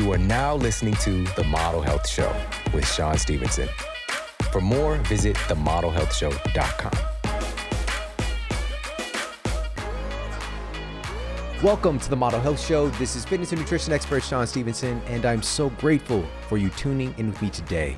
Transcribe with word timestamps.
You 0.00 0.10
are 0.12 0.18
now 0.18 0.54
listening 0.54 0.94
to 0.94 1.24
The 1.36 1.44
Model 1.44 1.82
Health 1.82 2.08
Show 2.08 2.34
with 2.72 2.90
Shawn 2.90 3.18
Stevenson. 3.18 3.68
For 4.50 4.62
more, 4.62 4.96
visit 4.96 5.36
themodelhealthshow.com. 5.36 6.92
Welcome 11.62 11.98
to 11.98 12.08
the 12.08 12.16
Model 12.16 12.40
Health 12.40 12.58
Show. 12.58 12.88
This 12.88 13.14
is 13.14 13.26
fitness 13.26 13.52
and 13.52 13.60
nutrition 13.60 13.92
expert 13.92 14.22
Shawn 14.22 14.46
Stevenson, 14.46 15.02
and 15.06 15.26
I'm 15.26 15.42
so 15.42 15.68
grateful 15.68 16.24
for 16.48 16.56
you 16.56 16.70
tuning 16.70 17.14
in 17.18 17.28
with 17.28 17.42
me 17.42 17.50
today. 17.50 17.94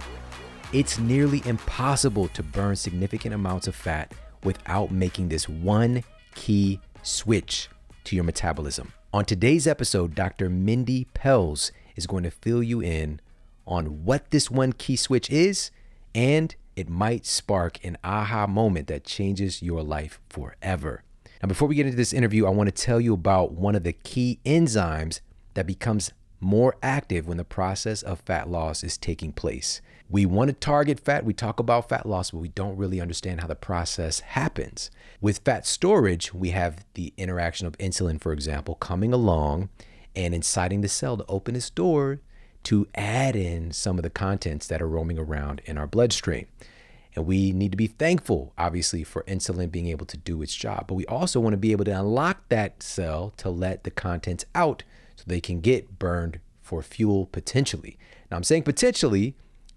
It's 0.72 0.98
nearly 0.98 1.40
impossible 1.44 2.26
to 2.30 2.42
burn 2.42 2.74
significant 2.74 3.32
amounts 3.32 3.68
of 3.68 3.76
fat 3.76 4.12
without 4.42 4.90
making 4.90 5.28
this 5.28 5.48
one 5.48 6.02
key 6.34 6.80
switch 7.04 7.68
to 8.02 8.16
your 8.16 8.24
metabolism. 8.24 8.92
On 9.14 9.24
today's 9.24 9.68
episode, 9.68 10.16
Dr. 10.16 10.48
Mindy 10.48 11.06
Pelz 11.14 11.70
is 11.96 12.06
going 12.06 12.24
to 12.24 12.30
fill 12.30 12.62
you 12.62 12.80
in 12.80 13.20
on 13.66 14.04
what 14.04 14.30
this 14.30 14.50
one 14.50 14.72
key 14.72 14.96
switch 14.96 15.30
is, 15.30 15.70
and 16.14 16.54
it 16.76 16.88
might 16.88 17.26
spark 17.26 17.78
an 17.84 17.96
aha 18.02 18.46
moment 18.46 18.88
that 18.88 19.04
changes 19.04 19.62
your 19.62 19.82
life 19.82 20.20
forever. 20.28 21.04
Now, 21.42 21.48
before 21.48 21.68
we 21.68 21.74
get 21.74 21.86
into 21.86 21.96
this 21.96 22.12
interview, 22.12 22.46
I 22.46 22.50
want 22.50 22.68
to 22.68 22.82
tell 22.84 23.00
you 23.00 23.14
about 23.14 23.52
one 23.52 23.74
of 23.74 23.82
the 23.82 23.92
key 23.92 24.40
enzymes 24.44 25.20
that 25.54 25.66
becomes 25.66 26.12
more 26.40 26.76
active 26.82 27.26
when 27.26 27.36
the 27.36 27.44
process 27.44 28.02
of 28.02 28.20
fat 28.20 28.48
loss 28.48 28.82
is 28.82 28.98
taking 28.98 29.32
place. 29.32 29.80
We 30.08 30.26
want 30.26 30.48
to 30.48 30.54
target 30.54 31.00
fat, 31.00 31.24
we 31.24 31.32
talk 31.32 31.58
about 31.58 31.88
fat 31.88 32.04
loss, 32.04 32.32
but 32.32 32.38
we 32.38 32.48
don't 32.48 32.76
really 32.76 33.00
understand 33.00 33.40
how 33.40 33.46
the 33.46 33.54
process 33.54 34.20
happens. 34.20 34.90
With 35.20 35.38
fat 35.38 35.66
storage, 35.66 36.34
we 36.34 36.50
have 36.50 36.84
the 36.94 37.14
interaction 37.16 37.66
of 37.66 37.78
insulin, 37.78 38.20
for 38.20 38.32
example, 38.32 38.74
coming 38.74 39.12
along 39.12 39.70
and 40.14 40.34
inciting 40.34 40.80
the 40.80 40.88
cell 40.88 41.16
to 41.16 41.24
open 41.28 41.56
its 41.56 41.70
door 41.70 42.20
to 42.64 42.86
add 42.94 43.34
in 43.34 43.72
some 43.72 43.98
of 43.98 44.02
the 44.02 44.10
contents 44.10 44.66
that 44.68 44.80
are 44.80 44.88
roaming 44.88 45.18
around 45.18 45.60
in 45.64 45.76
our 45.78 45.86
bloodstream. 45.86 46.46
And 47.14 47.26
we 47.26 47.52
need 47.52 47.72
to 47.72 47.76
be 47.76 47.88
thankful, 47.88 48.52
obviously, 48.56 49.04
for 49.04 49.22
insulin 49.24 49.70
being 49.70 49.88
able 49.88 50.06
to 50.06 50.16
do 50.16 50.40
its 50.42 50.54
job. 50.54 50.86
But 50.86 50.94
we 50.94 51.04
also 51.06 51.40
want 51.40 51.52
to 51.52 51.58
be 51.58 51.72
able 51.72 51.84
to 51.84 51.98
unlock 51.98 52.48
that 52.48 52.82
cell 52.82 53.34
to 53.38 53.50
let 53.50 53.84
the 53.84 53.90
contents 53.90 54.44
out 54.54 54.82
so 55.16 55.24
they 55.26 55.40
can 55.40 55.60
get 55.60 55.98
burned 55.98 56.40
for 56.62 56.82
fuel 56.82 57.26
potentially. 57.26 57.98
Now, 58.30 58.38
I'm 58.38 58.44
saying 58.44 58.62
potentially 58.62 59.34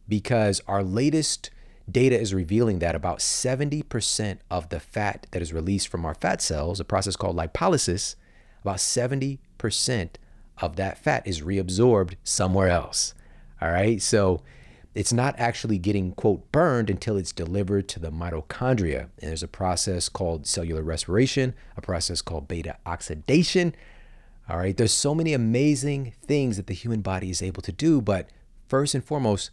because 0.07 0.61
our 0.67 0.83
latest 0.83 1.49
data 1.91 2.19
is 2.19 2.33
revealing 2.33 2.79
that 2.79 2.95
about 2.95 3.19
70% 3.19 4.39
of 4.49 4.69
the 4.69 4.79
fat 4.79 5.27
that 5.31 5.41
is 5.41 5.53
released 5.53 5.87
from 5.87 6.05
our 6.05 6.15
fat 6.15 6.41
cells, 6.41 6.79
a 6.79 6.85
process 6.85 7.15
called 7.15 7.35
lipolysis, 7.35 8.15
about 8.61 8.77
70% 8.77 9.39
of 10.61 10.75
that 10.77 10.97
fat 10.97 11.25
is 11.27 11.41
reabsorbed 11.41 12.15
somewhere 12.23 12.69
else. 12.69 13.13
All 13.61 13.71
right. 13.71 14.01
So 14.01 14.41
it's 14.93 15.11
not 15.11 15.35
actually 15.37 15.77
getting, 15.77 16.13
quote, 16.13 16.51
burned 16.51 16.89
until 16.89 17.17
it's 17.17 17.33
delivered 17.33 17.87
to 17.89 17.99
the 17.99 18.11
mitochondria. 18.11 19.09
And 19.19 19.29
there's 19.29 19.43
a 19.43 19.47
process 19.47 20.07
called 20.07 20.47
cellular 20.47 20.83
respiration, 20.83 21.53
a 21.75 21.81
process 21.81 22.21
called 22.21 22.47
beta 22.47 22.77
oxidation. 22.85 23.75
All 24.49 24.57
right. 24.57 24.75
There's 24.75 24.93
so 24.93 25.13
many 25.13 25.33
amazing 25.33 26.13
things 26.21 26.57
that 26.57 26.67
the 26.67 26.73
human 26.73 27.01
body 27.01 27.29
is 27.29 27.41
able 27.41 27.61
to 27.63 27.71
do. 27.71 28.01
But 28.01 28.29
first 28.67 28.95
and 28.95 29.03
foremost, 29.03 29.51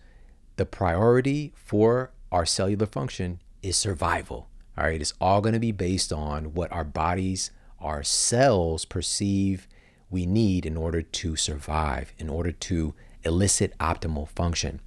the 0.56 0.66
priority 0.66 1.52
for 1.56 2.12
our 2.30 2.46
cellular 2.46 2.86
function 2.86 3.40
is 3.62 3.76
survival. 3.76 4.48
All 4.78 4.84
right. 4.84 5.00
It's 5.00 5.14
all 5.20 5.40
going 5.40 5.54
to 5.54 5.60
be 5.60 5.72
based 5.72 6.12
on 6.12 6.54
what 6.54 6.70
our 6.70 6.84
bodies, 6.84 7.50
our 7.80 8.04
cells 8.04 8.84
perceive 8.84 9.66
we 10.12 10.26
need 10.26 10.66
in 10.66 10.76
order 10.76 11.02
to 11.02 11.36
survive, 11.36 12.12
in 12.18 12.28
order 12.28 12.52
to 12.52 12.94
elicit 13.24 13.76
optimal 13.78 14.28
function. 14.28 14.80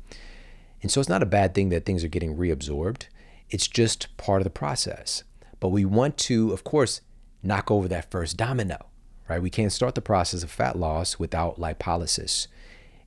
And 0.82 0.92
so 0.92 1.00
it's 1.00 1.10
not 1.10 1.24
a 1.24 1.28
bad 1.28 1.54
thing 1.54 1.70
that 1.70 1.86
things 1.86 2.04
are 2.04 2.10
getting 2.10 2.38
reabsorbed. 2.38 3.04
It's 3.50 3.68
just 3.68 4.16
part 4.18 4.42
of 4.42 4.44
the 4.44 4.50
process. 4.50 5.24
But 5.60 5.70
we 5.70 5.86
want 5.86 6.18
to, 6.20 6.52
of 6.52 6.64
course, 6.64 7.02
knock 7.42 7.72
over 7.72 7.88
that 7.88 8.12
first 8.12 8.38
domino, 8.38 8.88
right? 9.28 9.42
We 9.42 9.50
can't 9.50 9.72
start 9.72 9.96
the 9.96 10.02
process 10.02 10.44
of 10.44 10.52
fat 10.52 10.78
loss 10.78 11.18
without 11.18 11.60
lipolysis. 11.60 12.48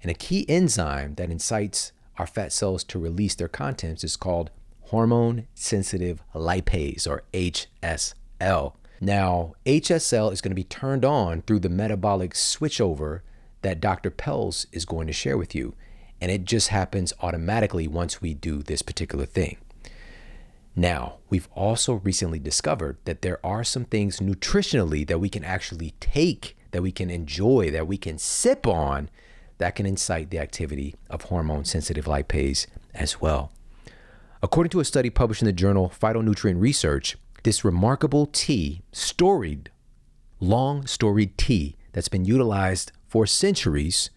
And 0.02 0.10
a 0.10 0.14
key 0.14 0.44
enzyme 0.48 1.14
that 1.14 1.30
incites 1.30 1.92
our 2.18 2.26
fat 2.26 2.52
cells 2.52 2.82
to 2.84 2.98
release 2.98 3.34
their 3.34 3.48
contents 3.48 4.02
is 4.02 4.16
called 4.16 4.50
hormone 4.82 5.46
sensitive 5.54 6.22
lipase 6.34 7.06
or 7.06 7.22
HSL. 7.32 8.72
Now, 9.00 9.54
HSL 9.64 10.32
is 10.32 10.40
going 10.40 10.50
to 10.50 10.56
be 10.56 10.64
turned 10.64 11.04
on 11.04 11.42
through 11.42 11.60
the 11.60 11.68
metabolic 11.68 12.34
switchover 12.34 13.20
that 13.62 13.80
Dr. 13.80 14.10
Pelz 14.10 14.66
is 14.72 14.84
going 14.84 15.06
to 15.06 15.12
share 15.12 15.38
with 15.38 15.54
you. 15.54 15.74
And 16.20 16.30
it 16.32 16.44
just 16.44 16.68
happens 16.68 17.12
automatically 17.20 17.86
once 17.86 18.20
we 18.20 18.34
do 18.34 18.62
this 18.62 18.82
particular 18.82 19.24
thing. 19.24 19.58
Now, 20.74 21.18
we've 21.28 21.48
also 21.54 21.94
recently 21.94 22.38
discovered 22.38 22.98
that 23.04 23.22
there 23.22 23.44
are 23.44 23.64
some 23.64 23.84
things 23.84 24.20
nutritionally 24.20 25.06
that 25.06 25.20
we 25.20 25.28
can 25.28 25.44
actually 25.44 25.94
take, 26.00 26.56
that 26.72 26.82
we 26.82 26.92
can 26.92 27.10
enjoy, 27.10 27.70
that 27.70 27.86
we 27.86 27.96
can 27.98 28.18
sip 28.18 28.66
on, 28.66 29.10
that 29.58 29.74
can 29.74 29.86
incite 29.86 30.30
the 30.30 30.38
activity 30.38 30.94
of 31.10 31.22
hormone 31.22 31.64
sensitive 31.64 32.04
lipase 32.04 32.66
as 32.94 33.20
well. 33.20 33.52
According 34.40 34.70
to 34.70 34.80
a 34.80 34.84
study 34.84 35.10
published 35.10 35.42
in 35.42 35.46
the 35.46 35.52
journal 35.52 35.92
Phytonutrient 36.00 36.60
Research, 36.60 37.16
this 37.48 37.64
remarkable 37.64 38.26
tea, 38.26 38.82
storied, 38.92 39.70
long 40.38 40.86
storied 40.86 41.38
tea 41.38 41.78
that's 41.92 42.10
been 42.10 42.26
utilized 42.26 42.92
for 43.06 43.26
centuries, 43.26 44.10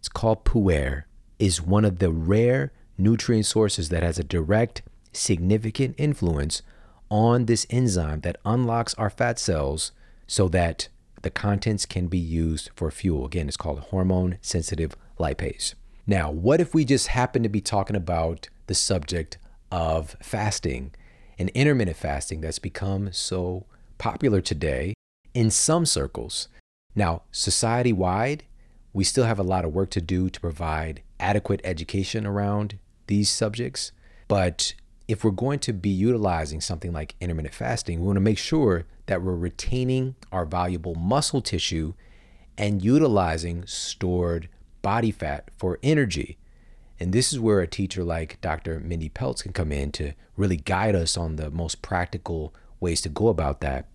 it's 0.00 0.08
called 0.08 0.44
pu'er, 0.44 1.04
is 1.38 1.62
one 1.62 1.84
of 1.84 2.00
the 2.00 2.10
rare 2.10 2.72
nutrient 2.98 3.46
sources 3.46 3.88
that 3.88 4.02
has 4.02 4.18
a 4.18 4.24
direct, 4.24 4.82
significant 5.12 5.94
influence 5.96 6.60
on 7.08 7.44
this 7.44 7.68
enzyme 7.70 8.22
that 8.22 8.40
unlocks 8.44 8.94
our 8.94 9.10
fat 9.10 9.38
cells 9.38 9.92
so 10.26 10.48
that 10.48 10.88
the 11.22 11.30
contents 11.30 11.86
can 11.86 12.08
be 12.08 12.18
used 12.18 12.68
for 12.74 12.90
fuel. 12.90 13.26
Again, 13.26 13.46
it's 13.46 13.56
called 13.56 13.78
hormone 13.78 14.38
sensitive 14.42 14.96
lipase. 15.20 15.74
Now, 16.04 16.32
what 16.32 16.60
if 16.60 16.74
we 16.74 16.84
just 16.84 17.06
happen 17.06 17.44
to 17.44 17.48
be 17.48 17.60
talking 17.60 17.94
about 17.94 18.48
the 18.66 18.74
subject 18.74 19.38
of 19.70 20.16
fasting 20.20 20.90
and 21.38 21.48
intermittent 21.50 21.96
fasting 21.96 22.40
that's 22.40 22.58
become 22.58 23.12
so 23.12 23.66
popular 23.98 24.40
today 24.40 24.94
in 25.32 25.50
some 25.50 25.86
circles. 25.86 26.48
Now, 26.94 27.22
society 27.32 27.92
wide, 27.92 28.44
we 28.92 29.04
still 29.04 29.24
have 29.24 29.38
a 29.38 29.42
lot 29.42 29.64
of 29.64 29.72
work 29.72 29.90
to 29.90 30.00
do 30.00 30.30
to 30.30 30.40
provide 30.40 31.02
adequate 31.18 31.60
education 31.64 32.26
around 32.26 32.78
these 33.06 33.28
subjects. 33.28 33.92
But 34.28 34.74
if 35.08 35.24
we're 35.24 35.32
going 35.32 35.58
to 35.60 35.72
be 35.72 35.90
utilizing 35.90 36.60
something 36.60 36.92
like 36.92 37.14
intermittent 37.20 37.54
fasting, 37.54 38.00
we 38.00 38.06
want 38.06 38.16
to 38.16 38.20
make 38.20 38.38
sure 38.38 38.86
that 39.06 39.22
we're 39.22 39.34
retaining 39.34 40.14
our 40.32 40.44
valuable 40.44 40.94
muscle 40.94 41.42
tissue 41.42 41.94
and 42.56 42.84
utilizing 42.84 43.66
stored 43.66 44.48
body 44.80 45.10
fat 45.10 45.50
for 45.56 45.78
energy. 45.82 46.38
And 47.00 47.12
this 47.12 47.32
is 47.32 47.40
where 47.40 47.60
a 47.60 47.66
teacher 47.66 48.04
like 48.04 48.40
Dr. 48.40 48.80
Mindy 48.80 49.08
Pelz 49.08 49.42
can 49.42 49.52
come 49.52 49.72
in 49.72 49.90
to 49.92 50.12
really 50.36 50.56
guide 50.56 50.94
us 50.94 51.16
on 51.16 51.36
the 51.36 51.50
most 51.50 51.82
practical 51.82 52.54
ways 52.80 53.00
to 53.02 53.08
go 53.08 53.28
about 53.28 53.60
that. 53.60 53.88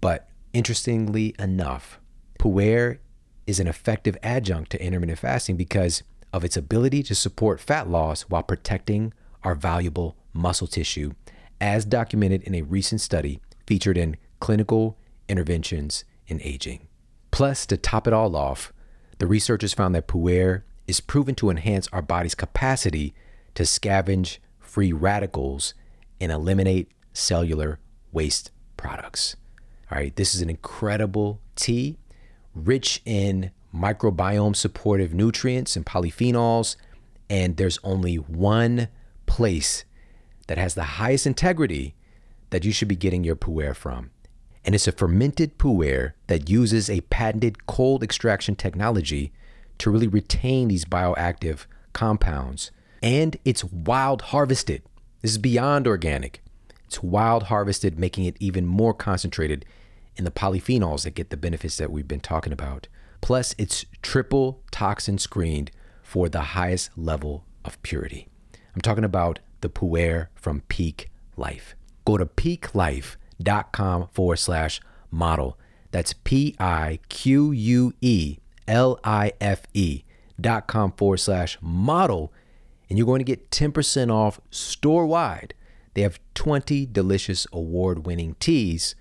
But 0.00 0.28
interestingly 0.52 1.34
enough, 1.38 2.00
pu'er 2.38 2.98
is 3.46 3.60
an 3.60 3.66
effective 3.66 4.16
adjunct 4.22 4.70
to 4.70 4.82
intermittent 4.82 5.18
fasting 5.18 5.56
because 5.56 6.02
of 6.32 6.44
its 6.44 6.56
ability 6.56 7.02
to 7.04 7.14
support 7.14 7.60
fat 7.60 7.88
loss 7.88 8.22
while 8.22 8.42
protecting 8.42 9.12
our 9.42 9.54
valuable 9.54 10.16
muscle 10.32 10.66
tissue, 10.66 11.12
as 11.60 11.84
documented 11.84 12.42
in 12.42 12.54
a 12.54 12.62
recent 12.62 13.00
study 13.00 13.40
featured 13.66 13.96
in 13.96 14.16
Clinical 14.40 14.96
Interventions 15.28 16.04
in 16.26 16.40
Aging. 16.42 16.86
Plus, 17.30 17.66
to 17.66 17.76
top 17.76 18.06
it 18.06 18.12
all 18.12 18.36
off, 18.36 18.72
the 19.18 19.26
researchers 19.26 19.74
found 19.74 19.94
that 19.94 20.08
pu'er 20.08 20.62
is 20.88 21.00
proven 21.00 21.36
to 21.36 21.50
enhance 21.50 21.86
our 21.92 22.02
body's 22.02 22.34
capacity 22.34 23.14
to 23.54 23.62
scavenge 23.62 24.38
free 24.58 24.92
radicals 24.92 25.74
and 26.20 26.32
eliminate 26.32 26.90
cellular 27.12 27.78
waste 28.10 28.50
products. 28.76 29.36
All 29.92 29.98
right, 29.98 30.16
this 30.16 30.34
is 30.34 30.40
an 30.40 30.50
incredible 30.50 31.40
tea, 31.54 31.98
rich 32.54 33.02
in 33.04 33.50
microbiome 33.74 34.56
supportive 34.56 35.12
nutrients 35.12 35.76
and 35.76 35.84
polyphenols, 35.84 36.76
and 37.30 37.56
there's 37.56 37.78
only 37.84 38.16
one 38.16 38.88
place 39.26 39.84
that 40.46 40.58
has 40.58 40.74
the 40.74 40.82
highest 40.82 41.26
integrity 41.26 41.94
that 42.50 42.64
you 42.64 42.72
should 42.72 42.88
be 42.88 42.96
getting 42.96 43.24
your 43.24 43.36
pu'er 43.36 43.76
from. 43.76 44.10
And 44.64 44.74
it's 44.74 44.88
a 44.88 44.92
fermented 44.92 45.58
pu'er 45.58 46.12
that 46.26 46.48
uses 46.48 46.88
a 46.88 47.02
patented 47.02 47.66
cold 47.66 48.02
extraction 48.02 48.56
technology 48.56 49.32
to 49.78 49.90
really 49.90 50.08
retain 50.08 50.68
these 50.68 50.84
bioactive 50.84 51.66
compounds. 51.92 52.70
And 53.02 53.36
it's 53.44 53.64
wild 53.64 54.22
harvested. 54.22 54.82
This 55.22 55.32
is 55.32 55.38
beyond 55.38 55.86
organic. 55.86 56.42
It's 56.86 57.02
wild 57.02 57.44
harvested, 57.44 57.98
making 57.98 58.24
it 58.24 58.36
even 58.40 58.66
more 58.66 58.94
concentrated 58.94 59.64
in 60.16 60.24
the 60.24 60.30
polyphenols 60.30 61.04
that 61.04 61.14
get 61.14 61.30
the 61.30 61.36
benefits 61.36 61.76
that 61.76 61.92
we've 61.92 62.08
been 62.08 62.20
talking 62.20 62.52
about. 62.52 62.88
Plus, 63.20 63.54
it's 63.58 63.84
triple 64.02 64.62
toxin 64.70 65.18
screened 65.18 65.70
for 66.02 66.28
the 66.28 66.40
highest 66.40 66.90
level 66.96 67.44
of 67.64 67.80
purity. 67.82 68.28
I'm 68.74 68.80
talking 68.80 69.04
about 69.04 69.40
the 69.60 69.68
pu'er 69.68 70.28
from 70.34 70.62
Pique 70.68 71.10
Life. 71.36 71.74
Go 72.04 72.16
to 72.16 72.26
piquelife.com 72.26 74.08
forward 74.12 74.36
slash 74.36 74.80
model. 75.10 75.58
That's 75.90 76.12
P 76.12 76.54
I 76.58 77.00
Q 77.08 77.50
U 77.52 77.92
E 78.00 78.38
L 78.68 79.00
I 79.02 79.32
F 79.40 79.62
E 79.74 80.04
dot 80.40 80.68
com 80.68 80.92
forward 80.92 81.16
slash 81.16 81.58
model. 81.60 82.32
And 82.88 82.96
you're 82.96 83.06
going 83.06 83.18
to 83.18 83.24
get 83.24 83.50
10% 83.50 84.10
off 84.10 84.40
store 84.50 85.04
wide. 85.06 85.54
They 85.94 86.02
have 86.02 86.20
20 86.34 86.86
delicious 86.86 87.46
award 87.52 88.06
winning 88.06 88.36
teas. 88.38 88.94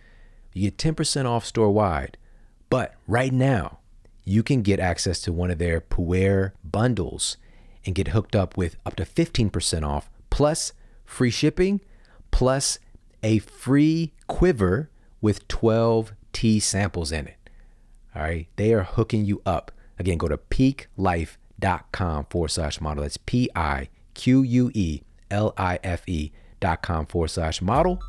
You 0.53 0.71
get 0.71 0.77
10% 0.77 1.25
off 1.25 1.45
store 1.45 1.71
wide. 1.71 2.17
But 2.69 2.95
right 3.07 3.31
now, 3.31 3.79
you 4.25 4.43
can 4.43 4.61
get 4.61 4.79
access 4.79 5.21
to 5.21 5.31
one 5.31 5.51
of 5.51 5.57
their 5.57 5.79
Pu'er 5.79 6.51
bundles 6.63 7.37
and 7.85 7.95
get 7.95 8.09
hooked 8.09 8.35
up 8.35 8.57
with 8.57 8.75
up 8.85 8.95
to 8.97 9.05
15% 9.05 9.87
off, 9.87 10.09
plus 10.29 10.73
free 11.05 11.29
shipping, 11.29 11.79
plus 12.31 12.79
a 13.23 13.39
free 13.39 14.13
quiver 14.27 14.89
with 15.21 15.47
12 15.47 16.11
tea 16.33 16.59
samples 16.59 17.11
in 17.11 17.27
it. 17.27 17.36
All 18.17 18.23
right. 18.23 18.47
They 18.55 18.73
are 18.73 18.83
hooking 18.83 19.25
you 19.25 19.43
up. 19.45 19.71
Again, 19.99 20.17
go 20.17 20.27
to 20.27 20.37
piquelife.com 20.37 22.25
forward 22.25 22.49
slash 22.49 22.81
model. 22.81 23.03
That's 23.03 23.17
P 23.17 23.49
I 23.55 23.89
Q 24.15 24.41
U 24.41 24.71
E 24.73 25.01
L 25.29 25.53
I 25.55 25.79
F 25.83 26.01
E 26.07 26.31
dot 26.59 26.81
com 26.81 27.05
forward 27.05 27.29
slash 27.29 27.61
model. 27.61 28.01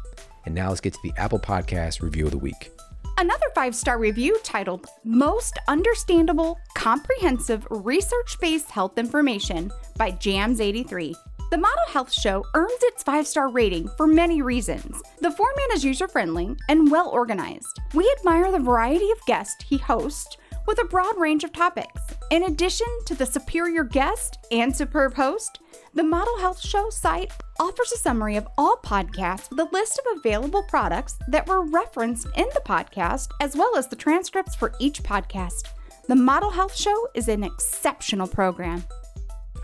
And 0.46 0.54
now 0.54 0.70
let's 0.70 0.80
get 0.80 0.94
to 0.94 1.00
the 1.02 1.12
Apple 1.18 1.38
Podcast 1.38 2.00
review 2.00 2.24
of 2.24 2.30
the 2.30 2.38
week. 2.38 2.70
Another 3.18 3.46
five 3.54 3.74
star 3.74 3.98
review 3.98 4.38
titled 4.42 4.86
Most 5.04 5.58
Understandable, 5.68 6.58
Comprehensive 6.74 7.66
Research 7.70 8.38
Based 8.40 8.70
Health 8.70 8.96
Information 8.96 9.70
by 9.96 10.12
Jams83. 10.12 11.14
The 11.50 11.56
Model 11.56 11.84
Health 11.88 12.12
Show 12.12 12.44
earns 12.52 12.82
its 12.82 13.02
five 13.02 13.26
star 13.26 13.48
rating 13.48 13.88
for 13.96 14.06
many 14.06 14.42
reasons. 14.42 15.00
The 15.22 15.30
format 15.30 15.72
is 15.72 15.82
user 15.82 16.06
friendly 16.06 16.54
and 16.68 16.90
well 16.90 17.08
organized. 17.08 17.80
We 17.94 18.14
admire 18.18 18.52
the 18.52 18.58
variety 18.58 19.10
of 19.10 19.24
guests 19.26 19.64
he 19.64 19.78
hosts 19.78 20.36
with 20.66 20.78
a 20.78 20.88
broad 20.88 21.16
range 21.16 21.44
of 21.44 21.52
topics. 21.54 22.02
In 22.30 22.42
addition 22.42 22.86
to 23.06 23.14
the 23.14 23.24
superior 23.24 23.82
guest 23.82 24.36
and 24.52 24.76
superb 24.76 25.14
host, 25.14 25.60
the 25.94 26.02
Model 26.02 26.38
Health 26.38 26.60
Show 26.60 26.90
site 26.90 27.32
offers 27.58 27.92
a 27.92 27.96
summary 27.96 28.36
of 28.36 28.46
all 28.58 28.76
podcasts 28.84 29.48
with 29.48 29.60
a 29.60 29.70
list 29.72 29.98
of 29.98 30.18
available 30.18 30.64
products 30.64 31.18
that 31.28 31.48
were 31.48 31.64
referenced 31.64 32.26
in 32.36 32.46
the 32.52 32.62
podcast, 32.66 33.28
as 33.40 33.56
well 33.56 33.74
as 33.74 33.88
the 33.88 33.96
transcripts 33.96 34.54
for 34.54 34.74
each 34.78 35.02
podcast. 35.02 35.68
The 36.08 36.16
Model 36.16 36.50
Health 36.50 36.76
Show 36.76 37.08
is 37.14 37.28
an 37.28 37.42
exceptional 37.42 38.26
program. 38.26 38.84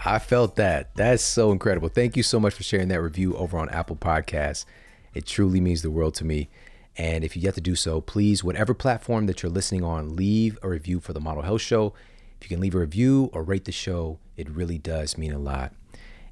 I 0.06 0.18
felt 0.18 0.56
that. 0.56 0.94
That's 0.94 1.24
so 1.24 1.50
incredible. 1.50 1.88
Thank 1.88 2.14
you 2.14 2.22
so 2.22 2.38
much 2.38 2.52
for 2.52 2.62
sharing 2.62 2.88
that 2.88 3.00
review 3.00 3.34
over 3.36 3.56
on 3.56 3.70
Apple 3.70 3.96
Podcasts. 3.96 4.66
It 5.14 5.24
truly 5.24 5.62
means 5.62 5.80
the 5.80 5.90
world 5.90 6.14
to 6.16 6.26
me. 6.26 6.50
And 6.96 7.24
if 7.24 7.34
you 7.34 7.42
yet 7.42 7.54
to 7.54 7.62
do 7.62 7.74
so, 7.74 8.02
please, 8.02 8.44
whatever 8.44 8.74
platform 8.74 9.26
that 9.26 9.42
you're 9.42 9.50
listening 9.50 9.82
on, 9.82 10.14
leave 10.14 10.58
a 10.62 10.68
review 10.68 11.00
for 11.00 11.14
the 11.14 11.20
Model 11.20 11.42
Health 11.42 11.62
Show. 11.62 11.94
If 12.38 12.50
you 12.50 12.54
can 12.54 12.60
leave 12.60 12.74
a 12.74 12.80
review 12.80 13.30
or 13.32 13.42
rate 13.42 13.64
the 13.64 13.72
show, 13.72 14.18
it 14.36 14.50
really 14.50 14.76
does 14.76 15.16
mean 15.16 15.32
a 15.32 15.38
lot. 15.38 15.72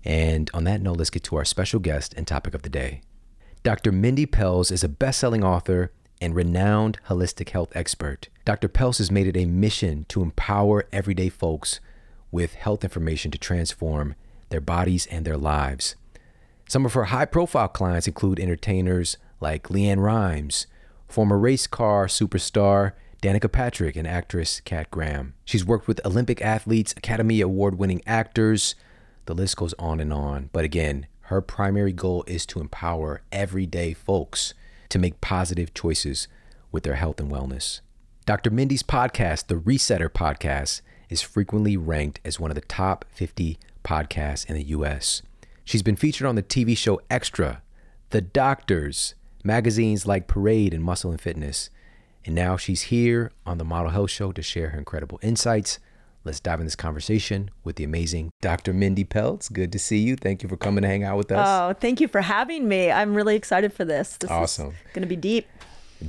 And 0.04 0.50
on 0.52 0.64
that 0.64 0.82
note, 0.82 0.98
let's 0.98 1.10
get 1.10 1.22
to 1.24 1.36
our 1.36 1.44
special 1.44 1.80
guest 1.80 2.12
and 2.14 2.26
topic 2.26 2.54
of 2.54 2.62
the 2.62 2.68
day. 2.68 3.00
Dr. 3.62 3.90
Mindy 3.90 4.26
Pelz 4.26 4.70
is 4.70 4.84
a 4.84 4.88
best 4.88 5.20
selling 5.20 5.42
author 5.42 5.92
and 6.20 6.34
renowned 6.34 6.98
holistic 7.08 7.48
health 7.48 7.72
expert. 7.74 8.28
Dr. 8.44 8.68
Pelz 8.68 8.98
has 8.98 9.10
made 9.10 9.26
it 9.26 9.36
a 9.36 9.46
mission 9.46 10.04
to 10.08 10.22
empower 10.22 10.84
everyday 10.92 11.30
folks 11.30 11.80
with 12.32 12.54
health 12.54 12.82
information 12.82 13.30
to 13.30 13.38
transform 13.38 14.16
their 14.48 14.60
bodies 14.60 15.06
and 15.06 15.24
their 15.24 15.36
lives. 15.36 15.94
Some 16.68 16.84
of 16.84 16.94
her 16.94 17.04
high 17.04 17.26
profile 17.26 17.68
clients 17.68 18.08
include 18.08 18.40
entertainers 18.40 19.16
like 19.40 19.68
LeAnn 19.68 19.98
Rimes, 19.98 20.66
former 21.06 21.38
race 21.38 21.68
car 21.68 22.06
superstar 22.06 22.92
Danica 23.22 23.50
Patrick, 23.50 23.94
and 23.94 24.06
actress 24.06 24.60
Kat 24.60 24.90
Graham. 24.90 25.34
She's 25.44 25.64
worked 25.64 25.86
with 25.86 26.04
Olympic 26.04 26.42
athletes, 26.42 26.92
Academy 26.96 27.40
Award 27.40 27.78
winning 27.78 28.02
actors, 28.04 28.74
the 29.26 29.34
list 29.34 29.56
goes 29.56 29.74
on 29.78 30.00
and 30.00 30.12
on. 30.12 30.50
But 30.52 30.64
again, 30.64 31.06
her 31.26 31.40
primary 31.40 31.92
goal 31.92 32.24
is 32.26 32.44
to 32.46 32.60
empower 32.60 33.22
everyday 33.30 33.94
folks 33.94 34.54
to 34.88 34.98
make 34.98 35.20
positive 35.20 35.72
choices 35.72 36.26
with 36.72 36.82
their 36.82 36.96
health 36.96 37.20
and 37.20 37.30
wellness. 37.30 37.80
Dr. 38.26 38.50
Mindy's 38.50 38.82
podcast, 38.82 39.46
the 39.46 39.54
Resetter 39.54 40.08
Podcast, 40.08 40.80
is 41.12 41.20
frequently 41.20 41.76
ranked 41.76 42.20
as 42.24 42.40
one 42.40 42.50
of 42.50 42.54
the 42.54 42.62
top 42.62 43.04
50 43.12 43.58
podcasts 43.84 44.46
in 44.46 44.56
the 44.56 44.64
US. 44.64 45.22
She's 45.64 45.82
been 45.82 45.96
featured 45.96 46.26
on 46.26 46.34
the 46.34 46.42
TV 46.42 46.76
show 46.76 47.00
Extra, 47.10 47.62
The 48.10 48.22
Doctors, 48.22 49.14
magazines 49.44 50.06
like 50.06 50.26
Parade 50.26 50.72
and 50.72 50.82
Muscle 50.82 51.10
and 51.10 51.20
Fitness. 51.20 51.70
And 52.24 52.34
now 52.34 52.56
she's 52.56 52.82
here 52.82 53.30
on 53.44 53.58
the 53.58 53.64
Model 53.64 53.90
Health 53.90 54.10
Show 54.10 54.32
to 54.32 54.42
share 54.42 54.70
her 54.70 54.78
incredible 54.78 55.20
insights 55.22 55.78
Let's 56.24 56.38
dive 56.38 56.60
in 56.60 56.66
this 56.66 56.76
conversation 56.76 57.50
with 57.64 57.74
the 57.74 57.82
amazing 57.82 58.30
Dr. 58.40 58.72
Mindy 58.72 59.04
Pelz. 59.04 59.52
Good 59.52 59.72
to 59.72 59.78
see 59.78 59.98
you. 59.98 60.14
Thank 60.14 60.44
you 60.44 60.48
for 60.48 60.56
coming 60.56 60.82
to 60.82 60.88
hang 60.88 61.02
out 61.02 61.16
with 61.16 61.32
us. 61.32 61.46
Oh, 61.48 61.76
thank 61.80 62.00
you 62.00 62.06
for 62.06 62.20
having 62.20 62.68
me. 62.68 62.92
I'm 62.92 63.14
really 63.14 63.34
excited 63.34 63.72
for 63.72 63.84
this. 63.84 64.18
This 64.18 64.30
awesome. 64.30 64.68
is 64.68 64.74
going 64.92 65.02
to 65.02 65.08
be 65.08 65.16
deep. 65.16 65.48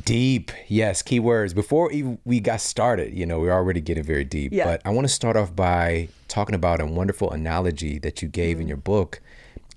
Deep, 0.05 0.51
yes, 0.67 1.01
key 1.01 1.19
words. 1.19 1.53
Before 1.53 1.91
we 2.25 2.39
got 2.39 2.61
started, 2.61 3.13
you 3.13 3.25
know, 3.25 3.39
we're 3.39 3.51
already 3.51 3.81
getting 3.81 4.03
very 4.03 4.23
deep. 4.23 4.51
Yeah. 4.51 4.65
But 4.65 4.81
I 4.85 4.89
want 4.89 5.05
to 5.05 5.13
start 5.13 5.37
off 5.37 5.55
by 5.55 6.09
talking 6.27 6.55
about 6.55 6.81
a 6.81 6.85
wonderful 6.85 7.31
analogy 7.31 7.99
that 7.99 8.21
you 8.21 8.27
gave 8.27 8.55
mm-hmm. 8.55 8.61
in 8.61 8.67
your 8.67 8.77
book, 8.77 9.21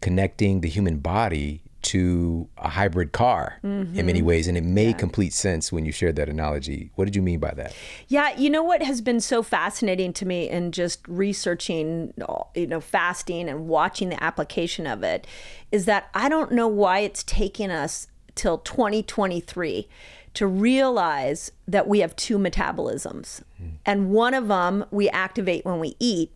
connecting 0.01 0.61
the 0.61 0.69
human 0.69 0.99
body 0.99 1.63
to 1.87 2.49
a 2.59 2.69
hybrid 2.69 3.13
car 3.13 3.61
mm-hmm. 3.63 3.97
in 3.97 4.07
many 4.07 4.19
mm-hmm. 4.19 4.27
ways 4.27 4.49
and 4.49 4.59
it 4.59 4.65
made 4.65 4.89
yeah. 4.89 4.97
complete 4.97 5.33
sense 5.33 5.71
when 5.71 5.85
you 5.87 5.93
shared 5.93 6.17
that 6.17 6.29
analogy 6.29 6.91
what 6.97 7.05
did 7.05 7.15
you 7.15 7.23
mean 7.23 7.39
by 7.39 7.53
that 7.53 7.73
yeah 8.09 8.37
you 8.37 8.51
know 8.51 8.63
what 8.63 8.83
has 8.83 9.01
been 9.01 9.21
so 9.21 9.41
fascinating 9.41 10.13
to 10.13 10.27
me 10.27 10.49
in 10.51 10.73
just 10.73 11.07
researching 11.07 12.13
you 12.57 12.67
know 12.67 12.81
fasting 12.81 13.49
and 13.49 13.69
watching 13.69 14.09
the 14.09 14.21
application 14.21 14.85
of 14.85 15.05
it 15.05 15.29
is 15.71 15.85
that 15.85 16.09
i 16.13 16.29
don't 16.29 16.51
know 16.51 16.67
why 16.67 16.99
it's 16.99 17.23
taking 17.23 17.71
us 17.71 18.09
till 18.37 18.59
2023 18.59 19.88
to 20.35 20.47
realize 20.47 21.50
that 21.67 21.88
we 21.88 22.00
have 22.00 22.15
two 22.15 22.38
metabolisms 22.38 23.43
mm. 23.61 23.71
and 23.85 24.11
one 24.11 24.35
of 24.35 24.49
them 24.49 24.85
we 24.91 25.09
activate 25.09 25.65
when 25.65 25.81
we 25.81 25.97
eat 25.99 26.31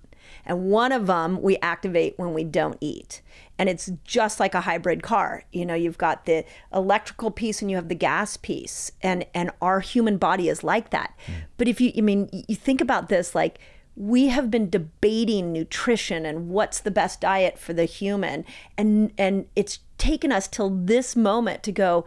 and 0.44 0.64
one 0.64 0.90
of 0.90 1.06
them 1.06 1.40
we 1.42 1.56
activate 1.58 2.18
when 2.18 2.32
we 2.32 2.42
don't 2.42 2.78
eat 2.80 3.20
and 3.58 3.68
it's 3.68 3.90
just 4.04 4.40
like 4.40 4.54
a 4.54 4.62
hybrid 4.62 5.02
car 5.02 5.44
you 5.52 5.66
know 5.66 5.74
you've 5.74 5.98
got 5.98 6.24
the 6.24 6.44
electrical 6.72 7.30
piece 7.30 7.60
and 7.60 7.70
you 7.70 7.76
have 7.76 7.88
the 7.88 7.94
gas 7.94 8.36
piece 8.38 8.90
and 9.02 9.26
and 9.34 9.50
our 9.60 9.80
human 9.80 10.16
body 10.16 10.48
is 10.48 10.64
like 10.64 10.90
that 10.90 11.12
mm. 11.26 11.34
but 11.56 11.68
if 11.68 11.80
you 11.80 11.92
i 11.96 12.00
mean 12.00 12.28
you 12.32 12.56
think 12.56 12.80
about 12.80 13.08
this 13.08 13.34
like 13.34 13.60
we 13.96 14.28
have 14.28 14.50
been 14.50 14.70
debating 14.70 15.52
nutrition 15.52 16.24
and 16.24 16.48
what's 16.48 16.80
the 16.80 16.90
best 16.90 17.20
diet 17.20 17.58
for 17.58 17.74
the 17.74 17.84
human 17.84 18.44
and 18.78 19.12
and 19.18 19.46
it's 19.54 19.80
taken 20.00 20.32
us 20.32 20.48
till 20.48 20.70
this 20.70 21.14
moment 21.14 21.62
to 21.62 21.72
go 21.72 22.04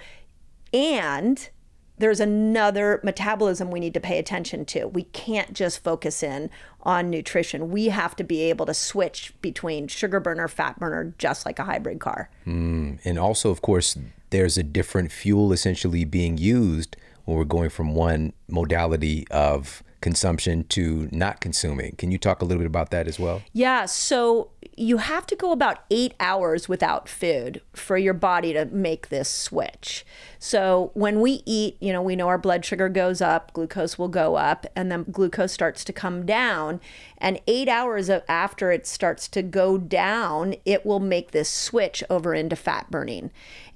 and 0.73 1.50
there's 1.97 2.19
another 2.19 3.00
metabolism 3.03 3.69
we 3.69 3.79
need 3.79 3.93
to 3.93 4.00
pay 4.00 4.17
attention 4.17 4.65
to. 4.65 4.88
We 4.88 5.03
can't 5.03 5.53
just 5.53 5.83
focus 5.83 6.23
in 6.23 6.50
on 6.81 7.09
nutrition. 7.09 7.69
We 7.69 7.89
have 7.89 8.15
to 8.15 8.23
be 8.23 8.41
able 8.41 8.65
to 8.65 8.73
switch 8.73 9.33
between 9.41 9.88
sugar 9.88 10.19
burner, 10.19 10.47
fat 10.47 10.79
burner, 10.79 11.13
just 11.17 11.45
like 11.45 11.59
a 11.59 11.63
hybrid 11.63 12.00
car. 12.00 12.29
Mm. 12.47 13.00
And 13.05 13.19
also, 13.19 13.51
of 13.51 13.62
course, 13.62 13.97
there's 14.31 14.57
a 14.57 14.63
different 14.63 15.12
fuel 15.12 15.53
essentially 15.53 16.03
being 16.03 16.38
used 16.38 16.97
when 17.25 17.38
we're 17.38 17.45
going 17.45 17.69
from 17.69 17.93
one 17.93 18.33
modality 18.50 19.27
of 19.29 19.83
consumption 20.01 20.65
to 20.65 21.07
not 21.12 21.39
consuming. 21.39 21.95
Can 21.95 22.12
you 22.12 22.17
talk 22.17 22.41
a 22.41 22.45
little 22.45 22.59
bit 22.59 22.67
about 22.67 22.89
that 22.91 23.07
as 23.07 23.19
well? 23.19 23.41
Yeah. 23.53 23.85
So 23.85 24.50
you 24.77 24.98
have 24.98 25.25
to 25.27 25.36
go 25.36 25.51
about 25.51 25.80
eight 25.89 26.13
hours 26.20 26.68
without 26.68 27.08
food 27.08 27.62
for 27.74 27.98
your 27.98 28.13
body 28.13 28.53
to 28.53 28.65
make 28.65 29.10
this 29.10 29.30
switch. 29.30 30.06
So 30.39 30.92
when 30.94 31.22
we 31.22 31.44
eat, 31.46 31.77
you 31.80 31.94
know, 31.94 32.01
we 32.01 32.15
know 32.15 32.27
our 32.27 32.38
blood 32.38 32.65
sugar 32.65 32.89
goes 32.89 33.22
up, 33.22 33.53
glucose 33.53 33.98
will 33.98 34.08
go 34.08 34.36
up, 34.36 34.65
and 34.75 34.92
then 34.92 35.06
glucose 35.12 35.53
starts 35.53 35.84
to 35.86 35.94
come 35.94 36.25
down. 36.25 36.82
And 37.18 37.39
eight 37.48 37.70
hours 37.70 38.10
after 38.10 38.72
it 38.72 38.88
starts 38.88 39.27
to 39.30 39.42
go 39.42 39.77
down, 39.77 40.56
it 40.65 40.86
will 40.86 41.00
make 41.00 41.32
this 41.32 41.50
switch 41.50 42.03
over 42.10 42.34
into 42.34 42.56
fat 42.56 42.89
burning. 42.92 43.32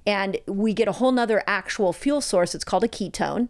And 0.05 0.37
we 0.47 0.73
get 0.73 0.87
a 0.87 0.93
whole 0.93 1.11
nother 1.11 1.43
actual 1.47 1.91
fuel 1.93 2.21
source. 2.21 2.55
It's 2.55 2.63
called 2.63 2.83
a 2.83 2.87
ketone 2.87 3.49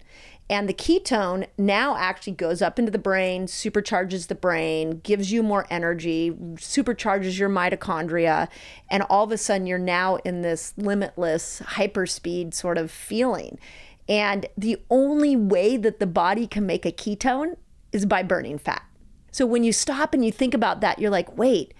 and 0.49 0.69
the 0.69 0.73
ketone 0.73 1.47
now 1.57 1.97
actually 1.97 2.33
goes 2.33 2.61
up 2.61 2.79
into 2.79 2.91
the 2.91 2.97
brain, 2.97 3.47
supercharges 3.47 4.27
the 4.27 4.35
brain, 4.35 5.01
gives 5.03 5.31
you 5.31 5.43
more 5.43 5.67
energy, 5.69 6.31
supercharges 6.55 7.37
your 7.37 7.49
mitochondria. 7.49 8.47
And 8.89 9.03
all 9.09 9.25
of 9.25 9.31
a 9.33 9.37
sudden, 9.37 9.67
you're 9.67 9.77
now 9.77 10.15
in 10.17 10.43
this 10.43 10.73
limitless 10.77 11.61
hyperspeed 11.65 12.53
sort 12.53 12.77
of 12.77 12.91
feeling. 12.91 13.59
And 14.07 14.45
the 14.57 14.77
only 14.89 15.35
way 15.35 15.75
that 15.75 15.99
the 15.99 16.07
body 16.07 16.47
can 16.47 16.65
make 16.65 16.85
a 16.85 16.93
ketone 16.93 17.57
is 17.91 18.05
by 18.05 18.23
burning 18.23 18.57
fat. 18.57 18.83
So 19.31 19.45
when 19.45 19.65
you 19.65 19.73
stop 19.73 20.13
and 20.13 20.23
you 20.23 20.31
think 20.31 20.53
about 20.53 20.79
that, 20.79 20.99
you're 20.99 21.11
like, 21.11 21.37
wait, 21.37 21.73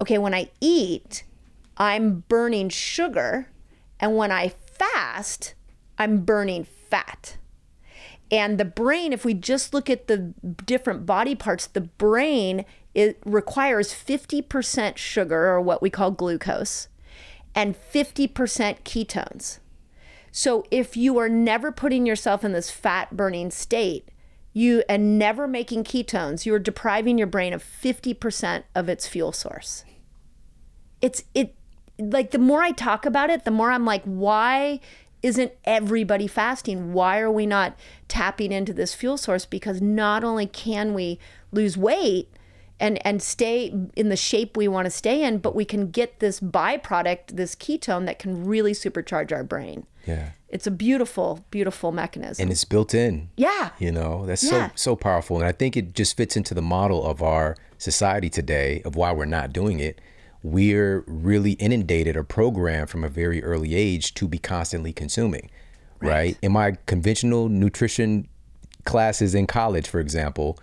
okay, 0.00 0.16
when 0.16 0.32
I 0.32 0.50
eat, 0.60 1.24
I'm 1.76 2.24
burning 2.28 2.70
sugar. 2.70 3.50
And 4.00 4.16
when 4.16 4.32
I 4.32 4.48
fast, 4.48 5.54
I'm 5.98 6.24
burning 6.24 6.64
fat. 6.64 7.36
And 8.30 8.58
the 8.58 8.64
brain, 8.64 9.12
if 9.12 9.24
we 9.24 9.34
just 9.34 9.72
look 9.72 9.88
at 9.88 10.08
the 10.08 10.34
different 10.64 11.06
body 11.06 11.34
parts, 11.34 11.66
the 11.66 11.82
brain 11.82 12.64
it 12.94 13.20
requires 13.26 13.92
50% 13.92 14.96
sugar 14.96 15.48
or 15.48 15.60
what 15.60 15.82
we 15.82 15.90
call 15.90 16.10
glucose 16.10 16.88
and 17.54 17.76
50% 17.76 18.32
ketones. 18.84 19.58
So 20.32 20.64
if 20.70 20.96
you 20.96 21.18
are 21.18 21.28
never 21.28 21.70
putting 21.70 22.06
yourself 22.06 22.42
in 22.42 22.52
this 22.52 22.70
fat 22.70 23.14
burning 23.14 23.50
state, 23.50 24.08
you 24.54 24.82
and 24.88 25.18
never 25.18 25.46
making 25.46 25.84
ketones, 25.84 26.46
you're 26.46 26.58
depriving 26.58 27.18
your 27.18 27.26
brain 27.26 27.52
of 27.52 27.62
50% 27.62 28.62
of 28.74 28.88
its 28.88 29.06
fuel 29.06 29.32
source. 29.32 29.84
It's 31.02 31.24
it 31.34 31.54
like 31.98 32.30
the 32.30 32.38
more 32.38 32.62
I 32.62 32.70
talk 32.70 33.04
about 33.04 33.28
it, 33.28 33.44
the 33.44 33.50
more 33.50 33.70
I'm 33.70 33.84
like, 33.84 34.04
why 34.04 34.80
isn't 35.26 35.52
everybody 35.64 36.26
fasting? 36.28 36.92
Why 36.92 37.18
are 37.18 37.30
we 37.30 37.46
not 37.46 37.76
tapping 38.06 38.52
into 38.52 38.72
this 38.72 38.94
fuel 38.94 39.16
source? 39.16 39.44
Because 39.44 39.80
not 39.82 40.22
only 40.22 40.46
can 40.46 40.94
we 40.94 41.18
lose 41.50 41.76
weight 41.76 42.28
and 42.78 43.04
and 43.06 43.20
stay 43.22 43.74
in 43.96 44.08
the 44.08 44.16
shape 44.16 44.56
we 44.56 44.68
want 44.68 44.86
to 44.86 44.90
stay 44.90 45.24
in, 45.24 45.38
but 45.38 45.54
we 45.54 45.64
can 45.64 45.90
get 45.90 46.20
this 46.20 46.38
byproduct, 46.40 47.28
this 47.36 47.54
ketone 47.56 48.06
that 48.06 48.18
can 48.18 48.44
really 48.46 48.72
supercharge 48.72 49.32
our 49.32 49.42
brain. 49.44 49.86
Yeah. 50.06 50.30
It's 50.48 50.68
a 50.68 50.70
beautiful, 50.70 51.44
beautiful 51.50 51.90
mechanism. 51.90 52.40
And 52.44 52.52
it's 52.52 52.64
built 52.64 52.94
in. 52.94 53.30
yeah. 53.36 53.70
You 53.80 53.90
know, 53.90 54.24
that's 54.26 54.44
Yeah. 54.44 54.68
so 54.68 54.72
so 54.76 54.96
powerful. 54.96 55.38
And 55.38 55.46
I 55.46 55.52
think 55.52 55.76
it 55.76 55.92
just 55.94 56.16
fits 56.16 56.36
into 56.36 56.54
the 56.54 56.62
model 56.62 57.04
of 57.04 57.20
our 57.22 57.56
society 57.78 58.30
today 58.30 58.80
of 58.84 58.94
why 58.94 59.10
we're 59.12 59.24
not 59.24 59.52
doing 59.52 59.80
it. 59.80 60.00
We're 60.46 61.02
really 61.08 61.52
inundated 61.52 62.16
or 62.16 62.22
programmed 62.22 62.88
from 62.88 63.02
a 63.02 63.08
very 63.08 63.42
early 63.42 63.74
age 63.74 64.14
to 64.14 64.28
be 64.28 64.38
constantly 64.38 64.92
consuming. 64.92 65.50
Right. 66.00 66.38
In 66.40 66.52
my 66.52 66.76
conventional 66.86 67.48
nutrition 67.48 68.28
classes 68.84 69.34
in 69.34 69.48
college, 69.48 69.88
for 69.88 69.98
example, 69.98 70.56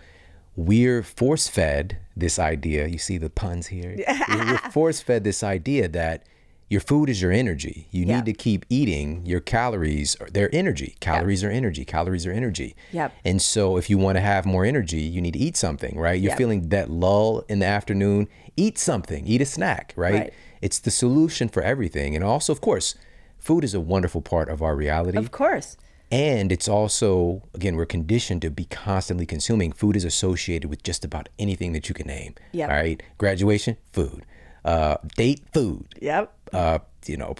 we're 0.55 1.03
force 1.03 1.49
fed 1.49 1.97
this 2.15 2.39
idea. 2.39 2.87
You 2.87 2.97
see 2.97 3.17
the 3.17 3.29
puns 3.29 3.67
here? 3.67 3.97
we're 4.29 4.57
force 4.71 5.01
fed 5.01 5.25
this 5.25 5.43
idea 5.43 5.89
that 5.89 6.23
your 6.69 6.81
food 6.81 7.09
is 7.09 7.21
your 7.21 7.31
energy. 7.31 7.87
You 7.91 8.05
Yeah. 8.05 8.15
need 8.17 8.25
to 8.25 8.33
keep 8.33 8.65
eating 8.69 9.25
your 9.25 9.39
calories, 9.39 10.15
or 10.19 10.27
their 10.29 10.49
energy. 10.53 10.95
Calories 10.99 11.43
are 11.43 11.49
energy. 11.51 11.85
Calories 11.85 12.25
are 12.25 12.31
energy. 12.31 12.75
Yep. 12.91 13.11
And 13.25 13.41
so 13.41 13.77
if 13.77 13.89
you 13.89 13.97
want 13.97 14.15
to 14.17 14.21
have 14.21 14.45
more 14.45 14.65
energy, 14.65 15.01
you 15.01 15.21
need 15.21 15.33
to 15.33 15.39
eat 15.39 15.55
something, 15.57 15.97
right? 15.97 16.19
You're 16.19 16.31
Yep. 16.31 16.37
feeling 16.37 16.69
that 16.69 16.89
lull 16.89 17.43
in 17.49 17.59
the 17.59 17.65
afternoon, 17.65 18.27
eat 18.57 18.77
something, 18.77 19.27
eat 19.27 19.41
a 19.41 19.45
snack, 19.45 19.93
right? 19.95 20.13
Right. 20.13 20.33
It's 20.61 20.79
the 20.79 20.91
solution 20.91 21.49
for 21.49 21.61
everything. 21.61 22.15
And 22.15 22.23
also, 22.23 22.51
of 22.53 22.61
course, 22.61 22.95
food 23.37 23.63
is 23.63 23.73
a 23.73 23.79
wonderful 23.81 24.21
part 24.21 24.49
of 24.49 24.61
our 24.61 24.75
reality. 24.75 25.17
Of 25.17 25.31
course. 25.31 25.77
And 26.11 26.51
it's 26.51 26.67
also, 26.67 27.41
again, 27.55 27.75
we're 27.75 27.87
conditioned 27.87 28.43
to 28.43 28.51
be 28.51 28.65
constantly 28.65 29.25
consuming. 29.25 29.71
Food 29.71 29.95
is 29.95 30.03
associated 30.05 30.69
with 30.69 30.83
just 30.83 31.03
about 31.03 31.27
anything 31.39 31.73
that 31.73 31.89
you 31.89 31.95
can 31.95 32.05
name. 32.07 32.35
Yep. 32.51 32.69
All 32.69 32.75
right. 32.75 33.01
Graduation, 33.17 33.77
food. 33.91 34.23
Uh, 34.65 34.97
date, 35.15 35.41
food. 35.53 35.87
Yep. 36.01 36.33
Uh, 36.53 36.79
you 37.05 37.17
know, 37.17 37.35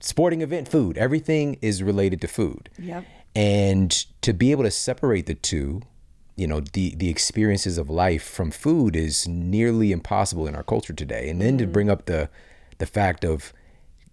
sporting 0.00 0.42
event, 0.42 0.68
food. 0.68 0.98
Everything 0.98 1.58
is 1.62 1.82
related 1.82 2.20
to 2.20 2.28
food. 2.28 2.68
Yep. 2.78 3.04
And 3.34 3.90
to 4.20 4.32
be 4.32 4.50
able 4.50 4.64
to 4.64 4.70
separate 4.70 5.26
the 5.26 5.34
two, 5.34 5.82
you 6.36 6.46
know, 6.46 6.60
the 6.60 6.94
the 6.94 7.08
experiences 7.08 7.78
of 7.78 7.88
life 7.88 8.22
from 8.22 8.50
food 8.50 8.96
is 8.96 9.26
nearly 9.26 9.92
impossible 9.92 10.46
in 10.46 10.54
our 10.54 10.62
culture 10.62 10.92
today. 10.92 11.28
And 11.30 11.40
then 11.40 11.56
to 11.58 11.66
bring 11.66 11.88
up 11.88 12.06
the 12.06 12.28
the 12.78 12.86
fact 12.86 13.24
of 13.24 13.52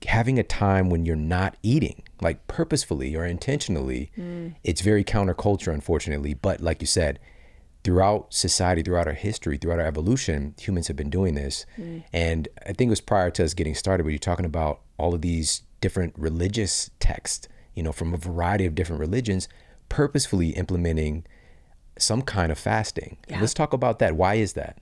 having 0.07 0.39
a 0.39 0.43
time 0.43 0.89
when 0.89 1.05
you're 1.05 1.15
not 1.17 1.57
eating, 1.61 2.03
like 2.21 2.47
purposefully 2.47 3.15
or 3.15 3.25
intentionally, 3.25 4.11
it's 4.63 4.81
very 4.81 5.03
counterculture, 5.03 5.73
unfortunately. 5.73 6.33
But 6.33 6.61
like 6.61 6.79
you 6.81 6.87
said, 6.87 7.19
throughout 7.89 8.31
society, 8.31 8.83
throughout 8.83 9.07
our 9.07 9.15
history, 9.15 9.57
throughout 9.57 9.79
our 9.79 9.87
evolution, 9.87 10.53
humans 10.59 10.87
have 10.87 10.95
been 10.95 11.09
doing 11.09 11.33
this. 11.33 11.65
Mm. 11.75 12.03
And 12.13 12.47
I 12.61 12.73
think 12.73 12.89
it 12.89 12.91
was 12.91 13.01
prior 13.01 13.31
to 13.31 13.43
us 13.43 13.55
getting 13.55 13.73
started, 13.73 14.03
where 14.03 14.11
you're 14.11 14.19
talking 14.19 14.45
about 14.45 14.81
all 14.99 15.15
of 15.15 15.21
these 15.21 15.63
different 15.81 16.13
religious 16.15 16.91
texts, 16.99 17.47
you 17.73 17.81
know, 17.81 17.91
from 17.91 18.13
a 18.13 18.17
variety 18.17 18.67
of 18.67 18.75
different 18.75 18.99
religions, 18.99 19.49
purposefully 19.89 20.49
implementing 20.49 21.25
some 21.97 22.21
kind 22.21 22.51
of 22.51 22.59
fasting. 22.59 23.17
Let's 23.27 23.55
talk 23.55 23.73
about 23.73 23.97
that. 23.97 24.15
Why 24.15 24.35
is 24.35 24.53
that? 24.53 24.77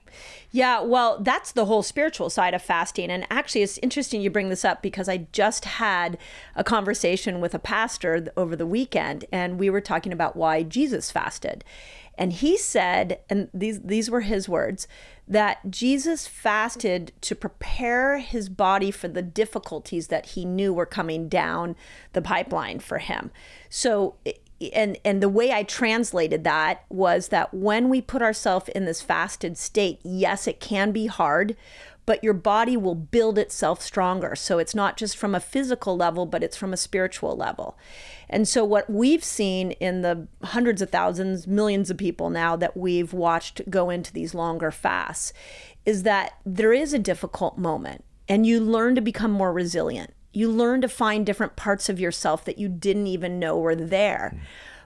Yeah, 0.50 0.82
well, 0.82 1.18
that's 1.18 1.52
the 1.52 1.64
whole 1.64 1.82
spiritual 1.82 2.28
side 2.28 2.52
of 2.52 2.60
fasting. 2.60 3.10
And 3.10 3.26
actually, 3.30 3.62
it's 3.62 3.78
interesting 3.78 4.20
you 4.20 4.28
bring 4.28 4.50
this 4.50 4.66
up 4.66 4.82
because 4.82 5.08
I 5.08 5.26
just 5.32 5.64
had 5.64 6.18
a 6.54 6.62
conversation 6.62 7.40
with 7.40 7.54
a 7.54 7.58
pastor 7.58 8.28
over 8.36 8.54
the 8.54 8.66
weekend, 8.66 9.24
and 9.32 9.58
we 9.58 9.70
were 9.70 9.80
talking 9.80 10.12
about 10.12 10.36
why 10.36 10.62
Jesus 10.62 11.10
fasted. 11.10 11.64
And 12.18 12.32
he 12.32 12.58
said, 12.58 13.20
and 13.30 13.48
these 13.54 13.80
these 13.80 14.10
were 14.10 14.22
his 14.22 14.48
words, 14.48 14.88
that 15.26 15.70
Jesus 15.70 16.26
fasted 16.26 17.12
to 17.20 17.36
prepare 17.36 18.18
his 18.18 18.48
body 18.48 18.90
for 18.90 19.06
the 19.06 19.22
difficulties 19.22 20.08
that 20.08 20.26
he 20.26 20.44
knew 20.44 20.74
were 20.74 20.84
coming 20.84 21.28
down 21.28 21.76
the 22.14 22.20
pipeline 22.20 22.80
for 22.80 22.98
him. 22.98 23.30
So 23.70 24.16
and 24.74 24.98
and 25.04 25.22
the 25.22 25.28
way 25.28 25.52
I 25.52 25.62
translated 25.62 26.42
that 26.42 26.84
was 26.88 27.28
that 27.28 27.54
when 27.54 27.88
we 27.88 28.00
put 28.02 28.22
ourselves 28.22 28.68
in 28.70 28.84
this 28.84 29.00
fasted 29.00 29.56
state, 29.56 30.00
yes, 30.02 30.48
it 30.48 30.58
can 30.58 30.90
be 30.90 31.06
hard, 31.06 31.56
but 32.04 32.24
your 32.24 32.34
body 32.34 32.76
will 32.76 32.96
build 32.96 33.38
itself 33.38 33.80
stronger. 33.80 34.34
So 34.34 34.58
it's 34.58 34.74
not 34.74 34.96
just 34.96 35.16
from 35.16 35.36
a 35.36 35.40
physical 35.40 35.96
level, 35.96 36.26
but 36.26 36.42
it's 36.42 36.56
from 36.56 36.72
a 36.72 36.76
spiritual 36.76 37.36
level. 37.36 37.78
And 38.30 38.46
so 38.46 38.64
what 38.64 38.90
we've 38.90 39.24
seen 39.24 39.72
in 39.72 40.02
the 40.02 40.28
hundreds 40.42 40.82
of 40.82 40.90
thousands, 40.90 41.46
millions 41.46 41.90
of 41.90 41.96
people 41.96 42.30
now 42.30 42.56
that 42.56 42.76
we've 42.76 43.12
watched 43.12 43.70
go 43.70 43.90
into 43.90 44.12
these 44.12 44.34
longer 44.34 44.70
fasts 44.70 45.32
is 45.86 46.02
that 46.02 46.34
there 46.44 46.72
is 46.72 46.92
a 46.92 46.98
difficult 46.98 47.56
moment 47.56 48.04
and 48.28 48.46
you 48.46 48.60
learn 48.60 48.94
to 48.94 49.00
become 49.00 49.30
more 49.30 49.52
resilient 49.52 50.12
you 50.32 50.50
learn 50.50 50.80
to 50.80 50.88
find 50.88 51.24
different 51.24 51.56
parts 51.56 51.88
of 51.88 51.98
yourself 51.98 52.44
that 52.44 52.58
you 52.58 52.68
didn't 52.68 53.06
even 53.06 53.38
know 53.38 53.58
were 53.58 53.74
there. 53.74 54.40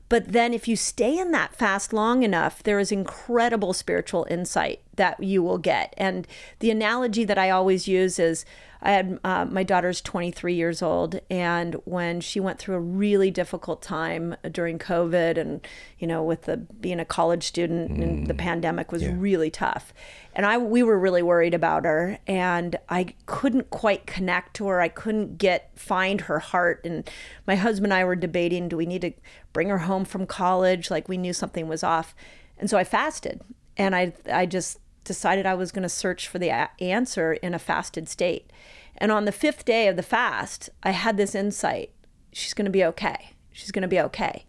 But 0.09 0.33
then, 0.33 0.53
if 0.53 0.69
you 0.69 0.77
stay 0.77 1.19
in 1.19 1.31
that 1.33 1.55
fast 1.55 1.93
long 1.93 2.23
enough, 2.23 2.63
there 2.63 2.79
is 2.79 2.93
incredible 2.93 3.73
spiritual 3.73 4.27
insight 4.31 4.81
that 4.97 5.23
you 5.23 5.43
will 5.43 5.59
get. 5.59 5.95
And 5.97 6.27
the 6.59 6.71
analogy 6.71 7.25
that 7.25 7.39
I 7.39 7.49
always 7.51 7.89
use 7.89 8.19
is 8.19 8.45
I 8.85 8.91
had 8.91 9.21
uh, 9.23 9.45
my 9.45 9.63
daughter's 9.63 10.01
23 10.01 10.55
years 10.55 10.83
old, 10.83 11.21
and 11.31 11.75
when 11.85 12.21
she 12.21 12.41
went 12.41 12.59
through 12.59 12.75
a 12.75 12.81
really 12.81 13.31
difficult 13.31 13.81
time 13.81 14.35
during 14.51 14.79
COVID, 14.81 15.39
and 15.39 15.65
you 16.01 16.09
know, 16.09 16.25
with 16.25 16.43
the 16.43 16.57
being 16.57 16.99
a 16.99 17.05
college 17.05 17.45
student 17.45 17.91
and 17.93 18.27
the 18.27 18.35
pandemic 18.35 18.91
was 18.91 19.07
really 19.07 19.51
tough, 19.51 19.95
and 20.35 20.45
I 20.45 20.59
we 20.59 20.83
were 20.83 20.99
really 20.99 21.23
worried 21.23 21.55
about 21.55 21.85
her, 21.85 22.19
and 22.27 22.77
I 22.89 23.15
couldn't 23.27 23.71
quite 23.71 24.07
connect 24.07 24.55
to 24.55 24.67
her. 24.67 24.81
I 24.81 24.89
couldn't 24.89 25.39
get 25.39 25.71
find 25.79 26.23
her 26.23 26.41
heart, 26.41 26.81
and 26.85 27.09
my 27.47 27.55
husband 27.55 27.93
and 27.93 28.01
I 28.01 28.05
were 28.05 28.17
debating: 28.17 28.69
do 28.69 28.77
we 28.77 28.87
need 28.87 29.03
to 29.03 29.13
bring 29.53 29.69
her 29.69 29.79
home 29.79 30.05
from 30.05 30.27
college? 30.27 30.91
Like 30.91 31.09
we 31.09 31.19
knew 31.19 31.33
something 31.33 31.69
was 31.69 31.85
off, 31.85 32.17
and 32.59 32.69
so 32.69 32.77
I 32.79 32.83
fasted, 32.83 33.43
and 33.77 33.95
I 33.95 34.13
I 34.31 34.47
just 34.47 34.81
decided 35.05 35.47
I 35.47 35.55
was 35.55 35.73
going 35.73 35.83
to 35.83 35.89
search 35.89 36.29
for 36.29 36.39
the 36.39 36.49
a- 36.49 36.71
answer 36.81 37.33
in 37.35 37.55
a 37.55 37.59
fasted 37.59 38.09
state. 38.09 38.51
And 38.97 39.11
on 39.11 39.25
the 39.25 39.33
fifth 39.33 39.65
day 39.65 39.89
of 39.89 39.97
the 39.97 40.03
fast, 40.03 40.71
I 40.83 40.91
had 40.91 41.17
this 41.17 41.35
insight 41.35 41.91
she's 42.33 42.55
going 42.55 42.65
to 42.65 42.71
be 42.71 42.85
okay. 42.85 43.33
She's 43.53 43.71
going 43.71 43.83
to 43.83 43.89
be 43.89 44.01
okay. 44.01 44.47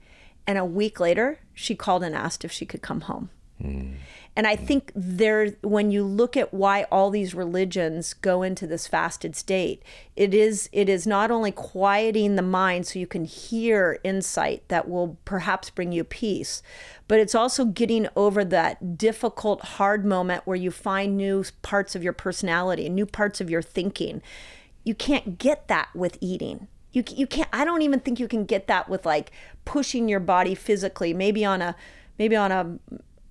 And 0.48 0.58
a 0.58 0.66
week 0.66 1.00
later, 1.00 1.40
she 1.54 1.76
called 1.76 2.04
and 2.04 2.16
asked 2.16 2.44
if 2.44 2.52
she 2.52 2.66
could 2.66 2.82
come 2.82 3.02
home. 3.02 3.30
Hmm. 3.62 3.94
And 4.36 4.48
I 4.48 4.56
think 4.56 4.92
there, 4.96 5.50
when 5.62 5.92
you 5.92 6.04
look 6.04 6.36
at 6.36 6.54
why 6.54 6.84
all 6.92 7.12
these 7.12 7.36
religions 7.36 8.16
go 8.16 8.42
into 8.42 8.66
this 8.66 8.88
fasted 8.88 9.36
state, 9.36 9.84
it 10.16 10.34
is 10.34 10.70
it 10.72 10.90
is 10.90 11.06
not 11.06 11.30
only 11.30 11.52
quieting 11.52 12.36
the 12.36 12.42
mind 12.42 12.88
so 12.88 12.98
you 12.98 13.06
can 13.06 13.26
hear 13.26 14.00
insight 14.04 14.68
that 14.70 14.90
will 14.90 15.18
perhaps 15.24 15.70
bring 15.70 15.92
you 15.92 16.04
peace, 16.04 16.64
but 17.08 17.20
it's 17.20 17.36
also 17.36 17.66
getting 17.66 18.08
over 18.16 18.44
that 18.46 18.98
difficult, 18.98 19.62
hard 19.62 20.04
moment 20.04 20.48
where 20.48 20.58
you 20.58 20.72
find 20.72 21.16
new 21.16 21.46
parts 21.62 21.96
of 21.96 22.04
your 22.04 22.14
personality 22.14 22.88
and 22.88 22.96
new 22.96 23.06
parts 23.06 23.40
of 23.40 23.52
your 23.52 23.62
thinking. 23.62 24.22
You 24.84 24.96
can't 24.96 25.38
get 25.38 25.68
that 25.68 25.90
with 25.94 26.18
eating. 26.22 26.68
You 26.92 27.04
you 27.16 27.28
can't. 27.28 27.50
I 27.54 27.66
don't 27.66 27.84
even 27.84 28.00
think 28.00 28.20
you 28.20 28.28
can 28.28 28.46
get 28.46 28.66
that 28.66 28.90
with 28.90 29.06
like 29.06 29.32
pushing 29.64 30.10
your 30.10 30.20
body 30.20 30.56
physically. 30.56 31.14
Maybe 31.14 31.46
on 31.46 31.62
a 31.62 31.76
maybe 32.18 32.36
on 32.36 32.52
a 32.52 32.80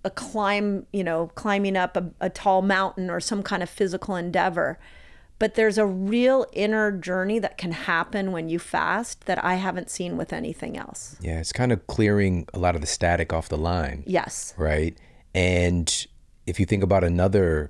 a 0.04 0.10
climb, 0.10 0.86
you 0.92 1.04
know, 1.04 1.30
climbing 1.34 1.76
up 1.76 1.96
a, 1.96 2.10
a 2.20 2.30
tall 2.30 2.62
mountain 2.62 3.10
or 3.10 3.20
some 3.20 3.42
kind 3.42 3.62
of 3.62 3.70
physical 3.70 4.16
endeavor. 4.16 4.78
But 5.38 5.54
there's 5.54 5.76
a 5.76 5.86
real 5.86 6.46
inner 6.52 6.92
journey 6.92 7.40
that 7.40 7.58
can 7.58 7.72
happen 7.72 8.30
when 8.30 8.48
you 8.48 8.60
fast 8.60 9.26
that 9.26 9.42
I 9.44 9.54
haven't 9.54 9.90
seen 9.90 10.16
with 10.16 10.32
anything 10.32 10.76
else. 10.76 11.16
Yeah, 11.20 11.40
it's 11.40 11.52
kind 11.52 11.72
of 11.72 11.84
clearing 11.88 12.46
a 12.54 12.60
lot 12.60 12.76
of 12.76 12.80
the 12.80 12.86
static 12.86 13.32
off 13.32 13.48
the 13.48 13.58
line. 13.58 14.04
Yes. 14.06 14.54
right? 14.56 14.96
And 15.34 16.06
if 16.46 16.60
you 16.60 16.66
think 16.66 16.84
about 16.84 17.02
another 17.02 17.68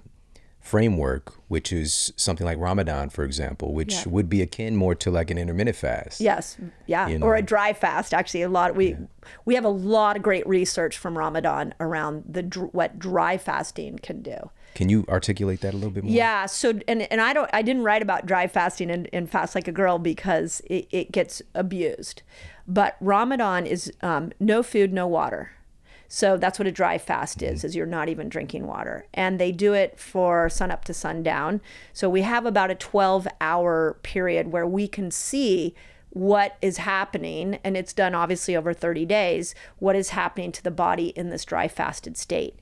framework, 0.62 1.32
which 1.48 1.72
is 1.72 2.12
something 2.16 2.46
like 2.46 2.56
Ramadan, 2.56 3.10
for 3.10 3.24
example, 3.24 3.74
which 3.74 3.92
Yeah. 3.92 4.02
would 4.06 4.28
be 4.28 4.40
akin 4.40 4.76
more 4.76 4.94
to 4.94 5.10
like 5.10 5.30
an 5.30 5.36
intermittent 5.36 5.76
fast. 5.76 6.20
Yes, 6.20 6.56
yeah, 6.86 7.08
You 7.08 7.18
or 7.20 7.34
a 7.34 7.42
dry 7.42 7.72
fast. 7.72 8.14
Actually, 8.14 8.42
a 8.42 8.48
lot 8.48 8.76
we 8.76 8.96
we 9.44 9.56
have 9.56 9.64
a 9.64 9.68
lot 9.68 10.16
of 10.16 10.22
great 10.22 10.46
research 10.46 10.96
from 10.96 11.18
Ramadan 11.18 11.74
around 11.80 12.24
the 12.28 12.42
what 12.72 12.98
dry 12.98 13.36
fasting 13.36 13.98
can 13.98 14.22
do. 14.22 14.50
Can 14.74 14.88
you 14.88 15.04
articulate 15.08 15.60
that 15.60 15.74
a 15.74 15.76
little 15.76 15.90
bit 15.90 16.04
more? 16.04 16.12
Yeah. 16.12 16.46
So 16.46 16.78
and 16.86 17.02
and 17.12 17.20
I 17.20 17.32
don't 17.32 17.50
I 17.52 17.62
didn't 17.62 17.82
write 17.82 18.00
about 18.00 18.24
dry 18.24 18.46
fasting 18.46 18.90
and, 18.90 19.06
in 19.08 19.26
Fast 19.26 19.54
Like 19.56 19.66
a 19.68 19.72
Girl 19.72 19.98
because 19.98 20.62
it, 20.70 20.86
it 20.92 21.12
gets 21.12 21.42
abused, 21.54 22.22
but 22.68 22.96
Ramadan 23.00 23.66
is 23.66 23.92
um, 24.00 24.32
no 24.38 24.62
food, 24.62 24.92
no 24.92 25.08
water. 25.08 25.50
So 26.14 26.36
that's 26.36 26.58
what 26.58 26.68
a 26.68 26.72
dry 26.72 26.98
fast 26.98 27.40
is, 27.40 27.64
is 27.64 27.74
you're 27.74 27.86
not 27.86 28.10
even 28.10 28.28
drinking 28.28 28.66
water. 28.66 29.06
And 29.14 29.38
they 29.38 29.50
do 29.50 29.72
it 29.72 29.98
for 29.98 30.50
sun 30.50 30.70
up 30.70 30.84
to 30.84 30.92
sundown. 30.92 31.62
So 31.94 32.10
we 32.10 32.20
have 32.20 32.44
about 32.44 32.70
a 32.70 32.74
12 32.74 33.26
hour 33.40 33.96
period 34.02 34.52
where 34.52 34.66
we 34.66 34.88
can 34.88 35.10
see 35.10 35.74
what 36.10 36.58
is 36.60 36.76
happening, 36.76 37.58
and 37.64 37.78
it's 37.78 37.94
done 37.94 38.14
obviously 38.14 38.54
over 38.54 38.74
30 38.74 39.06
days, 39.06 39.54
what 39.78 39.96
is 39.96 40.10
happening 40.10 40.52
to 40.52 40.62
the 40.62 40.70
body 40.70 41.14
in 41.16 41.30
this 41.30 41.46
dry 41.46 41.66
fasted 41.66 42.18
state. 42.18 42.58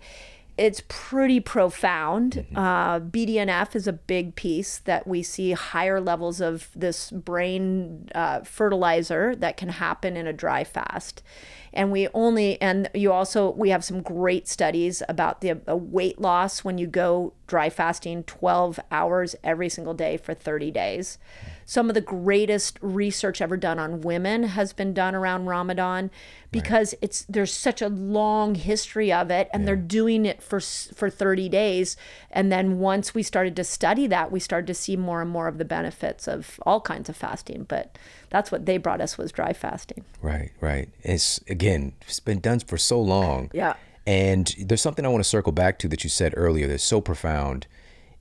It's 0.57 0.83
pretty 0.87 1.40
profound. 1.40 2.47
Uh, 2.54 3.00
BDNF 3.00 3.75
is 3.75 3.88
a 3.88 3.92
big 3.92 4.37
piece 4.37 4.78
that 4.78 5.09
we 5.09 5.23
see 5.25 5.52
higher 5.52 6.00
levels 6.00 6.40
of 6.40 6.69
this 6.76 7.11
brain 7.11 8.11
uh, 8.14 8.42
fertilizer 8.42 9.35
that 9.37 9.57
can 9.57 9.71
happen 9.71 10.16
in 10.16 10.28
a 10.28 10.33
dry 10.33 10.62
fast. 10.62 11.23
And 11.72 11.92
we 11.92 12.08
only, 12.14 12.60
and 12.60 12.90
you 12.94 13.12
also, 13.12 13.50
we 13.50 13.70
have 13.70 13.84
some 13.84 14.02
great 14.02 14.48
studies 14.48 15.02
about 15.08 15.40
the 15.40 15.60
uh, 15.68 15.76
weight 15.76 16.20
loss 16.20 16.64
when 16.64 16.78
you 16.78 16.86
go 16.86 17.32
dry 17.46 17.68
fasting 17.68 18.22
12 18.24 18.78
hours 18.90 19.34
every 19.42 19.68
single 19.68 19.94
day 19.94 20.16
for 20.16 20.34
30 20.34 20.70
days. 20.70 21.18
Some 21.64 21.88
of 21.88 21.94
the 21.94 22.00
greatest 22.00 22.78
research 22.80 23.40
ever 23.40 23.56
done 23.56 23.78
on 23.78 24.00
women 24.00 24.44
has 24.44 24.72
been 24.72 24.92
done 24.92 25.14
around 25.14 25.46
Ramadan 25.46 26.10
because 26.50 26.94
it's 27.00 27.24
there's 27.28 27.52
such 27.52 27.80
a 27.80 27.88
long 27.88 28.56
history 28.56 29.12
of 29.12 29.30
it 29.30 29.48
and 29.52 29.66
they're 29.66 29.76
doing 29.76 30.26
it 30.26 30.42
for 30.42 30.60
for 30.60 31.08
30 31.10 31.48
days. 31.48 31.96
And 32.30 32.50
then 32.50 32.78
once 32.78 33.14
we 33.14 33.22
started 33.22 33.54
to 33.56 33.64
study 33.64 34.06
that 34.08 34.32
we 34.32 34.40
started 34.40 34.66
to 34.66 34.74
see 34.74 34.96
more 34.96 35.22
and 35.22 35.30
more 35.30 35.46
of 35.46 35.58
the 35.58 35.64
benefits 35.64 36.26
of 36.26 36.58
all 36.66 36.80
kinds 36.80 37.08
of 37.08 37.16
fasting. 37.16 37.64
But 37.68 37.96
that's 38.30 38.50
what 38.50 38.64
they 38.66 38.78
brought 38.78 39.00
us 39.00 39.18
was 39.18 39.30
dry 39.32 39.52
fasting 39.52 40.04
Right, 40.22 40.50
right. 40.60 40.88
It's 41.02 41.38
again, 41.49 41.92
it's 42.02 42.20
been 42.20 42.40
done 42.40 42.60
for 42.60 42.78
so 42.78 43.00
long. 43.00 43.50
Yeah. 43.52 43.75
And 44.06 44.54
there's 44.58 44.80
something 44.80 45.04
I 45.04 45.08
want 45.08 45.22
to 45.22 45.28
circle 45.28 45.52
back 45.52 45.78
to 45.80 45.88
that 45.88 46.02
you 46.04 46.10
said 46.10 46.32
earlier 46.37 46.66
that's 46.66 46.82
so 46.84 47.00
profound. 47.00 47.66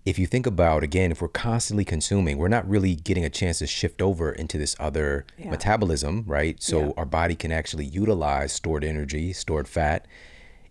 If 0.05 0.17
you 0.19 0.25
think 0.27 0.45
about 0.45 0.83
again, 0.83 1.11
if 1.11 1.21
we're 1.21 1.27
constantly 1.27 1.85
consuming, 1.85 2.37
we're 2.37 2.47
not 2.47 2.67
really 2.69 2.95
getting 2.95 3.23
a 3.25 3.29
chance 3.29 3.59
to 3.59 3.67
shift 3.67 4.01
over 4.01 4.31
into 4.31 4.57
this 4.57 4.75
other 4.79 5.25
metabolism, 5.43 6.23
right? 6.27 6.61
So 6.61 6.79
Yeah. 6.87 6.91
our 6.97 7.05
body 7.05 7.35
can 7.35 7.51
actually 7.51 7.85
utilize 7.85 8.51
stored 8.53 8.83
energy, 8.83 9.33
stored 9.33 9.67
fat. 9.67 10.05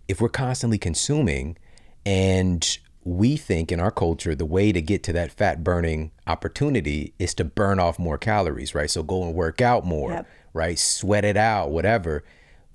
If 0.08 0.20
we're 0.20 0.28
constantly 0.30 0.78
consuming 0.78 1.56
and 2.06 2.78
we 3.08 3.36
think 3.36 3.72
in 3.72 3.80
our 3.80 3.90
culture 3.90 4.34
the 4.34 4.44
way 4.44 4.70
to 4.70 4.82
get 4.82 5.02
to 5.04 5.12
that 5.14 5.32
fat 5.32 5.64
burning 5.64 6.10
opportunity 6.26 7.14
is 7.18 7.32
to 7.34 7.44
burn 7.44 7.80
off 7.80 7.98
more 7.98 8.18
calories, 8.18 8.74
right? 8.74 8.90
So 8.90 9.02
go 9.02 9.22
and 9.22 9.34
work 9.34 9.62
out 9.62 9.86
more, 9.86 10.12
Yep. 10.12 10.26
right? 10.52 10.78
Sweat 10.78 11.24
it 11.24 11.36
out, 11.36 11.70
whatever. 11.70 12.22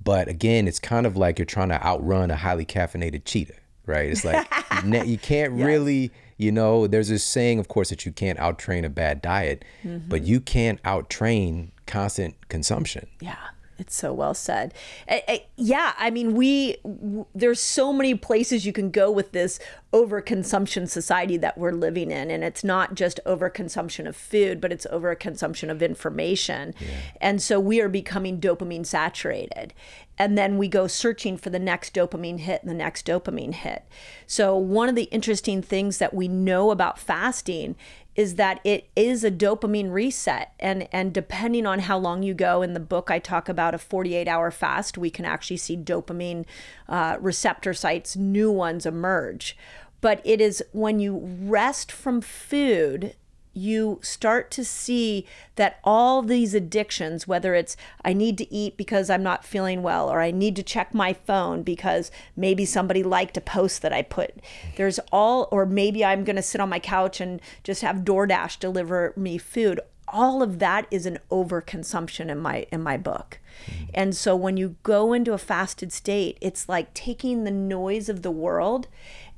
But 0.03 0.27
again, 0.27 0.67
it's 0.67 0.79
kind 0.79 1.05
of 1.05 1.15
like 1.15 1.37
you're 1.37 1.45
trying 1.45 1.69
to 1.69 1.85
outrun 1.85 2.31
a 2.31 2.35
highly 2.35 2.65
caffeinated 2.65 3.25
cheetah, 3.25 3.53
right? 3.85 4.09
It's 4.09 4.25
like 4.25 4.47
you, 5.05 5.17
can't 5.19 5.53
really, 5.53 6.11
you 6.37 6.51
know, 6.51 6.87
there's 6.87 7.09
this 7.09 7.23
saying, 7.23 7.59
of 7.59 7.67
course, 7.67 7.89
that 7.89 8.05
you 8.05 8.11
can't 8.11 8.39
outtrain 8.39 8.83
a 8.83 8.89
bad 8.89 9.21
diet, 9.21 9.63
but 9.83 9.91
mm-hmm. 10.21 10.25
you 10.25 10.41
can't 10.41 10.81
outtrain 10.81 11.69
constant 11.85 12.49
consumption. 12.49 13.07
Yeah, 13.21 13.37
it's 13.77 13.95
so 13.95 14.13
well 14.13 14.33
said. 14.33 14.73
Eh, 15.07 15.21
eh, 15.27 15.39
yeah, 15.55 15.93
I 15.97 16.09
mean, 16.09 16.33
we 16.33 16.77
w- 16.83 17.25
there's 17.33 17.59
so 17.59 17.91
many 17.91 18.15
places 18.15 18.65
you 18.65 18.73
can 18.73 18.91
go 18.91 19.11
with 19.11 19.31
this 19.31 19.59
overconsumption 19.91 20.89
society 20.89 21.37
that 21.37 21.57
we're 21.57 21.71
living 21.71 22.11
in, 22.11 22.31
and 22.31 22.43
it's 22.43 22.63
not 22.63 22.95
just 22.95 23.19
overconsumption 23.25 24.07
of 24.07 24.15
food, 24.15 24.61
but 24.61 24.71
it's 24.71 24.87
overconsumption 24.91 25.69
of 25.69 25.81
information, 25.81 26.73
and 27.19 27.41
so 27.41 27.59
we 27.59 27.81
are 27.81 27.89
becoming 27.89 28.39
dopamine 28.39 28.85
saturated. 28.85 29.73
And 30.17 30.37
then 30.37 30.59
we 30.59 30.67
go 30.67 30.85
searching 30.85 31.37
for 31.37 31.49
the 31.49 31.59
next 31.59 31.95
dopamine 31.95 32.39
hit 32.39 32.61
and 32.61 32.69
the 32.69 32.75
next 32.75 33.05
dopamine 33.07 33.53
hit. 33.53 33.83
So, 34.27 34.55
one 34.55 34.87
of 34.87 34.95
the 34.95 35.05
interesting 35.05 35.61
things 35.61 35.97
that 35.97 36.13
we 36.13 36.27
know 36.27 36.69
about 36.69 36.99
fasting 36.99 37.75
is 38.15 38.35
that 38.35 38.59
it 38.63 38.89
is 38.95 39.23
a 39.23 39.31
dopamine 39.31 39.91
reset. 39.91 40.53
And 40.59 40.87
and 40.91 41.13
depending 41.13 41.65
on 41.65 41.79
how 41.79 41.97
long 41.97 42.23
you 42.23 42.33
go 42.33 42.61
in 42.61 42.73
the 42.73 42.79
book 42.79 43.09
i 43.09 43.19
talk 43.19 43.49
about 43.49 43.73
a 43.73 43.77
48 43.77 44.27
hour 44.27 44.51
fast 44.51 44.97
we 44.97 45.09
can 45.09 45.25
actually 45.25 45.57
see 45.57 45.77
dopamine 45.77 46.45
uh, 46.87 47.17
receptor 47.19 47.73
sites 47.73 48.15
new 48.15 48.51
ones 48.51 48.85
emerge. 48.85 49.57
But 50.01 50.21
it 50.25 50.41
is 50.41 50.63
when 50.73 50.99
you 50.99 51.21
rest 51.23 51.91
from 51.91 52.19
food 52.19 53.15
you 53.53 53.99
start 54.01 54.49
to 54.51 54.65
see 54.65 55.25
that 55.55 55.79
all 55.83 56.21
these 56.21 56.53
addictions, 56.53 57.27
whether 57.27 57.53
it's 57.53 57.77
I 58.03 58.13
need 58.13 58.37
to 58.39 58.53
eat 58.53 58.77
because 58.77 59.09
I'm 59.09 59.23
not 59.23 59.45
feeling 59.45 59.83
well, 59.83 60.09
or 60.09 60.21
I 60.21 60.31
need 60.31 60.55
to 60.55 60.63
check 60.63 60.93
my 60.93 61.13
phone 61.13 61.63
because 61.63 62.11
maybe 62.35 62.65
somebody 62.65 63.03
liked 63.03 63.37
a 63.37 63.41
post 63.41 63.81
that 63.83 63.93
I 63.93 64.01
put, 64.01 64.35
there's 64.75 64.99
all, 65.11 65.47
or 65.51 65.65
maybe 65.65 66.03
I'm 66.03 66.23
going 66.23 66.35
to 66.35 66.41
sit 66.41 66.61
on 66.61 66.69
my 66.69 66.79
couch 66.79 67.21
and 67.21 67.41
just 67.63 67.81
have 67.81 67.97
DoorDash 67.97 68.59
deliver 68.59 69.13
me 69.15 69.37
food. 69.37 69.79
All 70.07 70.43
of 70.43 70.59
that 70.59 70.87
is 70.91 71.05
an 71.05 71.19
overconsumption 71.31 72.29
in 72.29 72.39
my 72.39 72.67
in 72.71 72.83
my 72.83 72.97
book. 72.97 73.39
Mm-hmm. 73.65 73.85
And 73.93 74.15
so 74.15 74.35
when 74.35 74.57
you 74.57 74.75
go 74.83 75.13
into 75.13 75.33
a 75.33 75.37
fasted 75.37 75.91
state, 75.91 76.37
it's 76.41 76.67
like 76.67 76.93
taking 76.93 77.43
the 77.43 77.51
noise 77.51 78.09
of 78.09 78.21
the 78.21 78.31
world 78.31 78.87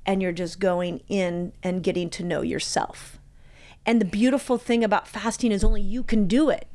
and 0.06 0.22
you're 0.22 0.32
just 0.32 0.60
going 0.60 1.02
in 1.08 1.54
and 1.64 1.84
getting 1.84 2.10
to 2.12 2.24
know 2.24 2.42
yourself. 2.42 3.20
And 3.86 4.02
the 4.02 4.06
beautiful 4.06 4.58
thing 4.58 4.84
about 4.84 5.08
fasting 5.08 5.52
is 5.52 5.64
only 5.64 5.82
you 5.82 6.04
can 6.04 6.28
do 6.28 6.50
it. 6.50 6.68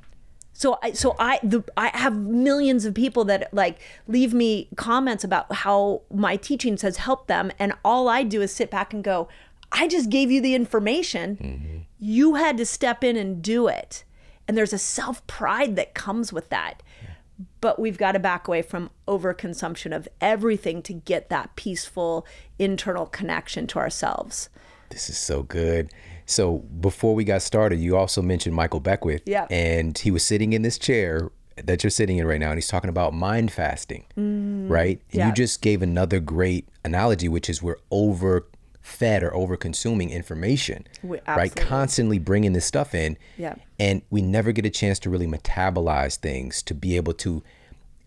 So 0.53 0.79
I 0.83 0.93
so 0.93 1.17
I 1.19 1.41
the 1.43 1.65
I 1.77 1.89
have 1.97 2.17
millions 2.17 2.85
of 2.85 2.93
people 2.95 3.25
that 3.25 3.53
like 3.55 3.79
leave 4.07 4.35
me 4.35 4.69
comments 4.77 5.25
about 5.25 5.51
how 5.53 6.03
my 6.13 6.37
teachings 6.37 6.83
has 6.83 6.99
helped 6.99 7.29
them 7.29 7.51
and 7.59 7.73
all 7.85 8.09
I 8.09 8.25
do 8.25 8.43
is 8.43 8.53
sit 8.53 8.71
back 8.71 8.93
and 8.93 9.03
go, 9.03 9.29
I 9.73 9.89
just 9.89 10.11
gave 10.11 10.31
you 10.31 10.41
the 10.41 10.55
information. 10.55 11.37
Mm-hmm. 11.37 11.79
You 11.99 12.35
had 12.35 12.59
to 12.59 12.67
step 12.67 13.03
in 13.03 13.17
and 13.17 13.41
do 13.41 13.69
it. 13.69 14.05
And 14.47 14.57
there's 14.57 14.73
a 14.73 14.79
self-pride 14.79 15.77
that 15.77 15.95
comes 15.95 16.33
with 16.33 16.49
that. 16.51 16.83
But 17.61 17.79
we've 17.79 17.97
got 17.97 18.13
to 18.13 18.19
back 18.19 18.49
away 18.49 18.63
from 18.63 18.91
overconsumption 19.07 19.95
of 19.95 20.09
everything 20.21 20.83
to 20.83 20.93
get 20.93 21.31
that 21.31 21.57
peaceful 21.57 22.27
internal 22.59 23.07
connection 23.07 23.67
to 23.69 23.79
ourselves. 23.79 24.51
This 24.91 25.09
is 25.09 25.17
so 25.17 25.43
good. 25.43 25.91
So 26.31 26.59
before 26.59 27.15
we 27.15 27.25
got 27.25 27.43
started, 27.43 27.81
you 27.81 27.97
also 27.97 28.23
mentioned 28.23 28.55
Michael 28.55 28.81
Beckwith. 28.81 29.23
Yeah. 29.27 29.47
And 29.51 29.97
he 29.99 30.11
was 30.11 30.25
sitting 30.25 30.53
in 30.53 30.63
this 30.63 30.79
chair 30.79 31.31
that 31.57 31.83
you're 31.83 31.91
sitting 31.91 32.19
in 32.19 32.27
right 32.27 32.41
now, 32.41 32.51
and 32.51 32.57
he's 32.57 32.69
talking 32.69 32.89
about 32.89 33.13
mind 33.13 33.53
fasting, 33.53 34.07
mm, 34.17 34.71
right? 34.71 35.01
And 35.11 35.19
yeah. 35.19 35.27
you 35.27 35.35
just 35.35 35.61
gave 35.61 35.83
another 35.83 36.21
great 36.21 36.69
analogy, 36.85 37.29
which 37.29 37.51
is 37.51 37.63
we're 37.63 37.79
over 37.91 38.47
fed 38.81 39.23
or 39.23 39.35
over 39.35 39.57
consuming 39.57 40.11
information, 40.11 40.87
We- 41.03 41.21
right? 41.27 41.55
Constantly 41.55 42.19
bringing 42.19 42.55
this 42.55 42.65
stuff 42.65 42.95
in. 42.95 43.19
Yeah. 43.37 43.57
And 43.79 44.03
we 44.09 44.23
never 44.23 44.53
get 44.53 44.65
a 44.65 44.71
chance 44.71 44.99
to 45.01 45.11
really 45.11 45.27
metabolize 45.27 46.17
things, 46.17 46.63
to 46.63 46.75
be 46.75 46.97
able 46.97 47.13
to 47.15 47.43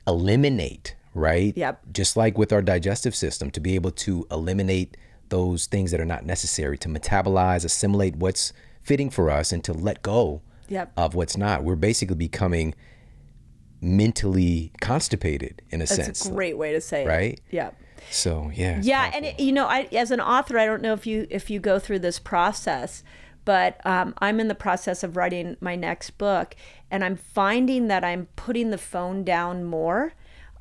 eliminate, 0.08 0.96
right? 1.14 1.56
Yep. 1.56 1.82
Just 1.92 2.18
like 2.18 2.38
with 2.38 2.52
our 2.52 2.62
digestive 2.62 3.16
system, 3.16 3.52
to 3.52 3.60
be 3.60 3.76
able 3.76 3.92
to 3.92 4.26
eliminate 4.32 4.98
those 5.36 5.66
things 5.74 5.90
that 5.92 6.00
are 6.00 6.06
not 6.16 6.24
necessary, 6.26 6.78
to 6.78 6.88
metabolize, 6.88 7.66
assimilate 7.66 8.16
what's 8.18 8.54
fitting 8.82 9.10
for 9.10 9.26
us, 9.32 9.52
and 9.52 9.64
to 9.64 9.74
let 9.74 10.02
go 10.04 10.42
Yep. 10.70 10.92
of 10.96 11.14
what's 11.16 11.36
not. 11.38 11.64
We're 11.64 11.76
basically 11.76 12.16
becoming 12.16 12.74
mentally 13.82 14.72
constipated 14.80 15.62
in 15.70 15.82
a 15.82 15.88
sense. 15.88 16.08
That's 16.08 16.20
sense. 16.20 16.32
a 16.32 16.34
great 16.34 16.58
way 16.58 16.72
to 16.74 16.82
say 16.82 17.04
it. 17.04 17.08
right? 17.08 17.40
Yeah. 17.52 17.72
So 18.12 18.52
yeah. 18.54 18.80
yeah 18.84 19.12
and 19.14 19.26
it, 19.26 19.40
you 19.40 19.52
know 19.52 19.66
I, 19.66 19.88
as 19.94 20.12
an 20.12 20.20
author 20.20 20.58
i 20.60 20.66
don't 20.66 20.82
know 20.82 20.92
if 20.94 21.08
you 21.08 21.26
if 21.30 21.50
you 21.50 21.60
go 21.62 21.80
through 21.80 22.00
this 22.00 22.20
process 22.20 23.02
but 23.46 23.80
um, 23.86 24.14
i'm 24.18 24.42
in 24.42 24.50
the 24.50 24.56
process 24.56 25.04
of 25.04 25.16
writing 25.16 25.56
my 25.62 25.76
next 25.78 26.18
book 26.18 26.54
and 26.92 27.02
i'm 27.06 27.16
finding 27.16 27.88
that 27.88 28.04
i'm 28.04 28.28
putting 28.36 28.72
the 28.72 28.78
phone 28.78 29.24
down 29.24 29.64
more 29.64 30.14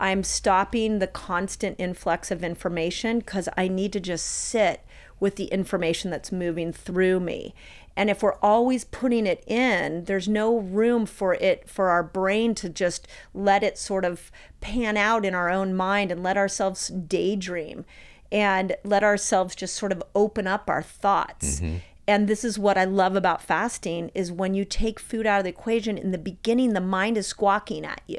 i'm 0.02 0.22
stopping 0.22 0.98
the 0.98 1.06
constant 1.06 1.74
influx 1.78 2.30
of 2.30 2.44
information 2.44 3.18
because 3.18 3.48
i 3.56 3.66
need 3.66 3.92
to 3.92 4.00
just 4.00 4.26
sit 4.26 4.84
with 5.18 5.36
the 5.36 5.46
information 5.46 6.10
that's 6.10 6.30
moving 6.30 6.72
through 6.72 7.18
me 7.18 7.54
and 7.96 8.10
if 8.10 8.22
we're 8.22 8.38
always 8.40 8.84
putting 8.84 9.26
it 9.26 9.42
in 9.46 10.04
there's 10.04 10.28
no 10.28 10.58
room 10.58 11.06
for 11.06 11.34
it 11.34 11.68
for 11.68 11.88
our 11.88 12.02
brain 12.02 12.54
to 12.54 12.68
just 12.68 13.08
let 13.32 13.62
it 13.62 13.78
sort 13.78 14.04
of 14.04 14.30
pan 14.60 14.96
out 14.96 15.24
in 15.24 15.34
our 15.34 15.48
own 15.48 15.74
mind 15.74 16.10
and 16.10 16.22
let 16.22 16.36
ourselves 16.36 16.88
daydream 16.88 17.84
and 18.32 18.74
let 18.82 19.04
ourselves 19.04 19.54
just 19.54 19.76
sort 19.76 19.92
of 19.92 20.02
open 20.14 20.46
up 20.46 20.70
our 20.70 20.82
thoughts. 20.82 21.60
Mm-hmm. 21.60 21.76
And 22.08 22.26
this 22.26 22.42
is 22.42 22.58
what 22.58 22.78
I 22.78 22.84
love 22.84 23.14
about 23.14 23.42
fasting 23.42 24.10
is 24.14 24.32
when 24.32 24.54
you 24.54 24.64
take 24.64 24.98
food 24.98 25.26
out 25.26 25.38
of 25.38 25.44
the 25.44 25.50
equation 25.50 25.96
in 25.98 26.10
the 26.10 26.18
beginning 26.18 26.72
the 26.72 26.80
mind 26.80 27.16
is 27.16 27.26
squawking 27.26 27.84
at 27.84 28.00
you. 28.06 28.18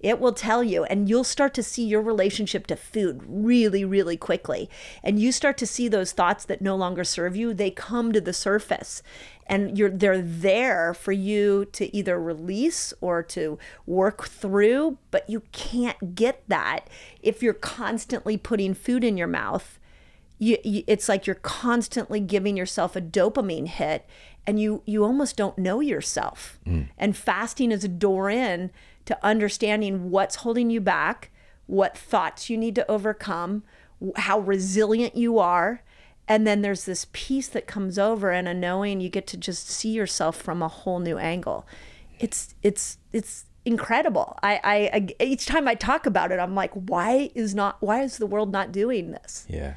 It 0.00 0.18
will 0.18 0.32
tell 0.32 0.64
you, 0.64 0.84
and 0.84 1.08
you'll 1.08 1.24
start 1.24 1.52
to 1.54 1.62
see 1.62 1.84
your 1.84 2.00
relationship 2.00 2.66
to 2.68 2.76
food 2.76 3.22
really, 3.26 3.84
really 3.84 4.16
quickly. 4.16 4.70
And 5.04 5.20
you 5.20 5.30
start 5.30 5.58
to 5.58 5.66
see 5.66 5.88
those 5.88 6.12
thoughts 6.12 6.44
that 6.46 6.62
no 6.62 6.74
longer 6.74 7.04
serve 7.04 7.36
you, 7.36 7.52
they 7.52 7.70
come 7.70 8.12
to 8.12 8.20
the 8.20 8.32
surface. 8.32 9.02
And 9.46 9.76
you're 9.76 9.90
they're 9.90 10.22
there 10.22 10.94
for 10.94 11.12
you 11.12 11.66
to 11.72 11.94
either 11.94 12.20
release 12.20 12.94
or 13.00 13.22
to 13.24 13.58
work 13.84 14.26
through, 14.26 14.98
but 15.10 15.28
you 15.28 15.42
can't 15.52 16.14
get 16.14 16.44
that 16.48 16.88
if 17.20 17.42
you're 17.42 17.52
constantly 17.52 18.36
putting 18.36 18.74
food 18.74 19.04
in 19.04 19.16
your 19.16 19.26
mouth. 19.26 19.78
You, 20.38 20.56
you, 20.64 20.84
it's 20.86 21.08
like 21.08 21.26
you're 21.26 21.34
constantly 21.34 22.20
giving 22.20 22.56
yourself 22.56 22.96
a 22.96 23.00
dopamine 23.02 23.66
hit 23.66 24.06
and 24.46 24.60
you 24.60 24.82
you 24.86 25.04
almost 25.04 25.36
don't 25.36 25.58
know 25.58 25.80
yourself. 25.80 26.58
Mm. 26.66 26.88
And 26.98 27.16
fasting 27.16 27.72
is 27.72 27.84
a 27.84 27.88
door 27.88 28.30
in 28.30 28.70
to 29.06 29.18
understanding 29.24 30.10
what's 30.10 30.36
holding 30.36 30.70
you 30.70 30.80
back 30.80 31.30
what 31.66 31.96
thoughts 31.96 32.50
you 32.50 32.56
need 32.56 32.74
to 32.74 32.90
overcome 32.90 33.62
how 34.16 34.40
resilient 34.40 35.14
you 35.14 35.38
are 35.38 35.82
and 36.30 36.46
then 36.46 36.62
there's 36.62 36.84
this 36.84 37.08
peace 37.12 37.48
that 37.48 37.66
comes 37.66 37.98
over 37.98 38.30
and 38.30 38.46
a 38.46 38.54
knowing 38.54 39.00
you 39.00 39.08
get 39.08 39.26
to 39.26 39.36
just 39.36 39.68
see 39.68 39.90
yourself 39.90 40.36
from 40.36 40.62
a 40.62 40.68
whole 40.68 41.00
new 41.00 41.18
angle. 41.18 41.66
It's 42.20 42.54
it's 42.62 42.98
it's 43.12 43.46
incredible 43.66 44.38
I, 44.42 44.60
I 44.64 44.76
I 45.20 45.24
each 45.24 45.44
time 45.44 45.68
i 45.68 45.74
talk 45.74 46.06
about 46.06 46.32
it 46.32 46.38
i'm 46.40 46.54
like 46.54 46.72
why 46.72 47.30
is 47.34 47.54
not 47.54 47.76
why 47.80 48.02
is 48.02 48.16
the 48.16 48.26
world 48.26 48.50
not 48.52 48.72
doing 48.72 49.10
this 49.12 49.44
Yeah. 49.48 49.74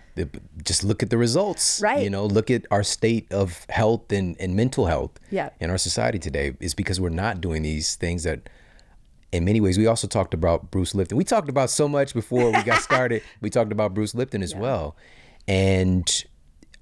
Just 0.63 0.83
look 0.85 1.03
at 1.03 1.09
the 1.09 1.17
results. 1.17 1.81
Right. 1.83 2.03
You 2.03 2.09
know, 2.09 2.25
look 2.25 2.49
at 2.49 2.65
our 2.71 2.83
state 2.83 3.31
of 3.33 3.65
health 3.69 4.11
and, 4.11 4.37
and 4.39 4.55
mental 4.55 4.85
health 4.85 5.19
Yeah. 5.31 5.49
in 5.59 5.69
our 5.69 5.77
society 5.77 6.19
today 6.19 6.55
is 6.61 6.73
because 6.73 7.01
we're 7.01 7.09
not 7.09 7.41
doing 7.41 7.63
these 7.63 7.95
things 7.95 8.23
that 8.23 8.47
in 9.33 9.43
many 9.43 9.59
ways 9.59 9.77
we 9.77 9.87
also 9.87 10.07
talked 10.07 10.33
about 10.35 10.69
Bruce 10.71 10.93
Lipton. 10.95 11.17
We 11.17 11.23
talked 11.23 11.49
about 11.49 11.69
so 11.71 11.87
much 11.89 12.13
before 12.13 12.51
we 12.51 12.61
got 12.63 12.81
started. 12.81 13.21
we 13.41 13.49
talked 13.49 13.71
about 13.71 13.93
Bruce 13.95 14.13
Lipton 14.15 14.43
as 14.43 14.53
well. 14.55 14.95
And 15.47 16.23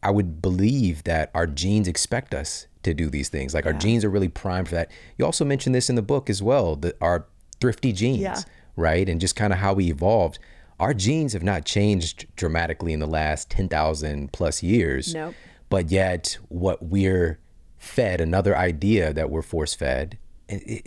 I 0.03 0.11
would 0.11 0.41
believe 0.41 1.05
that 1.05 1.31
our 1.33 1.47
genes 1.47 1.87
expect 1.87 2.33
us 2.33 2.67
to 2.83 2.93
do 2.93 3.09
these 3.09 3.29
things. 3.29 3.53
Like 3.53 3.65
our 3.65 3.73
genes 3.73 4.03
are 4.05 4.09
really 4.09 4.27
primed 4.29 4.69
for 4.69 4.75
that. 4.75 4.91
You 5.17 5.25
also 5.25 5.45
mentioned 5.45 5.75
this 5.75 5.89
in 5.89 5.95
the 5.95 6.01
book 6.01 6.29
as 6.29 6.41
well, 6.41 6.75
that 6.77 6.97
our 7.01 7.25
thrifty 7.59 7.91
genes, 7.93 8.21
Yeah. 8.21 8.41
right? 8.75 9.07
And 9.07 9.21
just 9.21 9.35
kind 9.35 9.53
of 9.53 9.59
how 9.59 9.73
we 9.73 9.89
evolved. 9.89 10.39
Our 10.79 10.93
genes 10.93 11.33
have 11.33 11.43
not 11.43 11.63
changed 11.65 12.25
dramatically 12.35 12.91
in 12.93 12.99
the 12.99 13.07
last 13.07 13.49
10,000 13.51 14.31
plus 14.33 14.63
years. 14.63 15.13
Nope. 15.13 15.35
But 15.69 15.91
yet, 15.91 16.37
what 16.49 16.83
we're 16.83 17.39
fed, 17.77 18.19
another 18.19 18.57
idea 18.57 19.13
that 19.13 19.29
we're 19.29 19.41
force 19.43 19.73
fed, 19.75 20.17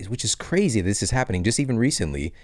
which 0.09 0.25
is 0.25 0.35
crazy. 0.35 0.81
This 0.81 1.03
is 1.03 1.11
happening 1.13 1.43
just 1.45 1.59
even 1.61 1.79
recently. 1.79 2.35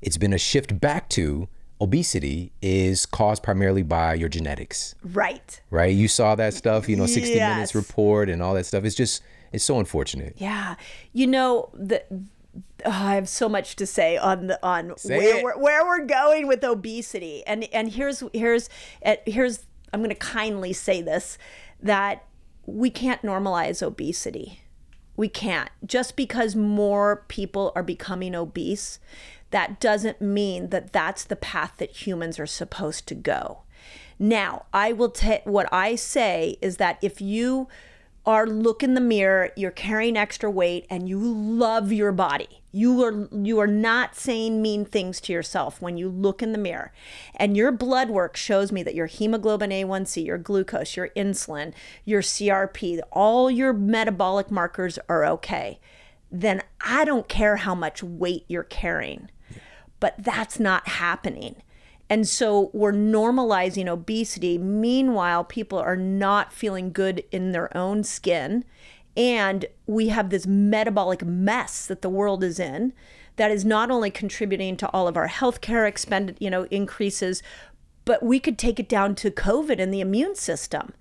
It's 0.00 0.16
been 0.18 0.32
a 0.32 0.38
shift 0.38 0.80
back 0.80 1.08
to 1.10 1.48
obesity 1.80 2.52
is 2.60 3.06
caused 3.06 3.42
primarily 3.42 3.82
by 3.82 4.14
your 4.14 4.28
genetics 4.28 4.94
right 5.04 5.60
right? 5.70 5.94
You 5.94 6.08
saw 6.08 6.34
that 6.34 6.54
stuff, 6.54 6.88
you 6.88 6.96
know, 6.96 7.06
60 7.06 7.34
Minutes 7.34 7.74
report 7.74 8.28
and 8.28 8.42
all 8.42 8.54
that 8.54 8.66
stuff. 8.66 8.84
It's 8.84 8.94
just, 8.96 9.22
it's 9.52 9.64
so 9.64 9.78
unfortunate. 9.78 10.34
Yeah, 10.36 10.74
you 11.12 11.26
know 11.26 11.70
the. 11.74 12.02
oh, 12.10 12.90
I 12.90 13.14
have 13.14 13.28
so 13.28 13.48
much 13.48 13.76
to 13.76 13.86
say 13.86 14.16
on 14.16 14.46
the 14.48 14.58
on 14.66 14.96
Say 14.98 15.18
where 15.18 15.38
it. 15.38 15.44
we're, 15.44 15.58
where 15.58 15.84
we're 15.86 16.04
going 16.04 16.46
with 16.46 16.64
obesity, 16.64 17.44
and 17.46 17.64
and 17.72 17.90
here's 17.92 18.22
here's 18.32 18.68
uh, 19.04 19.16
here's 19.26 19.64
I'm 19.92 20.00
going 20.00 20.10
to 20.10 20.16
kindly 20.16 20.72
say 20.72 21.00
this 21.02 21.38
that 21.82 22.24
we 22.66 22.90
can't 22.90 23.22
normalize 23.22 23.82
obesity. 23.82 24.60
We 25.16 25.28
can't 25.28 25.70
just 25.84 26.14
because 26.16 26.54
more 26.54 27.24
people 27.28 27.72
are 27.74 27.82
becoming 27.82 28.34
obese. 28.34 28.98
That 29.50 29.80
doesn't 29.80 30.20
mean 30.20 30.68
that 30.70 30.92
that's 30.92 31.24
the 31.24 31.36
path 31.36 31.74
that 31.78 32.06
humans 32.06 32.38
are 32.38 32.46
supposed 32.46 33.06
to 33.08 33.14
go. 33.14 33.62
Now, 34.18 34.66
I 34.72 34.92
will 34.92 35.10
take 35.10 35.46
what 35.46 35.72
I 35.72 35.94
say 35.94 36.56
is 36.60 36.76
that 36.78 36.98
if 37.02 37.20
you 37.20 37.68
are 38.26 38.46
look 38.46 38.82
in 38.82 38.92
the 38.92 39.00
mirror, 39.00 39.50
you're 39.56 39.70
carrying 39.70 40.16
extra 40.16 40.50
weight 40.50 40.86
and 40.90 41.08
you 41.08 41.18
love 41.18 41.92
your 41.92 42.12
body. 42.12 42.60
You 42.72 43.02
are 43.02 43.28
you 43.32 43.58
are 43.58 43.66
not 43.66 44.16
saying 44.16 44.60
mean 44.60 44.84
things 44.84 45.20
to 45.22 45.32
yourself 45.32 45.80
when 45.80 45.96
you 45.96 46.10
look 46.10 46.42
in 46.42 46.52
the 46.52 46.58
mirror. 46.58 46.92
And 47.34 47.56
your 47.56 47.72
blood 47.72 48.10
work 48.10 48.36
shows 48.36 48.70
me 48.70 48.82
that 48.82 48.94
your 48.94 49.06
hemoglobin 49.06 49.70
A1C, 49.70 50.26
your 50.26 50.36
glucose, 50.36 50.94
your 50.94 51.08
insulin, 51.16 51.72
your 52.04 52.20
CRP, 52.20 53.00
all 53.12 53.50
your 53.50 53.72
metabolic 53.72 54.50
markers 54.50 54.98
are 55.08 55.24
okay. 55.24 55.80
Then 56.30 56.62
I 56.82 57.06
don't 57.06 57.28
care 57.28 57.56
how 57.56 57.74
much 57.74 58.02
weight 58.02 58.44
you're 58.46 58.62
carrying. 58.62 59.30
But 60.00 60.14
that's 60.18 60.60
not 60.60 60.88
happening. 60.88 61.56
And 62.10 62.26
so 62.26 62.70
we're 62.72 62.92
normalizing 62.92 63.86
obesity. 63.86 64.56
Meanwhile, 64.56 65.44
people 65.44 65.78
are 65.78 65.96
not 65.96 66.52
feeling 66.52 66.92
good 66.92 67.24
in 67.30 67.52
their 67.52 67.76
own 67.76 68.04
skin. 68.04 68.64
And 69.16 69.66
we 69.86 70.08
have 70.08 70.30
this 70.30 70.46
metabolic 70.46 71.24
mess 71.24 71.86
that 71.86 72.02
the 72.02 72.08
world 72.08 72.44
is 72.44 72.58
in 72.58 72.92
that 73.36 73.50
is 73.50 73.64
not 73.64 73.90
only 73.90 74.10
contributing 74.10 74.76
to 74.76 74.88
all 74.90 75.08
of 75.08 75.16
our 75.16 75.28
healthcare 75.28 75.88
expend, 75.88 76.36
you 76.38 76.50
know, 76.50 76.64
increases, 76.70 77.42
but 78.04 78.22
we 78.22 78.40
could 78.40 78.58
take 78.58 78.80
it 78.80 78.88
down 78.88 79.14
to 79.16 79.30
COVID 79.30 79.80
and 79.80 79.92
the 79.92 80.00
immune 80.00 80.34
system. 80.34 80.92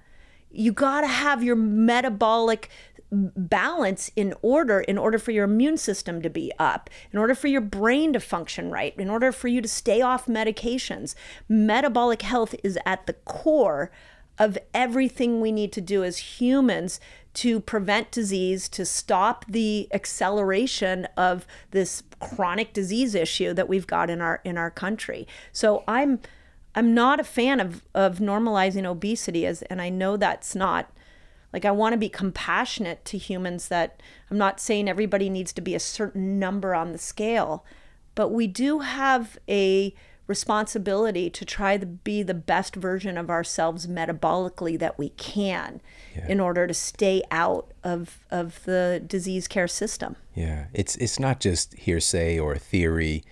You 0.58 0.72
got 0.72 1.02
to 1.02 1.08
have 1.08 1.44
your 1.44 1.56
metabolic 1.56 2.70
balance 3.10 4.12
in 4.16 4.34
order 4.42 4.82
in 4.82 4.98
order 4.98 5.18
for 5.18 5.32
your 5.32 5.46
immune 5.46 5.78
system 5.78 6.22
to 6.22 6.30
be 6.30 6.52
up 6.60 6.90
in 7.14 7.18
order 7.18 7.34
for 7.34 7.48
your 7.48 7.62
brain 7.62 8.12
to 8.12 8.20
function 8.20 8.70
right 8.70 8.94
in 8.98 9.10
order 9.10 9.32
for 9.32 9.48
you 9.48 9.62
to 9.62 9.68
stay 9.68 10.02
off 10.02 10.26
medications. 10.26 11.16
Metabolic 11.48 12.22
health 12.22 12.54
is 12.66 12.78
at 12.86 13.08
the 13.08 13.14
core 13.14 13.92
of 14.38 14.58
everything 14.74 15.40
we 15.40 15.54
need 15.54 15.72
to 15.72 15.82
do 15.82 16.04
as 16.04 16.18
humans 16.18 17.00
to 17.34 17.60
prevent 17.60 18.12
disease 18.12 18.68
to 18.68 18.86
stop 18.86 19.46
the 19.48 19.88
acceleration 19.94 21.08
of 21.16 21.48
this 21.72 22.04
chronic 22.20 22.74
disease 22.74 23.16
issue 23.16 23.54
that 23.54 23.70
we've 23.70 23.88
got 23.88 24.10
in 24.10 24.20
our 24.20 24.42
in 24.44 24.58
our 24.58 24.72
country. 24.72 25.26
So 25.54 25.84
i'm 25.88 26.20
i'm 26.78 26.94
not 26.94 27.20
a 27.20 27.24
fan 27.24 27.60
of 27.60 27.84
of 27.94 28.20
normalizing 28.20 28.86
obesity 28.86 29.46
as 29.46 29.62
and 29.64 29.82
i 29.82 29.90
know 29.90 30.16
that's 30.16 30.56
not 30.56 30.90
like 31.54 31.66
I 31.66 31.72
want 31.72 31.94
to 31.94 31.98
be 31.98 32.10
compassionate 32.10 33.06
to 33.06 33.18
humans 33.18 33.70
that 33.70 34.02
I'm 34.30 34.38
not 34.38 34.60
saying 34.60 34.90
everybody 34.90 35.30
needs 35.30 35.54
to 35.54 35.62
be 35.62 35.76
a 35.76 35.80
certain 35.80 36.40
number 36.40 36.76
on 36.76 36.92
the 36.92 36.98
scale, 36.98 37.66
but 38.16 38.30
we 38.30 38.48
do 38.48 38.80
have 38.80 39.38
a 39.48 39.94
responsibility 40.28 41.30
to 41.30 41.46
try 41.46 41.78
to 41.78 41.86
be 41.86 42.22
the 42.22 42.34
best 42.34 42.76
version 42.76 43.18
of 43.18 43.30
ourselves 43.30 43.88
metabolically 43.88 44.78
that 44.78 45.00
we 45.00 45.10
can 45.10 45.80
in 46.28 46.40
order 46.40 46.68
to 46.68 46.74
stay 46.74 47.24
out 47.32 47.72
of 47.84 48.20
of 48.30 48.64
the 48.66 49.02
disease 49.08 49.48
care 49.48 49.68
system. 49.68 50.18
Yeah. 50.36 50.66
It's, 50.74 50.96
it's 50.98 51.18
not 51.18 51.40
just 51.40 51.74
hearsay 51.76 52.38
or 52.38 52.58
theory. 52.58 53.24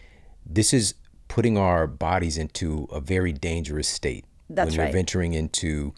This 0.45 0.73
is 0.73 0.93
putting 1.35 1.57
our 1.57 1.85
bodies 1.85 2.37
into 2.37 2.87
a 2.93 3.01
very 3.01 3.33
dangerous 3.33 3.89
state 3.89 4.23
That's 4.49 4.69
when 4.69 4.77
we're 4.77 4.83
right. 4.85 4.93
venturing 4.93 5.33
into 5.33 5.93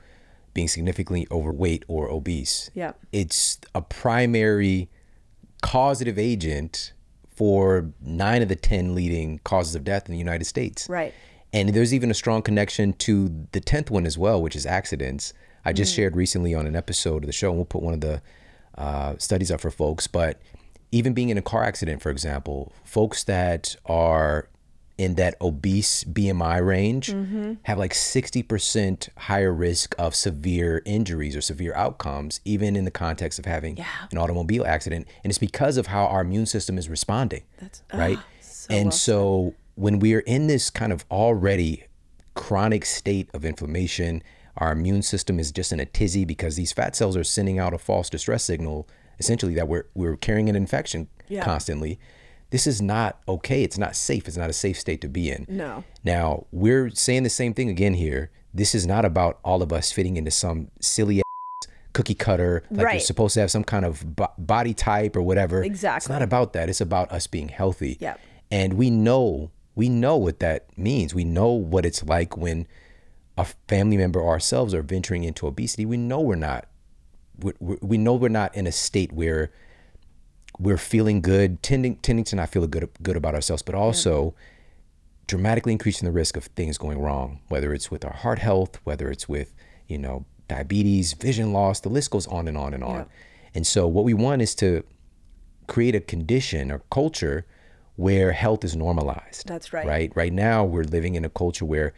being 0.55 0.67
significantly 0.67 1.27
overweight 1.29 1.85
or 1.87 2.09
obese. 2.09 2.71
Yeah. 2.73 2.93
It's 3.11 3.59
a 3.75 3.83
primary 3.83 4.89
causative 5.61 6.17
agent 6.17 6.93
for 7.29 7.91
nine 8.01 8.41
of 8.41 8.49
the 8.49 8.55
10 8.55 8.95
leading 8.95 9.37
causes 9.43 9.75
of 9.75 9.83
death 9.83 10.07
in 10.07 10.11
the 10.11 10.17
United 10.17 10.45
States. 10.45 10.89
Right. 10.89 11.13
And 11.53 11.69
there's 11.69 11.93
even 11.93 12.09
a 12.09 12.15
strong 12.15 12.41
connection 12.41 12.93
to 12.93 13.27
the 13.51 13.61
10th 13.61 13.91
one 13.91 14.07
as 14.07 14.17
well, 14.17 14.41
which 14.41 14.55
is 14.55 14.65
accidents. 14.65 15.33
I 15.63 15.71
just 15.71 15.93
shared 15.93 16.15
recently 16.15 16.55
on 16.55 16.65
an 16.65 16.75
episode 16.75 17.21
of 17.21 17.27
the 17.27 17.31
show, 17.31 17.49
and 17.49 17.57
we'll 17.57 17.65
put 17.65 17.83
one 17.83 17.93
of 17.93 18.01
the 18.01 18.23
uh, 18.75 19.17
studies 19.19 19.51
up 19.51 19.61
for 19.61 19.69
folks. 19.69 20.07
But 20.07 20.41
even 20.91 21.13
being 21.13 21.29
in 21.29 21.37
a 21.37 21.43
car 21.43 21.63
accident, 21.63 22.01
for 22.01 22.09
example, 22.09 22.73
folks 22.83 23.23
that 23.25 23.75
are 23.85 24.49
in 24.97 25.15
that 25.15 25.35
obese 25.41 26.03
BMI 26.05 26.65
range 26.65 27.11
mm-hmm. 27.11 27.53
have 27.63 27.77
like 27.77 27.93
60% 27.93 29.09
higher 29.17 29.53
risk 29.53 29.93
of 29.99 30.15
severe 30.15 30.81
injuries 30.85 31.35
or 31.35 31.41
severe 31.41 31.73
outcomes, 31.75 32.41
even 32.45 32.75
in 32.75 32.83
the 32.83 32.91
context 32.91 33.37
of 33.37 33.45
having 33.45 33.79
an 34.11 34.17
automobile 34.17 34.65
accident. 34.65 35.07
And 35.23 35.29
it's 35.29 35.37
because 35.37 35.77
of 35.77 35.87
how 35.87 36.05
our 36.05 36.21
immune 36.21 36.47
system 36.47 36.77
is 36.77 36.89
responding. 36.89 37.43
That's 37.59 37.83
ah, 37.93 37.97
right. 37.97 38.19
and 38.69 38.93
so 38.93 39.53
when 39.75 39.99
we 39.99 40.15
are 40.15 40.21
in 40.21 40.47
this 40.47 40.71
kind 40.71 40.91
of 40.91 41.05
already 41.11 41.83
chronic 42.33 42.83
state 42.83 43.29
of 43.33 43.45
inflammation, 43.45 44.23
our 44.57 44.71
immune 44.71 45.03
system 45.03 45.39
is 45.39 45.51
just 45.51 45.71
in 45.71 45.79
a 45.79 45.85
tizzy 45.85 46.25
because 46.25 46.55
these 46.55 46.71
fat 46.71 46.95
cells 46.95 47.15
are 47.15 47.23
sending 47.23 47.59
out 47.59 47.73
a 47.73 47.77
false 47.77 48.09
distress 48.09 48.43
signal, 48.43 48.87
essentially 49.19 49.53
that 49.53 49.67
we're 49.67 49.85
we're 49.93 50.17
carrying 50.17 50.49
an 50.49 50.55
infection 50.55 51.07
constantly. 51.41 51.99
This 52.49 52.65
is 52.67 52.81
not 52.81 53.19
okay. 53.27 53.63
It's 53.63 53.77
not 53.77 53.95
safe. 53.95 54.27
It's 54.27 54.37
not 54.37 54.49
a 54.49 54.53
safe 54.53 54.79
state 54.79 55.01
to 55.01 55.07
be 55.09 55.29
in. 55.29 55.45
No. 55.49 55.83
Now, 56.03 56.45
we're 56.51 56.89
saying 56.91 57.23
the 57.23 57.29
same 57.29 57.53
thing 57.53 57.69
again 57.69 57.93
here. 57.95 58.31
this 58.53 58.73
is 58.73 58.87
not 58.87 59.03
about 59.05 59.39
all 59.43 59.61
of 59.61 59.71
us 59.73 59.91
fitting 59.91 60.17
into 60.17 60.31
some 60.31 60.69
silly 60.79 61.19
ass 61.19 61.69
cookie 61.93 62.13
cutter 62.15 62.63
like 62.71 62.93
you're 62.93 62.99
supposed 62.99 63.33
to 63.33 63.39
have 63.41 63.51
some 63.51 63.63
kind 63.63 63.83
of 63.83 64.15
bo- 64.15 64.31
body 64.37 64.73
type 64.73 65.15
or 65.15 65.21
whatever. 65.21 65.63
Exactly. 65.63 65.97
It's 65.97 66.09
not 66.09 66.21
about 66.21 66.53
that. 66.53 66.69
It's 66.69 66.81
about 66.81 67.11
us 67.11 67.27
being 67.27 67.49
healthy. 67.49 67.97
Yep. 67.99 68.19
And 68.49 68.73
we 68.73 68.89
know 68.89 69.51
we 69.75 69.89
know 69.89 70.15
what 70.17 70.39
that 70.39 70.65
means. 70.77 71.13
We 71.13 71.23
know 71.23 71.49
what 71.51 71.85
it's 71.85 72.03
like 72.03 72.35
when 72.37 72.65
a 73.37 73.45
family 73.67 73.97
member 73.97 74.19
or 74.19 74.29
ourselves 74.29 74.73
are 74.73 74.81
venturing 74.81 75.23
into 75.23 75.45
obesity. 75.47 75.85
We 75.85 75.97
know 75.97 76.21
we're 76.21 76.35
not 76.35 76.67
we 77.39 77.51
we 77.59 77.97
know 77.97 78.15
we're 78.15 78.29
not 78.29 78.55
in 78.55 78.65
a 78.65 78.71
state 78.71 79.11
where 79.11 79.51
we're 80.59 80.77
feeling 80.77 81.21
good, 81.21 81.61
tending 81.61 81.97
tending 81.97 82.25
to 82.25 82.35
not 82.35 82.49
feel 82.49 82.65
good 82.67 82.89
good 83.01 83.15
about 83.15 83.35
ourselves, 83.35 83.61
but 83.61 83.75
also 83.75 84.33
dramatically 85.27 85.73
increasing 85.73 86.05
the 86.05 86.11
risk 86.11 86.37
of 86.37 86.45
things 86.45 86.77
going 86.77 86.99
wrong, 86.99 87.41
whether 87.49 87.73
it's 87.73 87.91
with 87.91 88.05
our 88.05 88.13
heart 88.13 88.39
health, 88.39 88.79
whether 88.85 89.11
it's 89.11 89.27
with, 89.27 89.53
you 89.87 89.97
know, 89.97 90.25
diabetes, 90.47 91.13
vision 91.13 91.51
loss, 91.51 91.81
the 91.81 91.89
list 91.89 92.11
goes 92.11 92.25
on 92.27 92.47
and 92.47 92.57
on 92.57 92.73
and 92.73 92.83
on. 92.83 93.05
And 93.53 93.67
so 93.67 93.87
what 93.87 94.05
we 94.05 94.13
want 94.13 94.41
is 94.41 94.55
to 94.55 94.83
create 95.67 95.95
a 95.95 95.99
condition 95.99 96.71
or 96.71 96.81
culture 96.89 97.45
where 97.97 98.31
health 98.31 98.63
is 98.63 98.75
normalized. 98.75 99.45
That's 99.47 99.73
right. 99.73 99.85
Right? 99.85 100.11
Right 100.15 100.31
now 100.31 100.63
we're 100.63 100.85
living 100.85 101.15
in 101.15 101.25
a 101.25 101.29
culture 101.29 101.65
where 101.65 101.93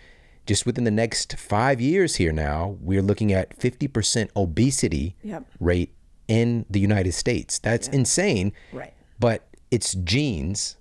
just 0.47 0.65
within 0.65 0.83
the 0.83 0.89
next 0.91 1.37
5 1.37 1.79
years 1.79 2.15
here 2.15 2.31
now, 2.31 2.77
we're 2.81 3.03
looking 3.03 3.31
at 3.31 3.55
50% 3.59 4.29
obesity 4.35 5.15
Yep. 5.21 5.45
rate 5.59 5.93
in 6.29 6.65
the 6.69 6.79
United 6.79 7.11
States. 7.11 7.59
That's 7.59 7.89
insane. 7.89 8.53
Right. 8.71 8.93
But 9.19 9.49
it's 9.71 9.95
genes 9.95 10.77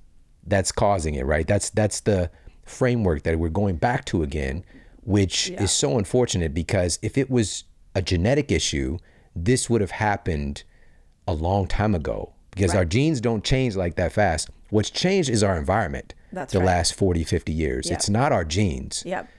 that's 0.47 0.71
causing 0.71 1.15
it, 1.17 1.27
right? 1.27 1.47
That's 1.47 1.71
that's 1.71 2.01
the 2.01 2.31
framework 2.65 3.25
that 3.25 3.39
we're 3.39 3.49
going 3.49 3.77
back 3.77 4.05
to 4.07 4.23
again, 4.23 4.65
which 5.03 5.51
is 5.51 5.73
so 5.73 5.99
unfortunate 5.99 6.55
because 6.55 6.99
if 7.03 7.19
it 7.19 7.31
was 7.31 7.65
a 7.95 8.03
genetic 8.03 8.53
issue, 8.53 8.99
this 9.35 9.69
would 9.69 9.81
have 9.81 9.91
happened 9.91 10.63
a 11.27 11.33
long 11.33 11.67
time 11.67 11.95
ago 11.95 12.35
because 12.51 12.75
our 12.75 12.85
genes 12.85 13.21
don't 13.21 13.43
change 13.43 13.75
like 13.75 13.97
that 13.97 14.13
fast. 14.13 14.51
What's 14.71 14.91
changed 14.91 15.31
is 15.31 15.43
our 15.43 15.57
environment 15.57 16.15
That's 16.31 16.53
the 16.53 16.59
right. 16.59 16.67
last 16.67 16.95
40, 16.95 17.25
50 17.25 17.53
years. 17.53 17.91
It's 17.91 18.11
not 18.11 18.33
our 18.33 18.45
genes. 18.45 19.03
Yep. 19.07 19.31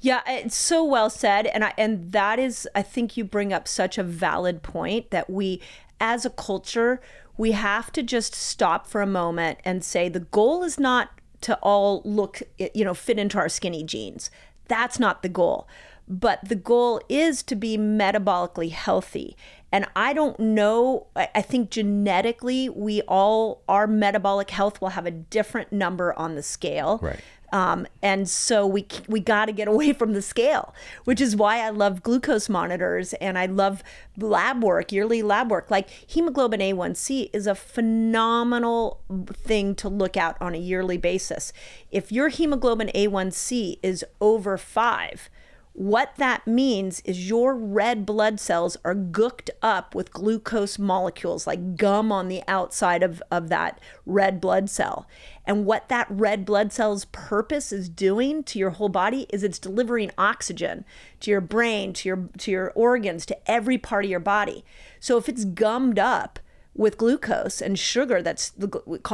Yeah, 0.00 0.22
it's 0.26 0.56
so 0.56 0.82
well 0.84 1.10
said, 1.10 1.46
and 1.46 1.64
I 1.64 1.74
and 1.76 2.12
that 2.12 2.38
is, 2.38 2.68
I 2.74 2.82
think 2.82 3.16
you 3.16 3.24
bring 3.24 3.52
up 3.52 3.68
such 3.68 3.98
a 3.98 4.02
valid 4.02 4.62
point 4.62 5.10
that 5.10 5.28
we, 5.28 5.60
as 6.00 6.24
a 6.24 6.30
culture, 6.30 7.00
we 7.36 7.52
have 7.52 7.92
to 7.92 8.02
just 8.02 8.34
stop 8.34 8.86
for 8.86 9.02
a 9.02 9.06
moment 9.06 9.58
and 9.64 9.84
say 9.84 10.08
the 10.08 10.20
goal 10.20 10.62
is 10.62 10.78
not 10.78 11.10
to 11.42 11.56
all 11.62 12.00
look, 12.04 12.42
you 12.58 12.84
know, 12.84 12.94
fit 12.94 13.18
into 13.18 13.38
our 13.38 13.48
skinny 13.48 13.84
jeans. 13.84 14.30
That's 14.68 14.98
not 14.98 15.22
the 15.22 15.28
goal. 15.28 15.68
But 16.06 16.40
the 16.48 16.54
goal 16.54 17.00
is 17.08 17.42
to 17.44 17.54
be 17.54 17.76
metabolically 17.78 18.70
healthy. 18.70 19.36
And 19.72 19.86
I 19.96 20.12
don't 20.12 20.38
know, 20.38 21.06
I 21.16 21.28
I 21.34 21.42
think 21.42 21.70
genetically, 21.70 22.68
we 22.68 23.02
all, 23.02 23.62
our 23.68 23.86
metabolic 23.86 24.50
health 24.50 24.80
will 24.80 24.90
have 24.90 25.06
a 25.06 25.10
different 25.10 25.72
number 25.72 26.18
on 26.18 26.34
the 26.34 26.42
scale. 26.42 26.98
Right. 27.02 27.20
Um, 27.54 27.86
and 28.02 28.28
so 28.28 28.66
we 28.66 28.84
we 29.06 29.20
got 29.20 29.44
to 29.44 29.52
get 29.52 29.68
away 29.68 29.92
from 29.92 30.12
the 30.12 30.20
scale, 30.20 30.74
which 31.04 31.20
is 31.20 31.36
why 31.36 31.60
I 31.60 31.70
love 31.70 32.02
glucose 32.02 32.48
monitors 32.48 33.12
and 33.14 33.38
I 33.38 33.46
love 33.46 33.84
lab 34.18 34.64
work, 34.64 34.90
yearly 34.90 35.22
lab 35.22 35.52
work. 35.52 35.70
Like 35.70 35.88
hemoglobin 35.88 36.58
A1C 36.58 37.30
is 37.32 37.46
a 37.46 37.54
phenomenal 37.54 39.00
thing 39.32 39.76
to 39.76 39.88
look 39.88 40.16
at 40.16 40.36
on 40.42 40.56
a 40.56 40.58
yearly 40.58 40.98
basis. 40.98 41.52
If 41.92 42.10
your 42.10 42.28
hemoglobin 42.28 42.90
A1C 42.92 43.78
is 43.84 44.04
over 44.20 44.58
five, 44.58 45.30
what 45.74 46.12
that 46.18 46.46
means 46.46 47.00
is 47.04 47.28
your 47.28 47.56
red 47.56 48.06
blood 48.06 48.38
cells 48.38 48.76
are 48.84 48.94
gooked 48.94 49.50
up 49.60 49.92
with 49.92 50.12
glucose 50.12 50.78
molecules, 50.78 51.48
like 51.48 51.76
gum 51.76 52.12
on 52.12 52.28
the 52.28 52.42
outside 52.46 53.02
of, 53.02 53.20
of 53.28 53.48
that 53.48 53.80
red 54.06 54.40
blood 54.40 54.70
cell. 54.70 55.08
And 55.46 55.66
what 55.66 55.88
that 55.88 56.06
red 56.08 56.44
blood 56.44 56.72
cell's 56.72 57.04
purpose 57.06 57.72
is 57.72 57.88
doing 57.88 58.42
to 58.44 58.58
your 58.58 58.70
whole 58.70 58.88
body 58.88 59.26
is 59.30 59.42
it's 59.42 59.58
delivering 59.58 60.10
oxygen 60.16 60.84
to 61.20 61.30
your 61.30 61.42
brain, 61.42 61.92
to 61.94 62.08
your 62.08 62.28
to 62.38 62.50
your 62.50 62.72
organs, 62.74 63.26
to 63.26 63.50
every 63.50 63.76
part 63.76 64.04
of 64.04 64.10
your 64.10 64.20
body. 64.20 64.64
So 65.00 65.18
if 65.18 65.28
it's 65.28 65.44
gummed 65.44 65.98
up 65.98 66.38
with 66.74 66.98
glucose 66.98 67.60
and 67.60 67.78
sugar, 67.78 68.22
that's 68.22 68.50
the, 68.50 68.68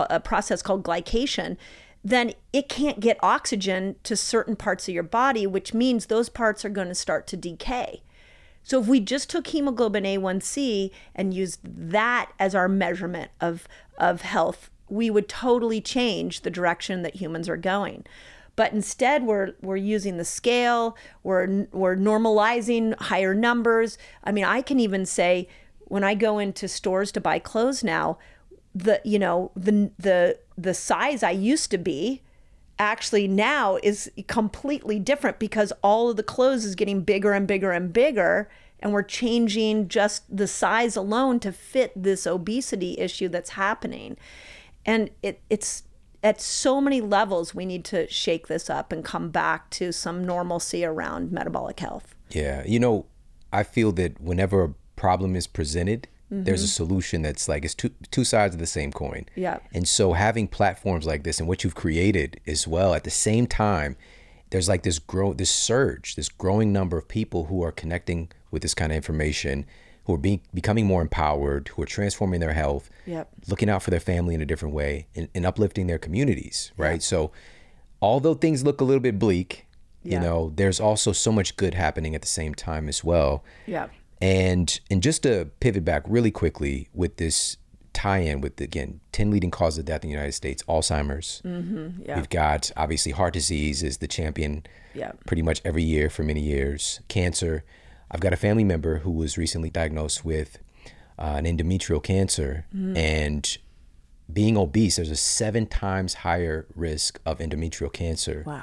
a 0.08 0.20
process 0.20 0.62
called 0.62 0.84
glycation, 0.84 1.56
then 2.02 2.32
it 2.52 2.68
can't 2.68 3.00
get 3.00 3.18
oxygen 3.22 3.96
to 4.04 4.16
certain 4.16 4.56
parts 4.56 4.88
of 4.88 4.94
your 4.94 5.02
body, 5.02 5.46
which 5.46 5.74
means 5.74 6.06
those 6.06 6.28
parts 6.28 6.64
are 6.64 6.70
going 6.70 6.88
to 6.88 6.94
start 6.94 7.26
to 7.26 7.36
decay. 7.36 8.02
So 8.62 8.80
if 8.80 8.86
we 8.86 9.00
just 9.00 9.28
took 9.28 9.48
hemoglobin 9.48 10.04
A1C 10.04 10.90
and 11.14 11.34
used 11.34 11.60
that 11.64 12.30
as 12.38 12.54
our 12.54 12.68
measurement 12.68 13.30
of 13.40 13.66
of 13.98 14.22
health, 14.22 14.70
we 14.90 15.10
would 15.10 15.28
totally 15.28 15.80
change 15.80 16.40
the 16.40 16.50
direction 16.50 17.02
that 17.02 17.16
humans 17.16 17.48
are 17.48 17.56
going. 17.56 18.04
But 18.56 18.72
instead, 18.72 19.22
we're 19.22 19.52
we're 19.62 19.76
using 19.76 20.16
the 20.16 20.24
scale. 20.24 20.96
We're 21.22 21.66
we're 21.72 21.96
normalizing 21.96 22.98
higher 23.00 23.34
numbers. 23.34 23.96
I 24.24 24.32
mean, 24.32 24.44
I 24.44 24.60
can 24.60 24.80
even 24.80 25.06
say 25.06 25.48
when 25.80 26.04
I 26.04 26.14
go 26.14 26.38
into 26.38 26.68
stores 26.68 27.10
to 27.12 27.20
buy 27.20 27.38
clothes 27.38 27.82
now, 27.82 28.18
the 28.74 29.00
you 29.04 29.18
know 29.18 29.50
the 29.56 29.90
the 29.98 30.38
the 30.58 30.74
size 30.74 31.22
I 31.22 31.30
used 31.30 31.70
to 31.70 31.78
be 31.78 32.22
actually 32.78 33.28
now 33.28 33.78
is 33.82 34.10
completely 34.26 34.98
different 34.98 35.38
because 35.38 35.72
all 35.82 36.10
of 36.10 36.16
the 36.16 36.22
clothes 36.22 36.64
is 36.64 36.74
getting 36.74 37.02
bigger 37.02 37.32
and 37.32 37.46
bigger 37.46 37.72
and 37.72 37.92
bigger 37.92 38.48
and 38.80 38.92
we're 38.92 39.02
changing 39.02 39.88
just 39.88 40.24
the 40.34 40.46
size 40.46 40.96
alone 40.96 41.38
to 41.40 41.52
fit 41.52 41.92
this 41.94 42.26
obesity 42.26 42.98
issue 42.98 43.28
that's 43.28 43.50
happening 43.50 44.16
and 44.84 45.10
it, 45.22 45.40
it's 45.50 45.84
at 46.22 46.40
so 46.40 46.80
many 46.80 47.00
levels 47.00 47.54
we 47.54 47.64
need 47.64 47.84
to 47.84 48.08
shake 48.08 48.46
this 48.46 48.68
up 48.68 48.92
and 48.92 49.04
come 49.04 49.30
back 49.30 49.70
to 49.70 49.92
some 49.92 50.24
normalcy 50.24 50.84
around 50.84 51.32
metabolic 51.32 51.80
health 51.80 52.14
Yeah, 52.30 52.62
you 52.66 52.78
know, 52.78 53.06
I 53.52 53.62
feel 53.62 53.92
that 53.92 54.20
whenever 54.20 54.64
a 54.64 54.74
problem 54.96 55.34
is 55.34 55.46
presented, 55.46 56.08
there's 56.30 56.62
a 56.62 56.66
mm-hmm. 56.66 56.84
solution 56.84 57.22
that's 57.22 57.48
like 57.48 57.64
it's 57.64 57.74
two 57.74 57.90
two 58.12 58.22
sides 58.22 58.54
of 58.54 58.60
the 58.60 58.66
same 58.66 58.92
coin. 58.92 59.26
Yeah. 59.34 59.58
And 59.72 59.88
so 59.88 60.12
having 60.12 60.46
platforms 60.46 61.04
like 61.04 61.24
this 61.24 61.40
and 61.40 61.48
what 61.48 61.64
you've 61.64 61.74
created 61.74 62.40
as 62.46 62.68
well 62.68 62.94
at 62.94 63.02
the 63.02 63.10
same 63.10 63.48
time, 63.48 63.96
there's 64.50 64.68
like 64.68 64.84
this 64.84 65.00
grow 65.00 65.32
this 65.32 65.50
surge, 65.50 66.14
this 66.14 66.28
growing 66.28 66.72
number 66.72 66.96
of 66.96 67.08
people 67.08 67.46
who 67.46 67.64
are 67.64 67.72
connecting 67.72 68.30
with 68.52 68.62
this 68.62 68.74
kind 68.74 68.92
of 68.92 68.96
information, 68.96 69.66
who 70.10 70.14
are 70.16 70.18
being 70.18 70.40
becoming 70.52 70.86
more 70.86 71.02
empowered, 71.02 71.68
who 71.68 71.82
are 71.82 71.86
transforming 71.86 72.40
their 72.40 72.52
health, 72.52 72.90
Yep. 73.06 73.28
looking 73.48 73.70
out 73.70 73.82
for 73.82 73.90
their 73.90 74.00
family 74.00 74.34
in 74.34 74.40
a 74.42 74.46
different 74.46 74.74
way, 74.74 75.06
and, 75.14 75.28
and 75.34 75.46
uplifting 75.46 75.86
their 75.86 75.98
communities, 75.98 76.72
right? 76.76 77.02
So 77.02 77.30
although 78.02 78.34
things 78.34 78.64
look 78.64 78.80
a 78.80 78.84
little 78.84 79.00
bit 79.00 79.18
bleak, 79.18 79.66
you 80.02 80.18
know, 80.18 80.52
there's 80.56 80.80
also 80.80 81.12
so 81.12 81.30
much 81.30 81.56
good 81.56 81.74
happening 81.74 82.14
at 82.14 82.22
the 82.22 82.28
same 82.28 82.54
time 82.54 82.88
as 82.88 83.04
well. 83.04 83.44
Yeah. 83.66 83.88
And 84.20 84.80
and 84.90 85.02
just 85.02 85.22
to 85.24 85.50
pivot 85.60 85.84
back 85.84 86.02
really 86.06 86.30
quickly 86.30 86.88
with 86.94 87.16
this 87.18 87.56
tie-in 87.92 88.40
with 88.40 88.60
again 88.60 89.00
10 89.12 89.30
leading 89.30 89.50
causes 89.50 89.78
of 89.80 89.84
death 89.84 90.02
in 90.04 90.08
the 90.08 90.14
United 90.14 90.32
States, 90.32 90.62
Alzheimer's. 90.68 91.42
Mm-hmm. 91.44 92.02
yeah. 92.06 92.16
We've 92.16 92.28
got 92.30 92.70
obviously 92.76 93.12
heart 93.12 93.34
disease 93.34 93.82
is 93.82 93.98
the 93.98 94.08
champion 94.08 94.64
Yeah. 94.94 95.12
pretty 95.26 95.42
much 95.42 95.60
every 95.64 95.82
year 95.82 96.08
for 96.08 96.22
many 96.22 96.40
years. 96.40 97.00
Cancer. 97.08 97.64
I've 98.10 98.20
got 98.20 98.32
a 98.32 98.36
family 98.36 98.64
member 98.64 98.98
who 98.98 99.10
was 99.10 99.38
recently 99.38 99.70
diagnosed 99.70 100.24
with 100.24 100.58
uh, 101.18 101.34
an 101.38 101.44
endometrial 101.44 102.02
cancer 102.02 102.66
Mm. 102.74 102.96
and 102.96 103.58
being 104.32 104.56
obese, 104.56 104.96
there's 104.96 105.10
a 105.10 105.16
seven 105.16 105.66
times 105.66 106.14
higher 106.14 106.66
risk 106.76 107.20
of 107.26 107.38
endometrial 107.38 107.92
cancer 107.92 108.44
wow 108.46 108.62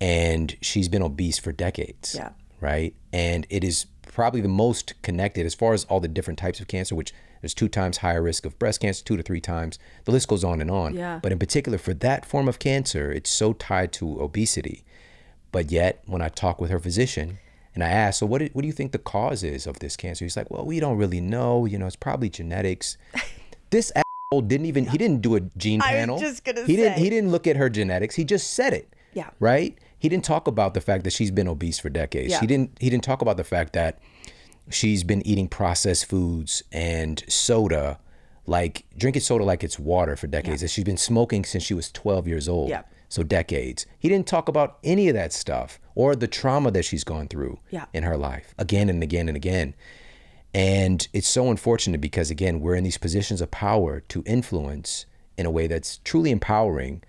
and 0.00 0.56
she's 0.60 0.88
been 0.88 1.02
obese 1.02 1.38
for 1.38 1.52
decades. 1.52 2.14
Yeah. 2.14 2.30
Right. 2.60 2.94
And 3.14 3.46
it 3.48 3.64
is 3.64 3.86
probably 4.06 4.42
the 4.42 4.48
most 4.48 5.00
connected 5.02 5.46
as 5.46 5.54
far 5.54 5.72
as 5.72 5.84
all 5.84 6.00
the 6.00 6.08
different 6.08 6.38
types 6.38 6.60
of 6.60 6.68
cancer, 6.68 6.94
which 6.94 7.14
there's 7.40 7.54
two 7.54 7.68
times 7.68 7.98
higher 7.98 8.20
risk 8.22 8.44
of 8.44 8.58
breast 8.58 8.80
cancer, 8.80 9.02
two 9.04 9.16
to 9.16 9.22
three 9.22 9.40
times. 9.40 9.78
The 10.04 10.12
list 10.12 10.28
goes 10.28 10.44
on 10.44 10.60
and 10.60 10.70
on. 10.70 10.94
Yeah. 10.94 11.18
But 11.22 11.32
in 11.32 11.38
particular, 11.38 11.78
for 11.78 11.94
that 11.94 12.26
form 12.26 12.46
of 12.48 12.58
cancer, 12.58 13.10
it's 13.10 13.30
so 13.30 13.54
tied 13.54 13.92
to 13.94 14.20
obesity. 14.20 14.84
But 15.52 15.70
yet, 15.70 16.02
when 16.06 16.20
I 16.20 16.28
talk 16.28 16.60
with 16.60 16.70
her 16.70 16.78
physician 16.78 17.38
and 17.76 17.84
I 17.84 17.88
asked, 17.90 18.18
so 18.20 18.26
what 18.26 18.38
do, 18.38 18.48
what 18.54 18.62
do 18.62 18.66
you 18.66 18.72
think 18.72 18.92
the 18.92 18.98
cause 18.98 19.44
is 19.44 19.66
of 19.66 19.78
this 19.80 19.96
cancer? 19.96 20.24
He's 20.24 20.36
like, 20.36 20.50
well, 20.50 20.64
we 20.64 20.80
don't 20.80 20.96
really 20.96 21.20
know. 21.20 21.66
You 21.66 21.78
know, 21.78 21.86
it's 21.86 21.94
probably 21.94 22.30
genetics. 22.30 22.96
this 23.70 23.92
asshole 23.94 24.40
didn't 24.42 24.64
even, 24.66 24.86
he 24.86 24.96
didn't 24.96 25.20
do 25.20 25.36
a 25.36 25.40
gene 25.58 25.80
panel. 25.80 26.16
I 26.16 26.20
was 26.20 26.30
just 26.30 26.44
gonna 26.44 26.64
he 26.64 26.74
Didn't, 26.74 26.98
he 26.98 27.10
didn't 27.10 27.30
look 27.30 27.46
at 27.46 27.56
her 27.56 27.68
genetics. 27.68 28.14
He 28.14 28.24
just 28.24 28.54
said 28.54 28.72
it 28.72 28.92
Yeah. 29.12 29.28
right? 29.40 29.76
He 29.98 30.08
didn't 30.08 30.24
talk 30.24 30.46
about 30.48 30.72
the 30.72 30.80
fact 30.80 31.04
that 31.04 31.12
she's 31.12 31.30
been 31.30 31.48
obese 31.48 31.78
for 31.78 31.90
decades. 31.90 32.30
Yeah. 32.32 32.40
He 32.40 32.46
didn't 32.46 32.76
he 32.80 32.88
didn't 32.90 33.04
talk 33.04 33.20
about 33.22 33.36
the 33.36 33.44
fact 33.44 33.74
that 33.74 33.98
she's 34.70 35.04
been 35.04 35.26
eating 35.26 35.46
processed 35.48 36.06
foods 36.06 36.62
and 36.72 37.22
soda 37.28 37.98
like 38.46 38.84
drinking 38.96 39.22
soda 39.22 39.44
like 39.44 39.62
it's 39.64 39.78
water 39.78 40.16
for 40.16 40.26
decades. 40.28 40.62
That 40.62 40.68
she's 40.70 40.84
been 40.84 40.96
smoking 40.96 41.44
since 41.44 41.62
she 41.64 41.74
was 41.74 41.90
12 41.92 42.26
years 42.26 42.48
old. 42.48 42.70
Yeah. 42.70 42.82
So 43.08 43.22
decades. 43.22 43.86
He 43.98 44.08
didn't 44.08 44.26
talk 44.26 44.48
about 44.48 44.78
any 44.84 45.08
of 45.08 45.14
that 45.14 45.32
stuff 45.32 45.78
or 45.94 46.16
the 46.16 46.26
trauma 46.26 46.70
that 46.72 46.84
she's 46.84 47.04
gone 47.04 47.28
through 47.28 47.58
Yeah. 47.70 47.84
in 47.92 48.02
her 48.02 48.16
life 48.16 48.54
again 48.58 48.88
and 48.88 49.02
again 49.02 49.28
and 49.28 49.36
again. 49.36 49.74
And 50.54 51.06
it's 51.12 51.28
so 51.28 51.50
unfortunate 51.50 52.00
because, 52.00 52.30
again, 52.30 52.60
we're 52.60 52.74
in 52.74 52.84
these 52.84 52.98
positions 52.98 53.40
of 53.40 53.50
power 53.50 54.00
to 54.08 54.22
influence 54.26 55.06
in 55.36 55.44
a 55.46 55.50
way 55.50 55.66
that's 55.66 55.98
truly 55.98 56.30
empowering 56.30 57.02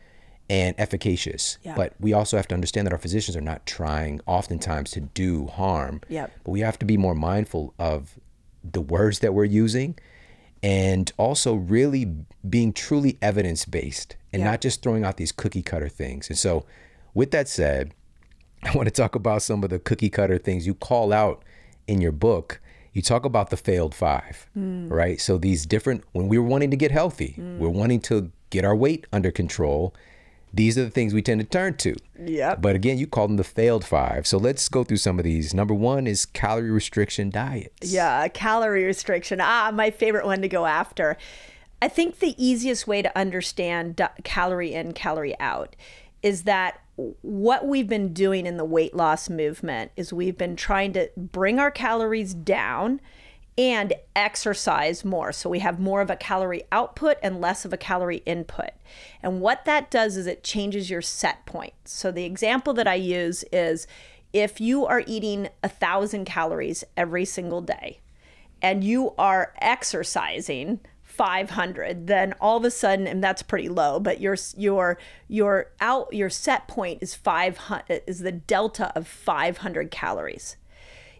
and 0.49 0.75
efficacious. 0.77 1.57
Yeah. 1.63 1.75
But 1.75 1.93
we 1.99 2.13
also 2.13 2.37
have 2.37 2.47
to 2.49 2.55
understand 2.55 2.87
that 2.87 2.93
our 2.93 2.99
physicians 2.99 3.35
are 3.37 3.41
not 3.41 3.65
trying 3.65 4.19
oftentimes 4.25 4.91
to 4.91 5.01
do 5.01 5.47
harm. 5.47 6.01
Yep. 6.09 6.31
But 6.43 6.51
we 6.51 6.59
have 6.61 6.77
to 6.79 6.85
be 6.85 6.97
more 6.97 7.15
mindful 7.15 7.73
of 7.79 8.19
the 8.69 8.81
words 8.81 9.19
that 9.19 9.33
we're 9.33 9.45
using 9.45 9.97
and 10.63 11.11
also 11.17 11.53
really 11.55 12.13
being 12.49 12.73
truly 12.73 13.17
evidence 13.21 13.63
based 13.65 14.15
and 14.37 14.45
Yeah. 14.45 14.51
not 14.51 14.61
just 14.61 14.81
throwing 14.81 15.03
out 15.03 15.17
these 15.17 15.31
cookie 15.31 15.61
cutter 15.63 15.89
things. 15.89 16.29
And 16.29 16.37
so, 16.37 16.65
with 17.13 17.31
that 17.31 17.47
said, 17.47 17.93
I 18.63 18.75
want 18.75 18.87
to 18.87 18.91
talk 18.91 19.15
about 19.15 19.41
some 19.41 19.63
of 19.63 19.69
the 19.69 19.79
cookie 19.79 20.09
cutter 20.09 20.37
things 20.37 20.65
you 20.67 20.73
call 20.73 21.11
out 21.13 21.43
in 21.87 22.01
your 22.01 22.11
book. 22.11 22.59
You 22.93 23.01
talk 23.01 23.25
about 23.25 23.51
the 23.51 23.57
failed 23.57 23.93
five, 23.93 24.47
right? 24.55 25.21
So 25.21 25.37
these 25.37 25.65
different, 25.67 26.03
when 26.13 26.27
we 26.27 26.37
were 26.39 26.47
wanting 26.47 26.71
to 26.71 26.77
get 26.77 26.89
healthy, 26.91 27.35
we're 27.37 27.69
wanting 27.69 27.99
to 28.01 28.31
get 28.49 28.65
our 28.65 28.75
weight 28.75 29.05
under 29.13 29.29
control. 29.29 29.93
These 30.51 30.79
are 30.79 30.83
the 30.85 30.89
things 30.89 31.13
we 31.13 31.21
tend 31.21 31.39
to 31.41 31.45
turn 31.45 31.75
to. 31.77 31.95
Yep. 32.19 32.61
But 32.63 32.75
again, 32.75 32.97
you 32.97 33.05
call 33.05 33.27
them 33.27 33.37
the 33.37 33.43
failed 33.43 33.85
five. 33.85 34.25
So 34.25 34.39
let's 34.39 34.67
go 34.67 34.83
through 34.83 34.97
some 34.97 35.19
of 35.19 35.25
these. 35.25 35.53
Number 35.53 35.75
one 35.75 36.07
is 36.07 36.25
calorie 36.25 36.71
restriction 36.71 37.29
diets. 37.29 37.91
Yeah, 37.93 38.27
calorie 38.29 38.85
restriction. 38.85 39.39
Ah, 39.41 39.69
my 39.71 39.91
favorite 39.91 40.25
one 40.25 40.41
to 40.41 40.47
go 40.47 40.65
after. 40.65 41.17
I 41.81 41.87
think 41.87 42.19
the 42.19 42.35
easiest 42.43 42.87
way 42.87 43.01
to 43.01 43.17
understand 43.17 44.01
calorie 44.23 44.73
in, 44.73 44.93
calorie 44.93 45.39
out 45.39 45.75
is 46.23 46.43
that 46.43 46.81
what 47.21 47.67
we've 47.67 47.87
been 47.87 48.13
doing 48.13 48.47
in 48.47 48.57
the 48.57 48.65
weight 48.65 48.95
loss 48.95 49.29
movement 49.29 49.91
is 49.95 50.11
we've 50.11 50.37
been 50.37 50.55
trying 50.55 50.93
to 50.93 51.09
bring 51.15 51.59
our 51.59 51.69
calories 51.69 52.33
down 52.33 52.99
and 53.57 53.93
exercise 54.15 55.05
more. 55.05 55.31
So 55.31 55.49
we 55.49 55.59
have 55.59 55.79
more 55.79 56.01
of 56.01 56.09
a 56.09 56.15
calorie 56.15 56.63
output 56.71 57.17
and 57.21 57.41
less 57.41 57.65
of 57.65 57.73
a 57.73 57.77
calorie 57.77 58.23
input. 58.25 58.71
And 59.21 59.41
what 59.41 59.65
that 59.65 59.91
does 59.91 60.17
is 60.17 60.27
it 60.27 60.43
changes 60.43 60.89
your 60.89 61.01
set 61.01 61.45
point. 61.45 61.73
So 61.85 62.11
the 62.11 62.25
example 62.25 62.73
that 62.73 62.87
I 62.87 62.95
use 62.95 63.43
is 63.51 63.87
if 64.33 64.59
you 64.59 64.85
are 64.85 65.03
eating 65.07 65.49
a 65.63 65.69
thousand 65.69 66.25
calories 66.25 66.83
every 66.95 67.25
single 67.25 67.61
day 67.61 67.99
and 68.61 68.83
you 68.83 69.13
are 69.17 69.53
exercising 69.59 70.79
500 71.17 72.07
then 72.07 72.33
all 72.39 72.57
of 72.57 72.63
a 72.63 72.71
sudden 72.71 73.07
and 73.07 73.23
that's 73.23 73.41
pretty 73.41 73.69
low 73.69 73.99
but 73.99 74.21
your 74.21 74.37
your 74.55 74.97
your 75.27 75.71
out 75.81 76.13
your 76.13 76.29
set 76.29 76.67
point 76.67 76.99
is 77.01 77.15
500 77.15 78.03
is 78.05 78.19
the 78.19 78.31
delta 78.31 78.91
of 78.95 79.07
500 79.07 79.89
calories 79.91 80.57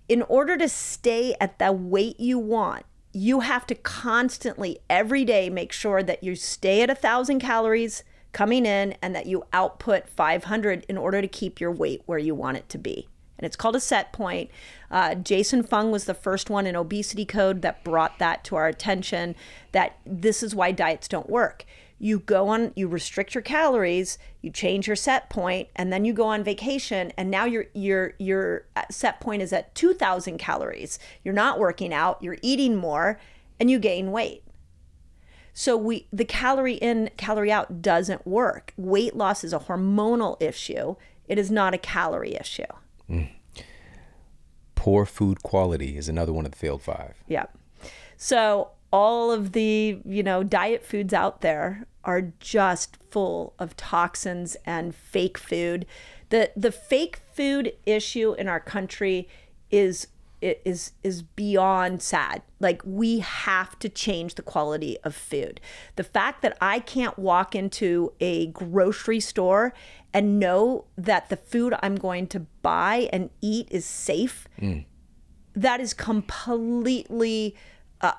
in 0.08 0.22
order 0.24 0.58
to 0.58 0.70
stay 0.70 1.36
at 1.40 1.60
the 1.60 1.72
weight 1.72 2.20
you 2.20 2.40
want, 2.40 2.86
you 3.12 3.42
have 3.42 3.66
to 3.68 3.76
constantly, 3.76 4.80
every 4.90 5.26
day, 5.26 5.50
make 5.50 5.72
sure 5.72 6.02
that 6.04 6.24
you 6.24 6.36
stay 6.36 6.82
at 6.82 6.90
a 6.90 6.96
thousand 6.96 7.40
calories 7.40 8.04
coming 8.32 8.66
in 8.66 8.96
and 9.02 9.16
that 9.16 9.26
you 9.26 9.44
output 9.52 10.08
500 10.08 10.86
in 10.88 10.98
order 10.98 11.22
to 11.22 11.28
keep 11.28 11.60
your 11.60 11.72
weight 11.72 12.04
where 12.06 12.20
you 12.20 12.36
want 12.36 12.58
it 12.58 12.70
to 12.70 12.78
be. 12.78 13.08
And 13.38 13.45
it's 13.45 13.56
called 13.56 13.76
a 13.76 13.80
set 13.80 14.13
point. 14.13 14.50
Uh, 14.89 15.15
Jason 15.15 15.63
Fung 15.63 15.91
was 15.91 16.06
the 16.06 16.13
first 16.13 16.50
one 16.50 16.65
in 16.65 16.76
Obesity 16.76 17.26
Code 17.26 17.62
that 17.62 17.84
brought 17.84 18.19
that 18.19 18.43
to 18.45 18.56
our 18.56 18.67
attention 18.67 19.36
that 19.73 19.97
this 20.06 20.41
is 20.41 20.56
why 20.56 20.71
diets 20.71 21.08
don't 21.08 21.30
work. 21.30 21.65
You 22.00 22.19
go 22.19 22.47
on 22.50 22.73
you 22.76 22.88
restrict 22.88 23.34
your 23.34 23.41
calories 23.41 24.19
you 24.43 24.52
change 24.52 24.86
your 24.86 24.95
set 24.95 25.32
point 25.32 25.67
and 25.76 25.91
then 25.91 26.06
you 26.06 26.13
go 26.13 26.28
on 26.28 26.43
vacation 26.43 27.12
and 27.17 27.32
now 27.32 27.45
your 27.45 27.65
your 27.73 28.13
your 28.19 28.67
set 28.91 29.19
point 29.19 29.41
is 29.41 29.52
at 29.52 29.73
2000 29.73 30.38
calories. 30.38 31.00
You're 31.23 31.34
not 31.34 31.60
working 31.60 31.93
out 31.93 32.21
you're 32.21 32.38
eating 32.43 32.76
more 32.76 33.19
and 33.60 33.71
you 33.71 33.80
gain 33.80 34.12
weight. 34.12 34.43
So 35.54 35.76
we 35.76 36.08
the 36.13 36.26
calorie 36.26 36.76
in 36.76 37.10
calorie 37.17 37.52
out 37.52 37.82
doesn't 37.82 38.28
work. 38.28 38.73
Weight 38.78 39.15
loss 39.15 39.43
is 39.43 39.52
a 39.52 39.60
hormonal 39.60 40.39
issue. 40.39 40.97
It 41.28 41.39
is 41.39 41.50
not 41.50 41.73
a 41.73 41.80
calorie 41.80 42.36
issue 42.36 42.63
Mm. 43.10 43.30
Poor 44.76 45.06
food 45.06 45.43
quality 45.43 45.98
is 45.98 46.08
another 46.08 46.34
one 46.34 46.46
of 46.46 46.52
the 46.52 46.58
failed 46.58 46.82
five. 46.82 47.24
Yeah. 47.28 47.46
So 48.15 48.72
all 48.91 49.32
of 49.32 49.52
the, 49.52 50.00
you 50.06 50.24
know, 50.24 50.43
diet 50.43 50.84
foods 50.84 51.13
out 51.13 51.41
there 51.41 51.86
are 52.04 52.34
just 52.39 52.98
full 53.10 53.54
of 53.60 53.76
toxins 53.76 54.56
and 54.65 54.96
fake 54.96 55.38
food. 55.38 55.86
The 56.30 56.52
the 56.56 56.72
fake 56.72 57.22
food 57.34 57.74
issue 57.86 58.34
in 58.34 58.48
our 58.48 58.60
country 58.60 59.28
is 59.70 60.08
is 60.41 60.91
is 61.04 61.21
beyond 61.21 62.02
sad. 62.02 62.41
Like 62.60 62.82
we 62.86 63.19
have 63.19 63.78
to 63.80 63.89
change 63.89 64.36
the 64.36 64.41
quality 64.41 64.97
of 65.04 65.15
food. 65.15 65.60
The 65.95 66.04
fact 66.04 66.41
that 66.41 66.58
I 66.62 66.80
can't 66.80 67.17
walk 67.17 67.56
into 67.56 68.13
a 68.19 68.47
grocery 68.47 69.19
store 69.19 69.73
and 70.13 70.39
know 70.39 70.86
that 70.97 71.30
the 71.30 71.38
food 71.38 71.73
I'm 71.82 71.95
going 71.95 72.28
to 72.28 72.41
buy 72.62 73.10
and 73.12 73.30
eat 73.41 73.67
is 73.71 73.86
safe 73.86 74.47
that 75.58 75.80
is 75.80 75.93
completely 75.93 77.56
uh, 78.02 78.13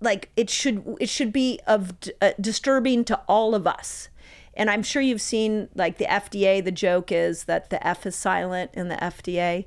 like 0.00 0.30
it 0.36 0.48
should 0.48 0.96
it 1.00 1.08
should 1.08 1.32
be 1.32 1.58
of 1.66 1.92
uh, 2.20 2.30
disturbing 2.40 3.04
to 3.04 3.20
all 3.26 3.54
of 3.54 3.66
us 3.66 4.08
and 4.54 4.70
i'm 4.70 4.82
sure 4.82 5.02
you've 5.02 5.20
seen 5.20 5.68
like 5.74 5.98
the 5.98 6.04
fda 6.04 6.64
the 6.64 6.70
joke 6.70 7.10
is 7.10 7.44
that 7.44 7.68
the 7.70 7.84
f 7.84 8.06
is 8.06 8.14
silent 8.14 8.70
in 8.74 8.88
the 8.88 8.94
fda 8.96 9.64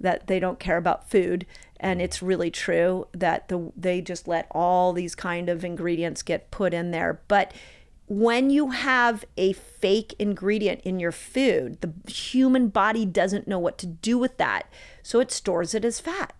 that 0.00 0.26
they 0.26 0.38
don't 0.38 0.58
care 0.58 0.76
about 0.76 1.08
food 1.10 1.46
and 1.78 2.00
it's 2.00 2.22
really 2.22 2.50
true 2.50 3.06
that 3.12 3.48
the 3.48 3.72
they 3.76 4.00
just 4.00 4.26
let 4.26 4.46
all 4.50 4.92
these 4.92 5.14
kind 5.14 5.48
of 5.48 5.64
ingredients 5.64 6.22
get 6.22 6.50
put 6.50 6.72
in 6.72 6.90
there 6.90 7.20
but 7.28 7.52
when 8.06 8.50
you 8.50 8.70
have 8.70 9.24
a 9.36 9.52
fake 9.52 10.14
ingredient 10.18 10.80
in 10.82 11.00
your 11.00 11.12
food, 11.12 11.80
the 11.80 11.92
human 12.10 12.68
body 12.68 13.04
doesn't 13.04 13.48
know 13.48 13.58
what 13.58 13.78
to 13.78 13.86
do 13.86 14.16
with 14.16 14.36
that. 14.36 14.70
So 15.02 15.18
it 15.20 15.32
stores 15.32 15.74
it 15.74 15.84
as 15.84 16.00
fat. 16.00 16.32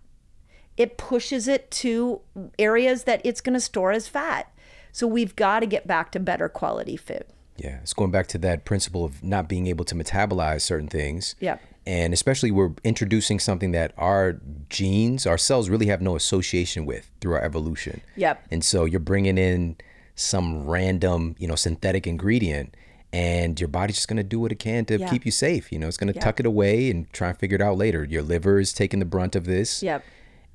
It 0.77 0.97
pushes 0.97 1.47
it 1.47 1.69
to 1.71 2.21
areas 2.57 3.03
that 3.03 3.21
it's 3.23 3.41
going 3.41 3.55
to 3.55 3.59
store 3.59 3.91
as 3.91 4.07
fat. 4.07 4.51
So 4.91 5.07
we've 5.07 5.35
got 5.35 5.59
to 5.59 5.65
get 5.65 5.87
back 5.87 6.11
to 6.13 6.19
better 6.19 6.47
quality 6.47 6.95
food. 6.95 7.25
Yeah, 7.57 7.79
it's 7.81 7.93
going 7.93 8.11
back 8.11 8.27
to 8.27 8.37
that 8.39 8.65
principle 8.65 9.03
of 9.03 9.23
not 9.23 9.49
being 9.49 9.67
able 9.67 9.83
to 9.85 9.95
metabolize 9.95 10.61
certain 10.61 10.87
things. 10.87 11.35
Yep. 11.39 11.61
And 11.87 12.13
especially 12.13 12.51
we're 12.51 12.73
introducing 12.83 13.39
something 13.39 13.71
that 13.71 13.93
our 13.97 14.41
genes, 14.69 15.25
our 15.25 15.37
cells 15.37 15.69
really 15.69 15.85
have 15.85 16.01
no 16.01 16.17
association 16.17 16.85
with 16.85 17.09
through 17.21 17.35
our 17.35 17.41
evolution. 17.41 18.01
Yep. 18.17 18.43
And 18.51 18.65
so 18.65 18.83
you're 18.83 18.99
bringing 18.99 19.37
in 19.37 19.77
some 20.13 20.65
random, 20.67 21.37
you 21.39 21.47
know, 21.47 21.55
synthetic 21.55 22.05
ingredient 22.05 22.75
and 23.13 23.57
your 23.57 23.69
body's 23.69 23.95
just 23.95 24.09
going 24.09 24.17
to 24.17 24.23
do 24.23 24.37
what 24.37 24.51
it 24.51 24.59
can 24.59 24.83
to 24.85 24.99
Yeah. 24.99 25.09
keep 25.09 25.25
you 25.25 25.31
safe. 25.31 25.71
You 25.71 25.79
know, 25.79 25.87
it's 25.87 25.95
going 25.95 26.11
to 26.11 26.19
tuck 26.19 26.41
it 26.41 26.45
away 26.45 26.91
and 26.91 27.09
try 27.13 27.29
and 27.29 27.37
figure 27.39 27.55
it 27.55 27.61
out 27.61 27.77
later. 27.77 28.03
Your 28.03 28.21
liver 28.21 28.59
is 28.59 28.73
taking 28.73 28.99
the 28.99 29.05
brunt 29.05 29.33
of 29.37 29.45
this. 29.45 29.81
Yep. 29.81 30.03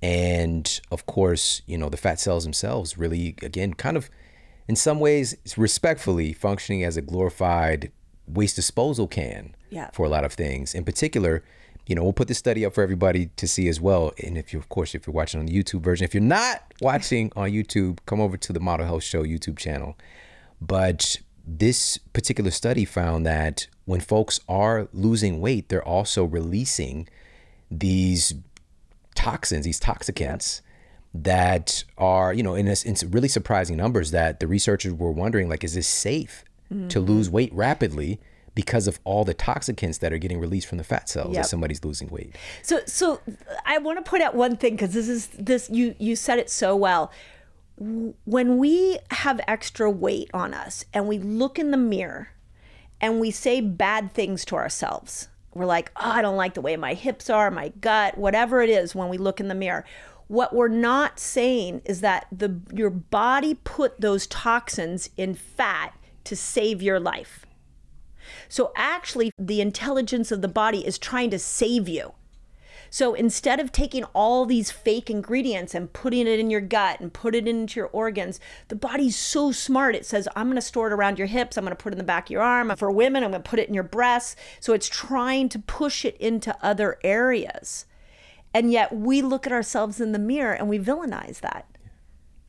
And 0.03 0.81
of 0.91 1.07
course, 1.07 1.63
you 1.67 1.79
know, 1.79 1.89
the 1.89 1.97
fat 1.97 2.21
cells 2.21 2.45
themselves 2.45 2.99
really, 2.99 3.37
again, 3.41 3.73
kind 3.73 3.97
of 3.97 4.11
in 4.69 4.77
some 4.77 5.01
ways, 5.01 5.35
respectfully 5.57 6.35
functioning 6.35 6.85
as 6.85 6.99
a 6.99 7.03
glorified 7.03 7.91
waste 8.35 8.57
disposal 8.57 9.07
can 9.07 9.55
Yeah. 9.71 9.91
for 9.93 10.05
a 10.07 10.09
lot 10.09 10.25
of 10.25 10.33
things. 10.33 10.75
In 10.75 10.85
particular, 10.85 11.43
you 11.87 11.95
know, 11.95 12.03
we'll 12.05 12.13
put 12.13 12.29
this 12.29 12.39
study 12.39 12.65
up 12.65 12.75
for 12.75 12.83
everybody 12.83 13.27
to 13.37 13.47
see 13.49 13.69
as 13.69 13.81
well. 13.81 14.13
And 14.23 14.39
if 14.39 14.53
you, 14.53 14.59
of 14.59 14.69
course, 14.69 14.95
if 14.95 15.07
you're 15.07 15.15
watching 15.15 15.41
on 15.41 15.47
the 15.47 15.53
YouTube 15.53 15.83
version, 15.83 16.05
if 16.05 16.15
you're 16.15 16.23
not 16.23 16.63
watching 16.81 17.33
on 17.35 17.51
YouTube, 17.51 17.99
come 18.07 18.21
over 18.21 18.37
to 18.37 18.53
the 18.53 18.61
Model 18.61 18.87
Health 18.87 19.03
Show 19.03 19.25
YouTube 19.25 19.59
channel. 19.59 19.97
But 20.61 21.19
this 21.45 21.99
particular 21.99 22.53
study 22.53 22.85
found 22.85 23.27
that 23.27 23.67
when 23.85 23.99
folks 24.01 24.39
are 24.49 24.89
losing 24.93 25.41
weight, 25.41 25.69
they're 25.69 25.87
also 25.87 26.25
releasing 26.25 27.09
these 27.69 28.35
toxins, 29.17 29.65
these 29.65 29.81
toxicants 29.81 30.61
that 31.15 31.85
are, 31.99 32.33
you 32.33 32.43
know, 32.43 32.55
in, 32.55 32.67
this, 32.67 32.85
in 32.85 32.95
really 33.11 33.29
surprising 33.29 33.77
numbers 33.77 34.13
that 34.13 34.41
the 34.41 34.47
researchers 34.47 34.93
were 34.93 35.11
wondering, 35.11 35.49
like, 35.49 35.65
is 35.65 35.75
this 35.75 35.89
safe 35.89 36.45
to 36.89 37.01
lose 37.01 37.29
weight 37.31 37.53
rapidly 37.55 38.21
because 38.55 38.87
of 38.87 39.01
all 39.05 39.25
the 39.25 39.35
toxicants 39.35 39.99
that 40.01 40.13
are 40.13 40.19
getting 40.19 40.39
released 40.39 40.67
from 40.69 40.77
the 40.79 40.85
fat 40.85 41.09
cells 41.09 41.33
Yep. 41.35 41.41
as 41.45 41.51
somebody's 41.51 41.85
losing 41.85 42.09
weight? 42.09 42.37
So 42.63 42.81
so 42.87 43.21
I 43.65 43.79
want 43.79 44.05
to 44.05 44.09
point 44.09 44.23
out 44.23 44.35
one 44.35 44.57
thing 44.57 44.75
because 44.75 44.93
this 44.93 45.09
is 45.09 45.29
this 45.29 45.71
you 45.71 45.95
you 45.99 46.17
said 46.17 46.39
it 46.39 46.51
so 46.51 46.77
well. 46.77 47.11
When 47.79 48.59
we 48.59 48.99
have 49.11 49.41
extra 49.49 49.91
weight 49.91 50.31
on 50.35 50.55
us 50.55 50.85
and 50.93 51.09
we 51.09 51.19
look 51.19 51.59
in 51.59 51.71
the 51.71 51.77
mirror 51.77 52.29
and 53.01 53.19
we 53.19 53.31
say 53.31 53.61
bad 53.61 54.13
things 54.13 54.45
to 54.47 54.57
ourselves. 54.57 55.29
We're 55.55 55.67
like, 55.67 55.91
oh, 55.97 56.11
I 56.11 56.23
don't 56.23 56.37
like 56.37 56.55
the 56.55 56.61
way 56.63 56.77
my 56.77 56.95
hips 56.95 57.29
are, 57.29 57.51
my 57.51 57.69
gut, 57.81 58.17
whatever 58.17 58.63
it 58.63 58.71
is 58.71 58.95
when 58.95 59.09
we 59.09 59.19
look 59.19 59.41
in 59.41 59.49
the 59.49 59.55
mirror. 59.55 59.85
What 60.29 60.55
we're 60.55 60.69
not 60.69 61.19
saying 61.19 61.83
is 61.85 62.01
that 62.01 62.27
the 62.33 62.61
your 62.73 62.89
body 62.91 63.55
put 63.65 64.01
those 64.01 64.27
toxins 64.29 65.11
in 65.17 65.35
fat 65.35 65.95
to 66.25 66.37
save 66.37 66.83
your 66.83 67.01
life. 67.01 67.47
So 68.49 68.73
actually, 68.77 69.33
the 69.39 69.61
intelligence 69.61 70.31
of 70.31 70.43
the 70.43 70.49
body 70.49 70.87
is 70.87 70.99
trying 70.99 71.31
to 71.31 71.39
save 71.39 71.89
you. 71.89 72.15
So 72.93 73.15
instead 73.15 73.59
of 73.59 73.73
taking 73.73 74.05
all 74.13 74.45
these 74.45 74.71
fake 74.71 75.09
ingredients 75.09 75.75
and 75.75 75.91
putting 75.91 76.27
it 76.27 76.39
in 76.39 76.51
your 76.51 76.61
gut 76.61 77.01
and 77.01 77.11
put 77.11 77.35
it 77.35 77.49
into 77.49 77.81
your 77.81 77.89
organs, 77.89 78.39
the 78.69 78.77
body's 78.77 79.17
so 79.17 79.51
smart. 79.51 79.95
It 79.95 80.05
says, 80.05 80.29
I'm 80.37 80.49
going 80.49 80.57
to 80.57 80.61
store 80.61 80.89
it 80.89 80.93
around 80.93 81.17
your 81.17 81.27
hips. 81.27 81.57
I'm 81.57 81.65
going 81.65 81.75
to 81.75 81.83
put 81.83 81.93
it 81.93 81.95
in 81.95 81.99
the 81.99 82.05
back 82.05 82.27
of 82.27 82.31
your 82.31 82.43
arm. 82.43 82.71
For 82.77 82.91
women, 82.91 83.25
I'm 83.25 83.31
going 83.31 83.43
to 83.43 83.49
put 83.49 83.59
it 83.59 83.69
in 83.69 83.73
your 83.73 83.83
breasts. 83.83 84.37
So 84.61 84.75
it's 84.75 84.91
trying 84.91 85.49
to 85.49 85.59
push 85.59 86.05
it 86.05 86.19
into 86.19 86.55
other 86.63 86.99
areas. 87.03 87.87
And 88.53 88.71
yet 88.71 88.95
we 88.95 89.23
look 89.23 89.47
at 89.47 89.53
ourselves 89.53 89.99
in 89.99 90.13
the 90.13 90.19
mirror 90.19 90.53
and 90.53 90.69
we 90.69 90.79
villainize 90.79 91.41
that. 91.41 91.67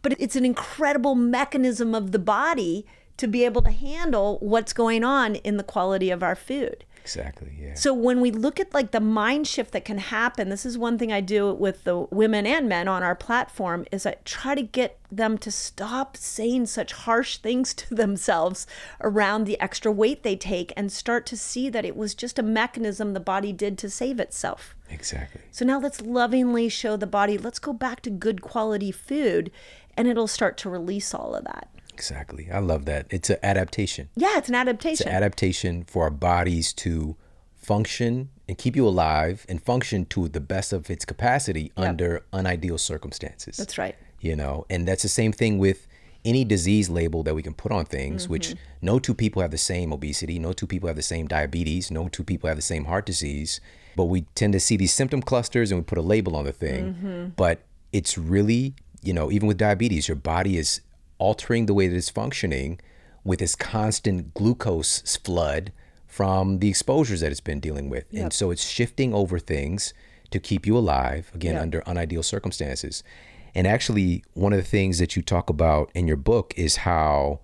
But 0.02 0.20
it's 0.20 0.36
an 0.36 0.44
incredible 0.44 1.16
mechanism 1.16 1.96
of 1.96 2.12
the 2.12 2.20
body 2.20 2.86
to 3.18 3.28
be 3.28 3.46
able 3.46 3.62
to 3.62 3.72
handle 3.72 4.38
what's 4.42 4.74
going 4.74 5.04
on 5.04 5.36
in 5.36 5.58
the 5.58 5.64
quality 5.64 6.10
of 6.10 6.24
our 6.24 6.36
food. 6.36 6.86
Exactly. 7.04 7.52
Yeah. 7.60 7.74
So 7.74 7.94
when 7.94 8.22
we 8.22 8.32
look 8.32 8.62
at 8.62 8.74
like 8.74 8.92
the 8.92 9.02
mind 9.02 9.46
shift 9.46 9.74
that 9.74 9.84
can 9.84 9.98
happen, 9.98 10.48
this 10.48 10.66
is 10.66 10.78
one 10.78 10.98
thing 10.98 11.12
I 11.12 11.20
do 11.20 11.54
with 11.54 11.84
the 11.84 12.00
women 12.12 12.46
and 12.46 12.70
men 12.70 12.88
on 12.88 13.04
our 13.04 13.14
platform 13.14 13.86
is 13.92 14.06
I 14.06 14.16
try 14.24 14.56
to 14.56 14.62
get 14.62 14.98
them 15.12 15.38
to 15.40 15.52
stop 15.52 16.16
saying 16.16 16.68
such 16.68 16.94
harsh 16.94 17.38
things 17.38 17.74
to 17.74 17.94
themselves 18.04 18.66
around 19.02 19.44
the 19.44 19.60
extra 19.60 19.92
weight 19.92 20.24
they 20.24 20.38
take 20.38 20.72
and 20.78 20.90
start 20.92 21.26
to 21.26 21.38
see 21.38 21.70
that 21.70 21.84
it 21.84 21.98
was 21.98 22.16
just 22.16 22.40
a 22.40 22.44
mechanism 22.44 23.14
the 23.14 23.20
body 23.20 23.52
did 23.52 23.78
to 23.80 23.90
save 23.90 24.20
itself. 24.22 24.74
exactly. 24.90 25.42
So 25.52 25.66
now 25.66 25.80
let's 25.80 26.02
lovingly 26.02 26.70
show 26.70 26.96
the 26.96 27.06
body, 27.06 27.38
let's 27.38 27.60
go 27.60 27.74
back 27.74 28.00
to 28.04 28.10
good 28.10 28.42
quality 28.42 28.92
food 28.92 29.52
and 29.98 30.08
it'll 30.08 30.28
start 30.28 30.58
to 30.60 30.70
release 30.70 31.14
all 31.14 31.36
of 31.36 31.44
that. 31.44 31.68
Exactly. 31.94 32.50
I 32.52 32.60
love 32.60 32.86
that. 32.86 33.08
It's 33.10 33.30
an 33.30 33.38
adaptation. 33.44 34.10
Yeah, 34.16 34.38
it's 34.38 34.50
an 34.50 34.56
It's 34.56 34.62
adaptation. 34.62 35.08
an 35.08 35.14
adaptation 35.14 35.84
for 35.86 36.04
our 36.04 36.10
bodies 36.10 36.74
to 36.74 37.16
function 37.56 38.30
and 38.48 38.58
keep 38.58 38.76
you 38.76 38.86
alive 38.88 39.46
and 39.48 39.62
function 39.64 40.06
to 40.08 40.28
the 40.28 40.42
best 40.42 40.74
of 40.74 40.90
its 40.90 41.06
capacity 41.06 41.72
under 41.78 42.24
unideal 42.34 42.78
circumstances. 42.78 43.58
That's 43.58 43.78
right. 43.78 43.96
You 44.20 44.36
know, 44.36 44.66
and 44.70 44.88
that's 44.88 45.04
the 45.04 45.10
same 45.10 45.32
thing 45.32 45.60
with 45.60 45.88
any 46.26 46.44
disease 46.46 46.90
label 46.90 47.24
that 47.24 47.36
we 47.36 47.44
can 47.44 47.54
put 47.54 47.72
on 47.72 47.86
things, 47.86 48.28
which 48.30 48.50
Mm-hmm. 48.50 48.58
no 48.82 49.00
two 49.00 49.14
people 49.14 49.42
have 49.42 49.52
the 49.52 49.58
same 49.58 49.92
obesity, 49.94 50.40
no 50.40 50.54
two 50.54 50.68
people 50.68 50.88
have 50.88 50.96
the 50.96 51.02
same 51.02 51.28
diabetes, 51.28 51.92
no 51.92 52.08
two 52.08 52.24
people 52.24 52.48
have 52.48 52.56
the 52.58 52.62
same 52.62 52.86
heart 52.86 53.06
disease, 53.06 53.60
but 53.96 54.06
we 54.06 54.22
tend 54.36 54.54
to 54.54 54.60
see 54.60 54.78
these 54.78 54.94
symptom 54.94 55.22
clusters 55.22 55.72
and 55.72 55.80
we 55.82 55.84
put 55.84 55.98
a 55.98 56.02
label 56.02 56.36
on 56.36 56.46
the 56.46 56.54
thing. 56.54 56.94
Mm-hmm. 56.94 57.26
But 57.36 57.64
it's 57.92 58.18
really, 58.18 58.74
you 59.02 59.14
know, 59.14 59.32
even 59.32 59.48
with 59.48 59.58
diabetes, 59.58 60.08
your 60.08 60.16
body 60.16 60.58
is 60.58 60.80
altering 61.24 61.66
the 61.68 61.74
way 61.74 61.88
that 61.88 61.96
it's 61.96 62.10
functioning 62.10 62.80
with 63.24 63.40
this 63.40 63.56
constant 63.56 64.34
glucose 64.34 65.00
flood 65.18 65.72
from 66.06 66.60
the 66.60 66.70
exposures 66.70 67.22
that 67.22 67.32
it's 67.32 67.40
been 67.52 67.60
dealing 67.62 67.90
with. 67.90 68.06
And 68.14 68.32
so 68.34 68.52
it's 68.52 68.68
shifting 68.78 69.14
over 69.14 69.40
things 69.40 69.94
to 70.32 70.40
keep 70.40 70.66
you 70.68 70.78
alive, 70.78 71.32
again, 71.34 71.56
under 71.58 71.82
unideal 71.88 72.24
circumstances. 72.24 73.04
And 73.56 73.66
actually, 73.68 74.24
one 74.34 74.52
of 74.52 74.58
the 74.60 74.66
things 74.78 75.00
that 75.00 75.16
you 75.16 75.22
talk 75.22 75.50
about 75.50 75.92
in 75.94 76.08
your 76.08 76.18
book 76.18 76.54
is 76.58 76.78
how 76.78 77.40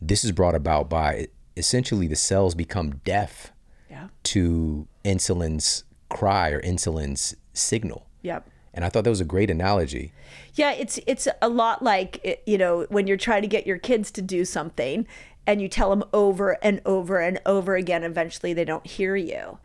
this 0.00 0.24
is 0.24 0.32
brought 0.32 0.54
about 0.54 0.88
by 0.90 1.28
essentially 1.56 2.06
the 2.08 2.16
cells 2.16 2.54
become 2.54 2.96
deaf 3.04 3.52
Yeah. 3.90 4.08
to 4.32 4.86
insulin's 5.04 5.84
cry 6.08 6.50
or 6.50 6.60
insulin's 6.60 7.36
signal. 7.52 8.06
Yep. 8.22 8.48
And 8.72 8.84
I 8.84 8.88
thought 8.88 9.04
that 9.04 9.10
was 9.10 9.20
a 9.20 9.24
great 9.24 9.50
analogy. 9.50 10.12
Yeah, 10.54 10.72
it's 10.72 10.98
it's 11.06 11.26
a 11.42 11.48
lot 11.48 11.82
like 11.82 12.20
eh, 12.24 12.36
you 12.46 12.58
know 12.58 12.86
when 12.88 13.06
you're 13.06 13.16
trying 13.16 13.42
to 13.42 13.48
get 13.48 13.66
your 13.66 13.78
kids 13.78 14.10
to 14.12 14.22
do 14.22 14.44
something 14.44 15.06
and 15.46 15.60
you 15.60 15.68
tell 15.68 15.90
them 15.90 16.04
over 16.12 16.56
and 16.62 16.80
over 16.86 17.18
and 17.18 17.40
over 17.46 17.74
again 17.74 18.04
eventually 18.04 18.52
they 18.52 18.64
don't 18.64 18.86
hear 18.86 19.16
you. 19.16 19.58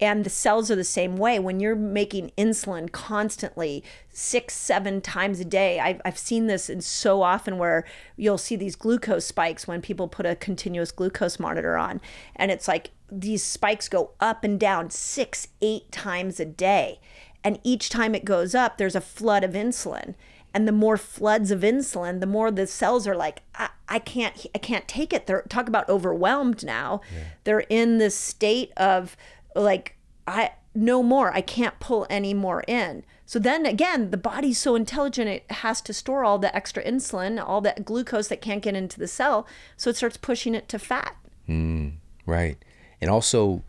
And 0.00 0.24
the 0.24 0.30
cells 0.30 0.70
are 0.70 0.76
the 0.76 0.84
same 0.84 1.18
way. 1.18 1.38
When 1.38 1.60
you're 1.60 1.76
making 1.76 2.32
insulin 2.38 2.90
constantly, 2.90 3.84
six, 4.08 4.54
seven 4.56 5.02
times 5.02 5.40
a 5.40 5.44
day, 5.44 5.78
I've, 5.78 6.00
I've 6.06 6.16
seen 6.16 6.46
this 6.46 6.70
in 6.70 6.80
so 6.80 7.20
often 7.20 7.58
where 7.58 7.84
you'll 8.16 8.38
see 8.38 8.56
these 8.56 8.76
glucose 8.76 9.26
spikes 9.26 9.68
when 9.68 9.82
people 9.82 10.08
put 10.08 10.24
a 10.24 10.36
continuous 10.36 10.90
glucose 10.90 11.38
monitor 11.38 11.76
on. 11.76 12.00
And 12.34 12.50
it's 12.50 12.66
like 12.66 12.92
these 13.12 13.42
spikes 13.42 13.90
go 13.90 14.12
up 14.20 14.42
and 14.42 14.58
down 14.58 14.88
six, 14.88 15.48
eight 15.60 15.92
times 15.92 16.40
a 16.40 16.46
day. 16.46 17.00
And 17.42 17.58
each 17.62 17.88
time 17.88 18.14
it 18.14 18.24
goes 18.24 18.54
up, 18.54 18.76
there's 18.78 18.96
a 18.96 19.00
flood 19.00 19.44
of 19.44 19.52
insulin. 19.52 20.14
And 20.52 20.66
the 20.66 20.72
more 20.72 20.96
floods 20.96 21.50
of 21.50 21.60
insulin, 21.60 22.20
the 22.20 22.26
more 22.26 22.50
the 22.50 22.66
cells 22.66 23.06
are 23.06 23.14
like, 23.14 23.42
I, 23.54 23.70
I 23.88 23.98
can't, 23.98 24.46
I 24.54 24.58
can't 24.58 24.88
take 24.88 25.12
it. 25.12 25.26
They're 25.26 25.42
talk 25.42 25.68
about 25.68 25.88
overwhelmed 25.88 26.64
now. 26.64 27.00
They're 27.44 27.60
in 27.60 27.98
this 27.98 28.16
state 28.16 28.72
of 28.76 29.16
like, 29.54 29.96
I 30.26 30.52
no 30.74 31.02
more. 31.02 31.32
I 31.32 31.40
can't 31.40 31.78
pull 31.80 32.06
any 32.10 32.34
more 32.34 32.62
in. 32.66 33.04
So 33.26 33.38
then 33.38 33.64
again, 33.64 34.10
the 34.10 34.16
body's 34.16 34.58
so 34.58 34.74
intelligent 34.74 35.28
it 35.28 35.50
has 35.52 35.80
to 35.82 35.92
store 35.92 36.24
all 36.24 36.38
the 36.38 36.54
extra 36.54 36.82
insulin, 36.82 37.42
all 37.44 37.60
that 37.60 37.84
glucose 37.84 38.28
that 38.28 38.40
can't 38.40 38.62
get 38.62 38.74
into 38.74 38.98
the 38.98 39.06
cell. 39.06 39.46
So 39.76 39.90
it 39.90 39.96
starts 39.96 40.16
pushing 40.16 40.54
it 40.54 40.68
to 40.68 40.78
fat. 40.78 41.16
Hmm. 41.46 41.90
Right. 42.26 42.58
And 43.00 43.08
also, 43.08 43.62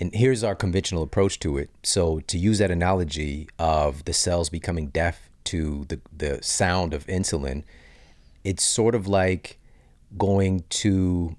and 0.00 0.12
here's 0.14 0.42
our 0.42 0.54
conventional 0.54 1.02
approach 1.02 1.38
to 1.40 1.58
it. 1.58 1.70
So, 1.82 2.20
to 2.20 2.38
use 2.38 2.58
that 2.58 2.70
analogy 2.70 3.48
of 3.58 4.04
the 4.06 4.12
cells 4.12 4.48
becoming 4.48 4.86
deaf 4.88 5.28
to 5.44 5.84
the, 5.88 6.00
the 6.16 6.42
sound 6.42 6.94
of 6.94 7.06
insulin, 7.06 7.62
it's 8.42 8.64
sort 8.64 8.94
of 8.94 9.06
like 9.06 9.58
going 10.18 10.64
to 10.70 11.36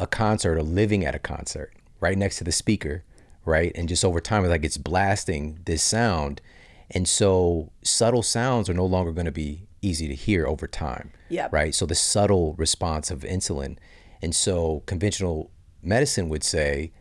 a 0.00 0.06
concert 0.06 0.56
or 0.56 0.62
living 0.62 1.04
at 1.04 1.14
a 1.14 1.18
concert 1.18 1.72
right 2.00 2.16
next 2.16 2.38
to 2.38 2.44
the 2.44 2.52
speaker, 2.52 3.04
right? 3.44 3.72
And 3.74 3.88
just 3.88 4.04
over 4.04 4.20
time, 4.20 4.44
it's 4.44 4.50
like 4.50 4.64
it's 4.64 4.78
blasting 4.78 5.58
this 5.66 5.82
sound. 5.82 6.40
And 6.90 7.08
so, 7.08 7.72
subtle 7.82 8.22
sounds 8.22 8.70
are 8.70 8.74
no 8.74 8.86
longer 8.86 9.10
going 9.12 9.26
to 9.26 9.32
be 9.32 9.66
easy 9.82 10.08
to 10.08 10.14
hear 10.14 10.46
over 10.46 10.66
time 10.66 11.12
Yep. 11.28 11.52
right? 11.52 11.74
So 11.74 11.84
the 11.84 11.94
subtle 11.94 12.54
response 12.54 13.10
of 13.10 13.20
insulin. 13.20 13.76
And 14.22 14.34
so 14.34 14.82
conventional 14.86 15.50
medicine 15.82 16.28
would 16.30 16.42
say, 16.42 16.92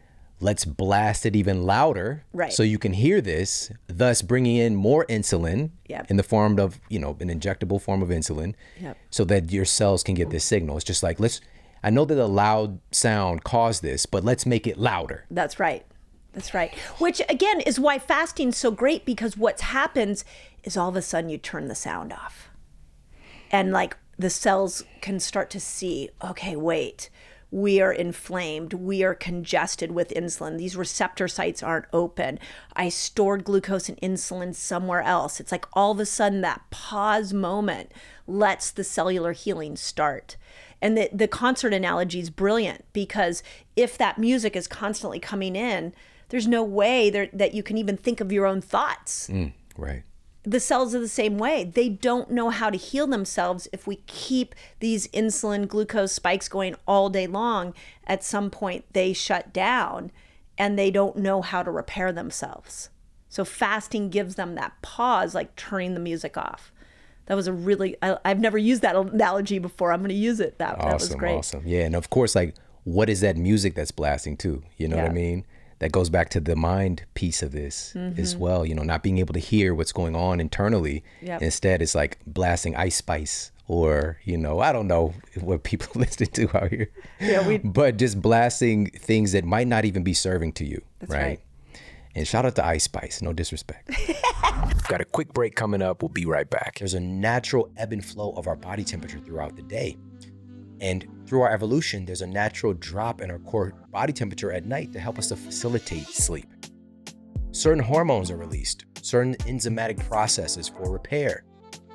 let's 0.44 0.66
blast 0.66 1.26
it 1.26 1.36
even 1.36 1.64
louder 1.64 2.24
Right. 2.34 2.52
so 2.52 2.62
you 2.64 2.78
can 2.78 2.94
hear 2.94 3.22
this, 3.22 3.72
thus 3.88 4.22
bringing 4.22 4.58
in 4.58 4.76
more 4.76 5.06
insulin 5.06 5.72
Yep. 5.88 6.12
in 6.12 6.18
the 6.18 6.24
form 6.24 6.60
of, 6.60 6.80
you 6.90 7.00
know, 7.00 7.16
an 7.20 7.30
injectable 7.30 7.82
form 7.82 8.02
of 8.02 8.10
insulin 8.10 8.54
Yep. 8.80 8.98
so 9.10 9.24
that 9.26 9.52
your 9.52 9.66
cells 9.66 10.04
can 10.04 10.16
get 10.16 10.30
this 10.30 10.44
signal. 10.44 10.76
It's 10.76 10.86
just 10.86 11.02
like, 11.04 11.20
let's, 11.20 11.40
I 11.82 11.90
know 11.90 12.06
that 12.06 12.18
a 12.18 12.26
loud 12.26 12.80
sound 12.92 13.44
caused 13.44 13.82
this, 13.82 14.06
but 14.06 14.24
let's 14.24 14.46
make 14.46 14.68
it 14.68 14.78
louder. 14.78 15.26
That's 15.32 15.60
right. 15.60 15.86
That's 16.34 16.54
right. 16.54 16.74
Which 16.98 17.22
again 17.30 17.62
is 17.62 17.80
why 17.80 18.00
fasting's 18.00 18.58
so 18.58 18.72
great 18.72 19.06
because 19.06 19.38
what 19.38 19.62
happens 19.62 20.26
is 20.64 20.76
all 20.76 20.90
of 20.90 20.96
a 20.96 21.02
sudden 21.02 21.30
you 21.30 21.38
turn 21.38 21.68
the 21.68 21.76
sound 21.76 22.12
off. 22.12 22.50
And 23.52 23.72
like 23.72 23.98
the 24.18 24.30
cells 24.30 24.84
can 25.02 25.20
start 25.20 25.50
to 25.52 25.60
see, 25.60 26.10
okay, 26.24 26.56
wait, 26.56 27.10
we 27.54 27.80
are 27.80 27.94
inflamed. 27.94 28.74
We 28.74 29.04
are 29.04 29.14
congested 29.14 29.92
with 29.92 30.10
insulin. 30.10 30.58
These 30.58 30.76
receptor 30.76 31.28
sites 31.28 31.62
aren't 31.62 31.86
open. 31.94 32.40
I 32.76 32.90
stored 32.90 33.44
glucose 33.44 33.88
and 33.88 34.02
insulin 34.02 34.56
somewhere 34.56 35.04
else. 35.04 35.40
It's 35.40 35.52
like 35.52 35.68
all 35.74 35.92
of 35.92 36.00
a 36.00 36.06
sudden 36.08 36.42
that 36.42 36.64
pause 36.72 37.32
moment 37.32 37.92
lets 38.26 38.72
the 38.72 38.84
cellular 38.84 39.34
healing 39.34 39.76
start. 39.76 40.36
And 40.82 40.98
the, 40.98 41.10
the 41.14 41.28
concert 41.28 41.76
analogy 41.76 42.20
is 42.20 42.32
brilliant 42.32 42.86
because 42.92 43.44
if 43.76 44.00
that 44.00 44.18
music 44.18 44.56
is 44.56 44.68
constantly 44.68 45.20
coming 45.20 45.56
in, 45.56 45.94
there's 46.30 46.48
no 46.48 46.64
way 46.64 47.12
there, 47.12 47.30
that 47.34 47.54
you 47.54 47.62
can 47.62 47.78
even 47.78 47.98
think 47.98 48.20
of 48.20 48.32
your 48.32 48.48
own 48.48 48.62
thoughts 48.62 49.30
mm, 49.32 49.54
Right. 49.78 50.02
The 50.44 50.60
cells 50.60 50.94
are 50.94 51.00
the 51.00 51.08
same 51.08 51.38
way. 51.38 51.64
They 51.64 51.90
don't 51.90 52.30
know 52.30 52.50
how 52.50 52.70
to 52.70 52.78
heal 52.78 53.08
themselves 53.08 53.68
if 53.72 53.88
we 53.88 53.98
keep 54.08 54.54
these 54.80 55.08
insulin 55.10 55.68
glucose 55.68 56.12
spikes 56.12 56.50
going 56.50 56.76
all 56.86 57.10
day 57.10 57.28
long. 57.28 57.74
At 58.06 58.24
some 58.24 58.50
point, 58.50 58.86
they 58.92 59.14
shut 59.14 59.54
down 59.54 60.12
and 60.58 60.78
they 60.78 60.92
don't 60.92 61.18
know 61.18 61.42
how 61.42 61.64
to 61.64 61.72
repair 61.72 62.12
themselves. 62.12 62.90
So, 63.30 63.46
fasting 63.46 64.10
gives 64.10 64.36
them 64.36 64.56
that 64.56 64.74
pause, 64.82 65.34
like 65.34 65.56
turning 65.56 65.94
the 65.94 66.00
music 66.00 66.38
off. 66.38 66.72
That 67.28 67.36
was 67.36 67.48
a 67.48 67.54
really, 67.54 67.96
I, 68.02 68.18
I've 68.26 68.40
never 68.40 68.58
used 68.58 68.82
that 68.82 68.96
analogy 68.96 69.60
before. 69.60 69.94
I'm 69.94 70.02
going 70.02 70.10
to 70.10 70.16
use 70.16 70.42
it. 70.42 70.60
That, 70.60 70.78
that 70.80 70.94
was 70.94 71.16
great. 71.16 71.38
Awesome. 71.38 71.64
Yeah. 71.66 71.86
And 71.86 71.96
of 71.96 72.10
course, 72.10 72.36
like, 72.36 72.54
what 72.84 73.10
is 73.10 73.22
that 73.22 73.38
music 73.38 73.76
that's 73.76 73.92
blasting 73.92 74.36
too? 74.36 74.62
You 74.78 74.90
know 74.90 74.98
what 74.98 75.06
I 75.06 75.14
mean? 75.14 75.46
That 75.84 75.92
goes 75.92 76.10
back 76.10 76.30
to 76.30 76.40
the 76.40 76.56
mind 76.56 77.04
piece 77.14 77.44
of 77.44 77.52
this 77.52 77.92
Mm-hmm. 77.94 78.18
as 78.22 78.38
well. 78.38 78.66
You 78.66 78.74
know, 78.74 78.84
not 78.84 79.04
being 79.04 79.18
able 79.18 79.34
to 79.34 79.40
hear 79.42 79.76
what's 79.76 79.92
going 79.92 80.16
on 80.16 80.40
internally. 80.40 81.04
Yep. 81.22 81.42
Instead, 81.42 81.82
it's 81.82 81.94
like 81.94 82.20
blasting 82.26 82.74
Ice 82.78 82.96
Spice 82.96 83.52
or, 83.68 84.18
you 84.24 84.38
know, 84.38 84.62
I 84.62 84.72
don't 84.72 84.88
know 84.88 85.14
what 85.42 85.64
people 85.64 85.88
listen 86.00 86.28
to 86.28 86.58
out 86.58 86.70
here. 86.70 86.90
Yeah, 87.20 87.46
we- 87.46 87.58
but 87.82 87.98
just 87.98 88.22
blasting 88.22 88.92
things 88.92 89.34
that 89.34 89.44
might 89.44 89.68
not 89.68 89.84
even 89.84 90.04
be 90.04 90.14
serving 90.14 90.54
to 90.54 90.66
you. 90.66 90.82
right? 91.02 91.10
right. 91.22 91.40
And 92.16 92.26
shout 92.26 92.46
out 92.46 92.56
to 92.56 92.66
Ice 92.66 92.84
Spice, 92.86 93.22
no 93.22 93.34
disrespect. 93.34 93.90
Got 94.88 95.02
a 95.02 95.06
quick 95.06 95.34
break 95.34 95.56
coming 95.56 95.82
up. 95.82 96.02
We'll 96.02 96.10
be 96.10 96.26
right 96.26 96.50
back. 96.50 96.80
There's 96.80 96.94
a 96.94 97.00
natural 97.02 97.70
ebb 97.76 97.92
and 97.92 98.06
flow 98.06 98.32
of 98.38 98.48
our 98.48 98.56
body 98.56 98.84
temperature 98.86 99.20
throughout 99.20 99.56
the 99.58 99.64
day. 99.64 99.98
And 100.80 101.06
through 101.34 101.42
our 101.42 101.52
evolution, 101.52 102.06
there's 102.06 102.22
a 102.22 102.28
natural 102.28 102.76
drop 102.76 103.20
in 103.20 103.32
our 103.32 103.40
core 103.40 103.74
body 103.90 104.14
temperature 104.14 104.52
at 104.52 104.68
night 104.68 104.94
to 104.94 105.00
help 105.00 105.18
us 105.18 105.30
to 105.30 105.36
facilitate 105.36 106.06
sleep. 106.06 106.46
Certain 107.50 107.84
hormones 107.84 108.30
are 108.30 108.38
released, 108.38 108.86
certain 109.02 109.34
enzymatic 109.48 109.98
processes 110.08 110.70
for 110.70 110.92
repair. 110.92 111.44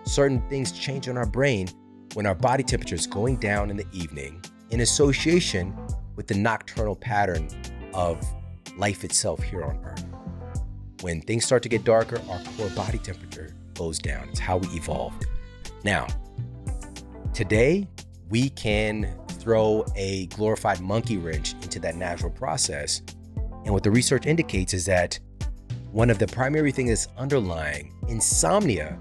Certain 0.02 0.42
things 0.48 0.72
change 0.72 1.06
in 1.06 1.16
our 1.16 1.24
brain 1.24 1.68
when 2.14 2.26
our 2.26 2.34
body 2.34 2.64
temperature 2.64 2.96
is 2.96 3.06
going 3.06 3.36
down 3.36 3.70
in 3.70 3.76
the 3.76 3.86
evening 3.92 4.42
in 4.70 4.80
association 4.80 5.72
with 6.16 6.26
the 6.26 6.34
nocturnal 6.34 6.96
pattern 6.96 7.48
of 7.94 8.20
life 8.76 9.04
itself 9.04 9.40
here 9.40 9.62
on 9.62 9.78
Earth. 9.84 10.04
When 11.02 11.20
things 11.20 11.44
start 11.44 11.62
to 11.62 11.68
get 11.68 11.84
darker, 11.84 12.20
our 12.28 12.42
core 12.56 12.70
body 12.70 12.98
temperature 12.98 13.54
goes 13.74 14.00
down. 14.00 14.30
It's 14.30 14.40
how 14.40 14.56
we 14.56 14.66
evolved. 14.70 15.26
Now, 15.84 16.08
today, 17.32 17.86
we 18.30 18.50
can 18.50 19.14
throw 19.28 19.84
a 19.96 20.26
glorified 20.26 20.80
monkey 20.80 21.16
wrench 21.16 21.54
into 21.62 21.78
that 21.80 21.96
natural 21.96 22.30
process. 22.30 23.02
And 23.64 23.72
what 23.72 23.82
the 23.82 23.90
research 23.90 24.26
indicates 24.26 24.74
is 24.74 24.84
that 24.86 25.18
one 25.92 26.10
of 26.10 26.18
the 26.18 26.26
primary 26.26 26.70
things 26.70 26.90
that's 26.90 27.08
underlying 27.16 27.94
insomnia 28.08 28.98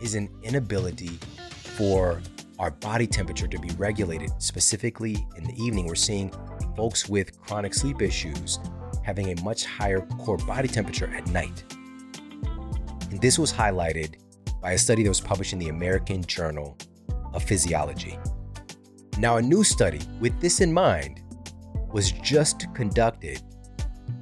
is 0.00 0.14
an 0.14 0.28
inability 0.42 1.18
for 1.50 2.22
our 2.58 2.70
body 2.70 3.06
temperature 3.06 3.48
to 3.48 3.58
be 3.58 3.70
regulated. 3.76 4.30
Specifically, 4.38 5.26
in 5.36 5.44
the 5.44 5.54
evening, 5.54 5.86
we're 5.86 5.94
seeing 5.94 6.32
folks 6.76 7.08
with 7.08 7.40
chronic 7.40 7.74
sleep 7.74 8.02
issues 8.02 8.58
having 9.02 9.36
a 9.36 9.42
much 9.42 9.64
higher 9.64 10.00
core 10.18 10.36
body 10.36 10.68
temperature 10.68 11.12
at 11.14 11.26
night. 11.28 11.64
And 13.10 13.20
this 13.20 13.38
was 13.38 13.52
highlighted 13.52 14.16
by 14.60 14.72
a 14.72 14.78
study 14.78 15.02
that 15.02 15.08
was 15.08 15.20
published 15.20 15.52
in 15.52 15.58
the 15.58 15.68
American 15.68 16.22
Journal 16.22 16.76
of 17.32 17.42
Physiology. 17.42 18.18
Now, 19.20 19.36
a 19.36 19.42
new 19.42 19.62
study 19.62 20.00
with 20.18 20.40
this 20.40 20.62
in 20.62 20.72
mind 20.72 21.20
was 21.92 22.10
just 22.10 22.72
conducted 22.72 23.42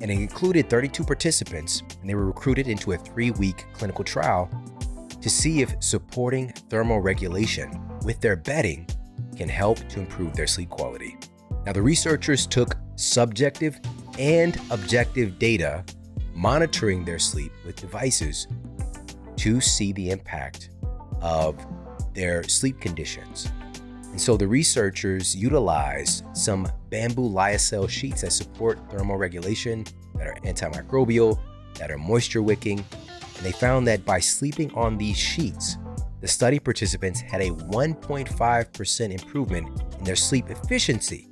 and 0.01 0.11
it 0.11 0.15
included 0.15 0.69
32 0.69 1.05
participants, 1.05 1.85
and 2.01 2.11
they 2.11 2.17
were 2.17 2.27
recruited 2.27 2.67
into 2.67 2.91
a 2.91 2.99
three 2.99 3.31
week 3.31 3.65
clinical 3.75 4.03
trial 4.05 4.51
to 5.21 5.31
see 5.31 5.63
if 5.63 5.77
supporting 5.79 6.49
thermal 6.69 6.99
regulation 6.99 7.81
with 8.03 8.21
their 8.21 8.35
bedding 8.35 8.89
can 9.37 9.49
help 9.49 9.79
to 9.89 10.01
improve 10.01 10.35
their 10.35 10.49
sleep 10.49 10.69
quality. 10.69 11.17
Now, 11.65 11.73
the 11.73 11.83
researchers 11.83 12.45
took 12.45 12.77
subjective 12.97 13.79
and 14.19 14.61
objective 14.73 15.39
data 15.39 15.85
monitoring 16.35 17.05
their 17.05 17.21
sleep 17.21 17.53
with 17.65 17.77
devices 17.77 18.49
to 19.37 19.61
see 19.61 19.93
the 19.93 20.11
impact 20.11 20.71
of 21.21 21.65
their 22.15 22.43
sleep 22.43 22.81
conditions. 22.81 23.49
And 24.11 24.21
so 24.21 24.37
the 24.37 24.49
researchers 24.49 25.37
utilized 25.37 26.25
some 26.33 26.69
bamboo 26.91 27.29
lyocell 27.29 27.89
sheets 27.89 28.23
that 28.23 28.33
support 28.33 28.79
thermal 28.91 29.17
regulation, 29.17 29.85
that 30.15 30.27
are 30.27 30.37
antimicrobial, 30.45 31.39
that 31.75 31.91
are 31.91 31.99
moisture 31.99 32.43
wicking. 32.43 32.79
And 32.79 33.47
they 33.47 33.53
found 33.53 33.87
that 33.87 34.05
by 34.05 34.19
sleeping 34.19 34.73
on 34.75 34.99
these 34.99 35.17
sheets, 35.17 35.77
the 36.21 36.27
study 36.27 36.59
participants 36.59 37.21
had 37.21 37.43
a 37.43 37.51
1.5% 37.51 39.11
improvement 39.13 39.83
in 39.99 40.05
their 40.05 40.17
sleep 40.17 40.51
efficiency. 40.51 41.29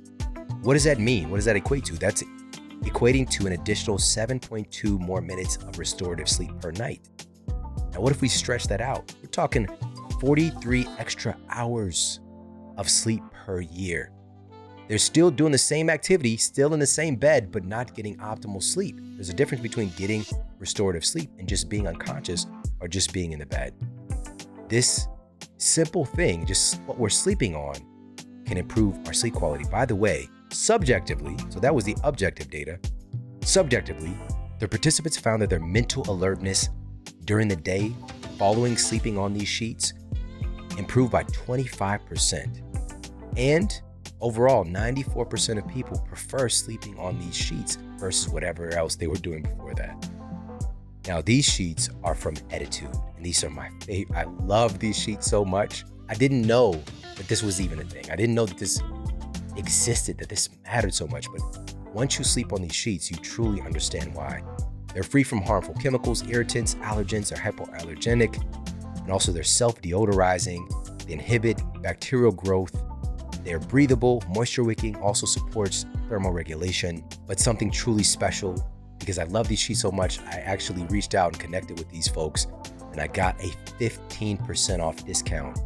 What 0.61 0.73
does 0.73 0.85
that 0.85 0.99
mean? 0.99 1.29
What 1.29 1.37
does 1.37 1.45
that 1.45 1.57
equate 1.57 1.83
to? 1.85 1.93
That's 1.93 2.23
equating 2.83 3.29
to 3.31 3.47
an 3.47 3.53
additional 3.53 3.97
7.2 3.97 4.99
more 4.99 5.19
minutes 5.19 5.57
of 5.57 5.77
restorative 5.77 6.29
sleep 6.29 6.51
per 6.61 6.71
night. 6.71 7.01
Now, 7.91 7.99
what 7.99 8.11
if 8.11 8.21
we 8.21 8.27
stretch 8.27 8.67
that 8.67 8.79
out? 8.79 9.13
We're 9.21 9.29
talking 9.29 9.67
43 10.21 10.87
extra 10.97 11.35
hours 11.49 12.21
of 12.77 12.89
sleep 12.89 13.23
per 13.45 13.61
year. 13.61 14.11
They're 14.87 14.97
still 14.97 15.29
doing 15.29 15.51
the 15.51 15.57
same 15.57 15.89
activity, 15.89 16.37
still 16.37 16.73
in 16.73 16.79
the 16.79 16.85
same 16.85 17.15
bed, 17.15 17.51
but 17.51 17.65
not 17.65 17.93
getting 17.93 18.15
optimal 18.17 18.63
sleep. 18.63 18.95
There's 19.15 19.29
a 19.29 19.33
difference 19.33 19.61
between 19.61 19.89
getting 19.97 20.25
restorative 20.59 21.05
sleep 21.05 21.29
and 21.37 21.47
just 21.47 21.67
being 21.69 21.87
unconscious 21.87 22.45
or 22.79 22.87
just 22.87 23.11
being 23.11 23.33
in 23.33 23.39
the 23.39 23.45
bed. 23.45 23.73
This 24.69 25.07
simple 25.57 26.05
thing, 26.05 26.45
just 26.45 26.79
what 26.83 26.97
we're 26.97 27.09
sleeping 27.09 27.55
on, 27.55 27.75
can 28.45 28.57
improve 28.57 28.95
our 29.07 29.13
sleep 29.13 29.33
quality. 29.33 29.65
By 29.69 29.85
the 29.85 29.95
way, 29.95 30.29
subjectively, 30.51 31.35
so 31.49 31.59
that 31.59 31.75
was 31.75 31.83
the 31.83 31.97
objective 32.03 32.49
data, 32.49 32.79
subjectively, 33.41 34.17
the 34.59 34.67
participants 34.67 35.17
found 35.17 35.41
that 35.41 35.49
their 35.49 35.59
mental 35.59 36.09
alertness 36.09 36.69
during 37.25 37.47
the 37.47 37.55
day 37.55 37.93
following 38.37 38.77
sleeping 38.77 39.17
on 39.17 39.33
these 39.33 39.47
sheets 39.47 39.93
improved 40.77 41.11
by 41.11 41.23
25%. 41.25 42.66
And 43.37 43.79
overall, 44.19 44.65
94% 44.65 45.59
of 45.59 45.67
people 45.67 45.99
prefer 45.99 46.49
sleeping 46.49 46.97
on 46.97 47.19
these 47.19 47.35
sheets 47.35 47.77
versus 47.97 48.27
whatever 48.29 48.73
else 48.73 48.95
they 48.95 49.07
were 49.07 49.15
doing 49.15 49.43
before 49.43 49.75
that. 49.75 50.09
Now, 51.07 51.21
these 51.21 51.45
sheets 51.45 51.89
are 52.03 52.15
from 52.15 52.35
Ettitude, 52.49 52.93
and 53.15 53.25
these 53.25 53.43
are 53.43 53.49
my 53.49 53.69
favorite. 53.85 54.17
I 54.17 54.23
love 54.43 54.79
these 54.79 54.97
sheets 54.97 55.27
so 55.27 55.45
much. 55.45 55.85
I 56.09 56.15
didn't 56.15 56.41
know 56.41 56.81
that 57.15 57.27
this 57.27 57.43
was 57.43 57.61
even 57.61 57.79
a 57.79 57.83
thing. 57.83 58.09
I 58.11 58.15
didn't 58.15 58.35
know 58.35 58.45
that 58.45 58.57
this 58.57 58.81
existed, 59.55 60.17
that 60.17 60.29
this 60.29 60.49
mattered 60.65 60.93
so 60.93 61.07
much. 61.07 61.27
But 61.31 61.73
once 61.93 62.17
you 62.17 62.25
sleep 62.25 62.51
on 62.51 62.61
these 62.61 62.75
sheets, 62.75 63.09
you 63.09 63.17
truly 63.17 63.61
understand 63.61 64.13
why. 64.13 64.41
They're 64.93 65.03
free 65.03 65.23
from 65.23 65.41
harmful 65.41 65.75
chemicals, 65.75 66.27
irritants, 66.27 66.75
allergens, 66.75 67.29
they're 67.29 67.39
hypoallergenic, 67.39 68.41
and 69.01 69.11
also 69.11 69.31
they're 69.31 69.43
self 69.43 69.81
deodorizing. 69.81 71.05
They 71.05 71.13
inhibit 71.13 71.61
bacterial 71.81 72.31
growth. 72.31 72.75
They're 73.47 73.59
breathable, 73.59 74.21
moisture 74.35 74.65
wicking, 74.65 74.97
also 74.97 75.25
supports 75.25 75.85
thermal 76.09 76.33
regulation. 76.33 77.01
But 77.27 77.39
something 77.39 77.71
truly 77.71 78.03
special, 78.03 78.61
because 78.99 79.17
I 79.17 79.23
love 79.23 79.47
these 79.47 79.59
sheets 79.59 79.79
so 79.79 79.89
much, 79.89 80.19
I 80.19 80.39
actually 80.39 80.83
reached 80.87 81.15
out 81.15 81.31
and 81.31 81.39
connected 81.39 81.79
with 81.79 81.89
these 81.89 82.09
folks, 82.09 82.47
and 82.91 82.99
I 82.99 83.07
got 83.07 83.41
a 83.41 83.47
15% 83.79 84.79
off 84.81 85.05
discount 85.05 85.59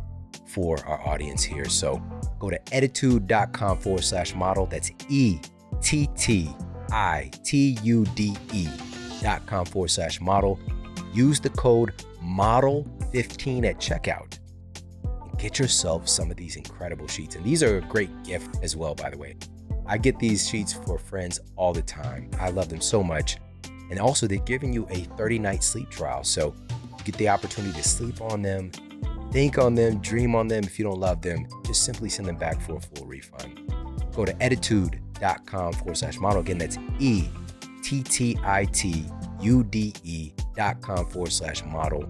for 0.45 0.77
our 0.85 1.01
audience 1.07 1.41
here. 1.41 1.65
So 1.65 1.99
go 2.37 2.51
to 2.51 2.59
ettitude.com 2.65 3.79
forward 3.79 4.03
slash 4.03 4.35
model. 4.35 4.67
That's 4.67 4.91
E 5.09 5.39
T 5.81 6.07
T 6.15 6.53
I 6.91 7.31
T 7.43 7.79
U 7.81 8.05
D 8.13 8.37
E 8.53 8.67
dot 9.23 9.43
com 9.47 9.65
forward 9.65 9.89
slash 9.89 10.21
model. 10.21 10.59
Use 11.15 11.39
the 11.39 11.49
code 11.49 11.93
MODEL15 12.23 13.65
at 13.65 13.79
checkout 13.79 14.37
get 15.41 15.57
yourself 15.57 16.07
some 16.07 16.29
of 16.29 16.37
these 16.37 16.55
incredible 16.55 17.07
sheets. 17.07 17.35
And 17.35 17.43
these 17.43 17.63
are 17.63 17.77
a 17.77 17.81
great 17.81 18.11
gift 18.23 18.59
as 18.61 18.77
well, 18.77 18.93
by 18.93 19.09
the 19.09 19.17
way. 19.17 19.35
I 19.87 19.97
get 19.97 20.19
these 20.19 20.47
sheets 20.47 20.71
for 20.71 20.99
friends 20.99 21.39
all 21.55 21.73
the 21.73 21.81
time. 21.81 22.29
I 22.39 22.49
love 22.51 22.69
them 22.69 22.79
so 22.79 23.01
much. 23.01 23.37
And 23.89 23.99
also, 23.99 24.27
they're 24.27 24.37
giving 24.37 24.71
you 24.71 24.87
a 24.91 25.01
30 25.17 25.39
night 25.39 25.63
sleep 25.63 25.89
trial. 25.89 26.23
So 26.23 26.53
you 26.69 27.03
get 27.03 27.15
the 27.15 27.27
opportunity 27.29 27.73
to 27.73 27.83
sleep 27.83 28.21
on 28.21 28.43
them, 28.43 28.71
think 29.31 29.57
on 29.57 29.73
them, 29.73 29.97
dream 29.97 30.35
on 30.35 30.47
them. 30.47 30.63
If 30.63 30.77
you 30.77 30.85
don't 30.85 30.99
love 30.99 31.23
them, 31.23 31.47
just 31.65 31.83
simply 31.83 32.07
send 32.07 32.27
them 32.27 32.37
back 32.37 32.61
for 32.61 32.75
a 32.75 32.79
full 32.79 33.07
refund. 33.07 33.73
Go 34.15 34.25
to 34.25 34.33
ettitude.com 34.35 35.73
forward 35.73 35.97
slash 35.97 36.19
model. 36.19 36.41
Again, 36.41 36.59
that's 36.59 36.77
E 36.99 37.27
T 37.81 38.03
T 38.03 38.37
I 38.43 38.65
T 38.65 39.05
U 39.41 39.63
D 39.63 39.93
E 40.03 40.33
dot 40.55 40.81
com 40.81 41.07
forward 41.07 41.31
slash 41.31 41.65
model. 41.65 42.07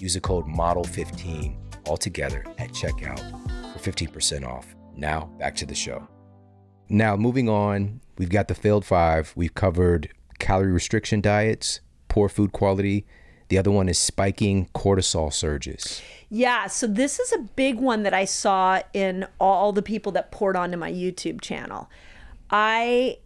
Use 0.00 0.14
the 0.14 0.20
code 0.20 0.46
model15 0.46 1.65
all 1.86 1.96
together 1.96 2.44
at 2.58 2.70
checkout 2.70 3.20
for 3.72 3.90
15% 3.90 4.46
off. 4.46 4.74
Now, 4.96 5.30
back 5.38 5.54
to 5.56 5.66
the 5.66 5.74
show. 5.74 6.06
Now, 6.88 7.16
moving 7.16 7.48
on, 7.48 8.00
we've 8.18 8.30
got 8.30 8.48
the 8.48 8.54
failed 8.54 8.84
five. 8.84 9.32
We've 9.36 9.54
covered 9.54 10.08
calorie 10.38 10.72
restriction 10.72 11.20
diets, 11.20 11.80
poor 12.08 12.28
food 12.28 12.52
quality. 12.52 13.06
The 13.48 13.58
other 13.58 13.70
one 13.70 13.88
is 13.88 13.98
spiking 13.98 14.68
cortisol 14.74 15.32
surges. 15.32 16.02
Yeah, 16.28 16.66
so 16.66 16.86
this 16.86 17.20
is 17.20 17.32
a 17.32 17.38
big 17.38 17.78
one 17.78 18.02
that 18.02 18.14
I 18.14 18.24
saw 18.24 18.80
in 18.92 19.26
all 19.40 19.72
the 19.72 19.82
people 19.82 20.12
that 20.12 20.32
poured 20.32 20.56
onto 20.56 20.76
my 20.76 20.90
YouTube 20.90 21.40
channel. 21.40 21.88
I 22.50 23.18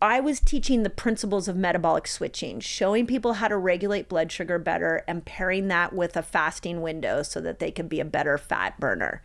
I 0.00 0.20
was 0.20 0.40
teaching 0.40 0.82
the 0.82 0.90
principles 0.90 1.48
of 1.48 1.56
metabolic 1.56 2.06
switching, 2.06 2.60
showing 2.60 3.06
people 3.06 3.34
how 3.34 3.48
to 3.48 3.56
regulate 3.56 4.08
blood 4.08 4.30
sugar 4.32 4.58
better 4.58 5.04
and 5.06 5.24
pairing 5.24 5.68
that 5.68 5.92
with 5.92 6.16
a 6.16 6.22
fasting 6.22 6.82
window 6.82 7.22
so 7.22 7.40
that 7.40 7.58
they 7.58 7.70
could 7.70 7.88
be 7.88 8.00
a 8.00 8.04
better 8.04 8.38
fat 8.38 8.78
burner. 8.80 9.22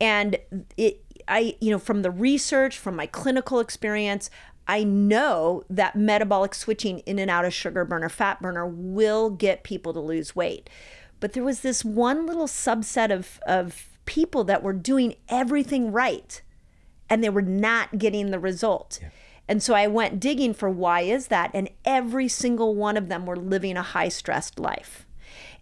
And 0.00 0.38
it 0.76 1.04
I 1.28 1.56
you 1.60 1.70
know 1.70 1.78
from 1.78 2.02
the 2.02 2.10
research, 2.10 2.78
from 2.78 2.96
my 2.96 3.06
clinical 3.06 3.60
experience, 3.60 4.30
I 4.66 4.84
know 4.84 5.64
that 5.68 5.96
metabolic 5.96 6.54
switching 6.54 7.00
in 7.00 7.18
and 7.18 7.30
out 7.30 7.44
of 7.44 7.52
sugar 7.52 7.84
burner, 7.84 8.08
fat 8.08 8.40
burner 8.40 8.66
will 8.66 9.30
get 9.30 9.64
people 9.64 9.92
to 9.92 10.00
lose 10.00 10.36
weight. 10.36 10.70
But 11.18 11.32
there 11.32 11.44
was 11.44 11.60
this 11.60 11.84
one 11.84 12.24
little 12.24 12.46
subset 12.46 13.10
of, 13.10 13.40
of 13.46 13.88
people 14.06 14.44
that 14.44 14.62
were 14.62 14.72
doing 14.72 15.16
everything 15.28 15.92
right 15.92 16.40
and 17.08 17.22
they 17.22 17.28
were 17.28 17.42
not 17.42 17.98
getting 17.98 18.30
the 18.30 18.38
result. 18.38 19.00
Yeah. 19.02 19.08
And 19.50 19.60
so 19.60 19.74
I 19.74 19.88
went 19.88 20.20
digging 20.20 20.54
for 20.54 20.70
why 20.70 21.00
is 21.00 21.26
that? 21.26 21.50
And 21.52 21.70
every 21.84 22.28
single 22.28 22.76
one 22.76 22.96
of 22.96 23.08
them 23.08 23.26
were 23.26 23.34
living 23.34 23.76
a 23.76 23.82
high 23.82 24.08
stressed 24.08 24.60
life. 24.60 25.04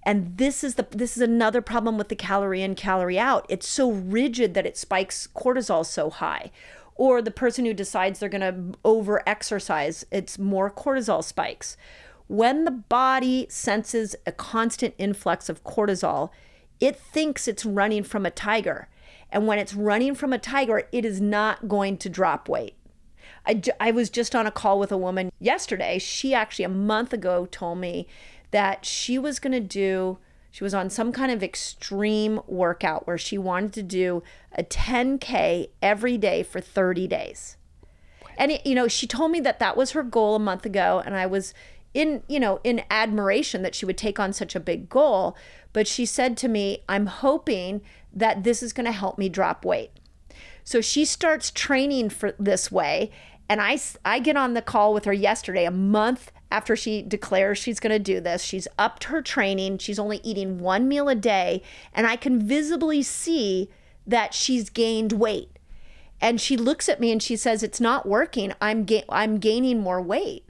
And 0.03 0.37
this 0.37 0.63
is 0.63 0.75
the 0.75 0.87
this 0.91 1.17
is 1.17 1.23
another 1.23 1.63
problem 1.63 1.97
with 1.97 2.11
the 2.11 2.15
calorie 2.15 2.61
in 2.61 2.75
calorie 2.75 3.19
out. 3.19 3.47
It's 3.49 3.67
so 3.67 3.91
rigid 3.91 4.53
that 4.53 4.67
it 4.67 4.77
spikes 4.77 5.27
cortisol 5.35 5.87
so 5.87 6.11
high. 6.11 6.51
Or 6.97 7.23
the 7.23 7.31
person 7.31 7.65
who 7.65 7.73
decides 7.73 8.19
they're 8.19 8.29
going 8.29 8.43
to 8.43 8.79
over 8.85 9.27
exercise, 9.27 10.05
it's 10.11 10.39
more 10.39 10.71
cortisol 10.71 11.25
spikes. 11.25 11.79
When 12.27 12.65
the 12.65 12.71
body 12.71 13.47
senses 13.49 14.15
a 14.27 14.33
constant 14.33 14.95
influx 14.99 15.49
of 15.49 15.65
cortisol, 15.65 16.29
it 16.79 16.97
thinks 16.97 17.49
it's 17.49 17.65
running 17.65 18.03
from 18.03 18.27
a 18.27 18.31
tiger. 18.31 18.89
And 19.31 19.47
when 19.47 19.59
it's 19.59 19.73
running 19.73 20.15
from 20.15 20.35
a 20.35 20.39
tiger, 20.39 20.87
it 20.93 21.07
is 21.07 21.23
not 21.23 21.69
going 21.69 21.97
to 21.99 22.11
drop 22.11 22.51
weight. 22.51 22.75
I, 23.47 23.63
I 23.81 23.91
was 23.91 24.11
just 24.11 24.35
on 24.35 24.47
a 24.47 24.51
call 24.51 24.79
with 24.79 24.93
a 24.93 24.99
woman 24.99 25.31
yesterday. 25.39 25.99
She 25.99 26.35
actually, 26.35 26.65
a 26.65 26.71
month 26.71 27.13
ago, 27.13 27.47
told 27.51 27.79
me 27.79 28.07
that 28.51 28.85
she 28.85 29.19
was 29.19 29.39
going 29.39 29.53
to 29.53 29.61
do, 29.61 30.19
she 30.51 30.65
was 30.65 30.75
on 30.75 30.91
some 30.91 31.13
kind 31.13 31.31
of 31.31 31.43
extreme 31.43 32.41
workout 32.47 33.07
where 33.07 33.19
she 33.19 33.39
wanted 33.39 33.73
to 33.75 33.83
do 33.83 34.23
a 34.53 34.63
10K 34.63 35.71
every 35.83 36.19
day 36.19 36.43
for 36.43 36.61
30 36.61 37.07
days. 37.07 37.57
And, 38.37 38.53
it, 38.53 38.67
you 38.67 38.75
know, 38.75 38.89
she 38.89 39.07
told 39.07 39.31
me 39.31 39.41
that 39.41 39.59
that 39.59 39.77
was 39.77 39.91
her 39.93 40.03
goal 40.03 40.37
a 40.37 40.41
month 40.41 40.65
ago. 40.65 41.03
And 41.05 41.17
I 41.17 41.27
was 41.27 41.53
in, 41.93 42.23
you 42.29 42.39
know, 42.39 42.61
in 42.63 42.83
admiration 42.91 43.63
that 43.63 43.75
she 43.75 43.85
would 43.85 43.99
take 43.99 44.21
on 44.21 44.33
such 44.33 44.55
a 44.55 44.61
big 44.61 44.89
goal. 44.89 45.37
But 45.73 45.87
she 45.89 46.07
said 46.07 46.37
to 46.39 46.49
me, 46.49 46.85
I'm 46.89 47.07
hoping 47.07 47.83
that 48.13 48.45
this 48.45 48.63
is 48.63 48.73
going 48.73 48.87
to 48.87 48.93
help 48.93 49.19
me 49.19 49.29
drop 49.29 49.65
weight. 49.65 49.91
So 50.69 50.83
she 50.83 51.07
starts 51.07 51.51
training 51.51 52.11
for 52.11 52.35
this 52.39 52.71
way. 52.71 53.11
And 53.49 53.59
I, 53.59 53.79
I 54.05 54.19
get 54.19 54.37
on 54.37 54.53
the 54.53 54.61
call 54.61 54.93
with 54.93 55.07
her 55.07 55.15
yesterday, 55.15 55.65
a 55.65 55.71
month 55.71 56.31
after 56.51 56.77
she 56.77 57.01
declares 57.01 57.57
she's 57.57 57.81
going 57.81 57.95
to 57.95 57.99
do 57.99 58.21
this. 58.21 58.43
She's 58.43 58.69
upped 58.79 59.05
her 59.05 59.23
training. 59.23 59.79
She's 59.79 59.99
only 59.99 60.21
eating 60.23 60.59
one 60.59 60.87
meal 60.87 61.09
a 61.09 61.15
day. 61.15 61.63
And 61.95 62.07
I 62.07 62.17
can 62.17 62.47
visibly 62.47 63.03
see 63.03 63.71
that 64.07 64.35
she's 64.35 64.69
gained 64.69 65.15
weight. 65.15 65.59
And 66.21 66.39
she 66.39 66.55
looks 66.55 66.87
at 66.87 67.01
me 67.01 67.13
and 67.13 67.23
she 67.23 67.35
says, 67.35 67.63
It's 67.63 67.81
not 67.81 68.05
working. 68.05 68.53
I'm, 68.61 68.85
ga- 68.85 69.07
I'm 69.09 69.39
gaining 69.39 69.81
more 69.81 70.03
weight. 70.03 70.45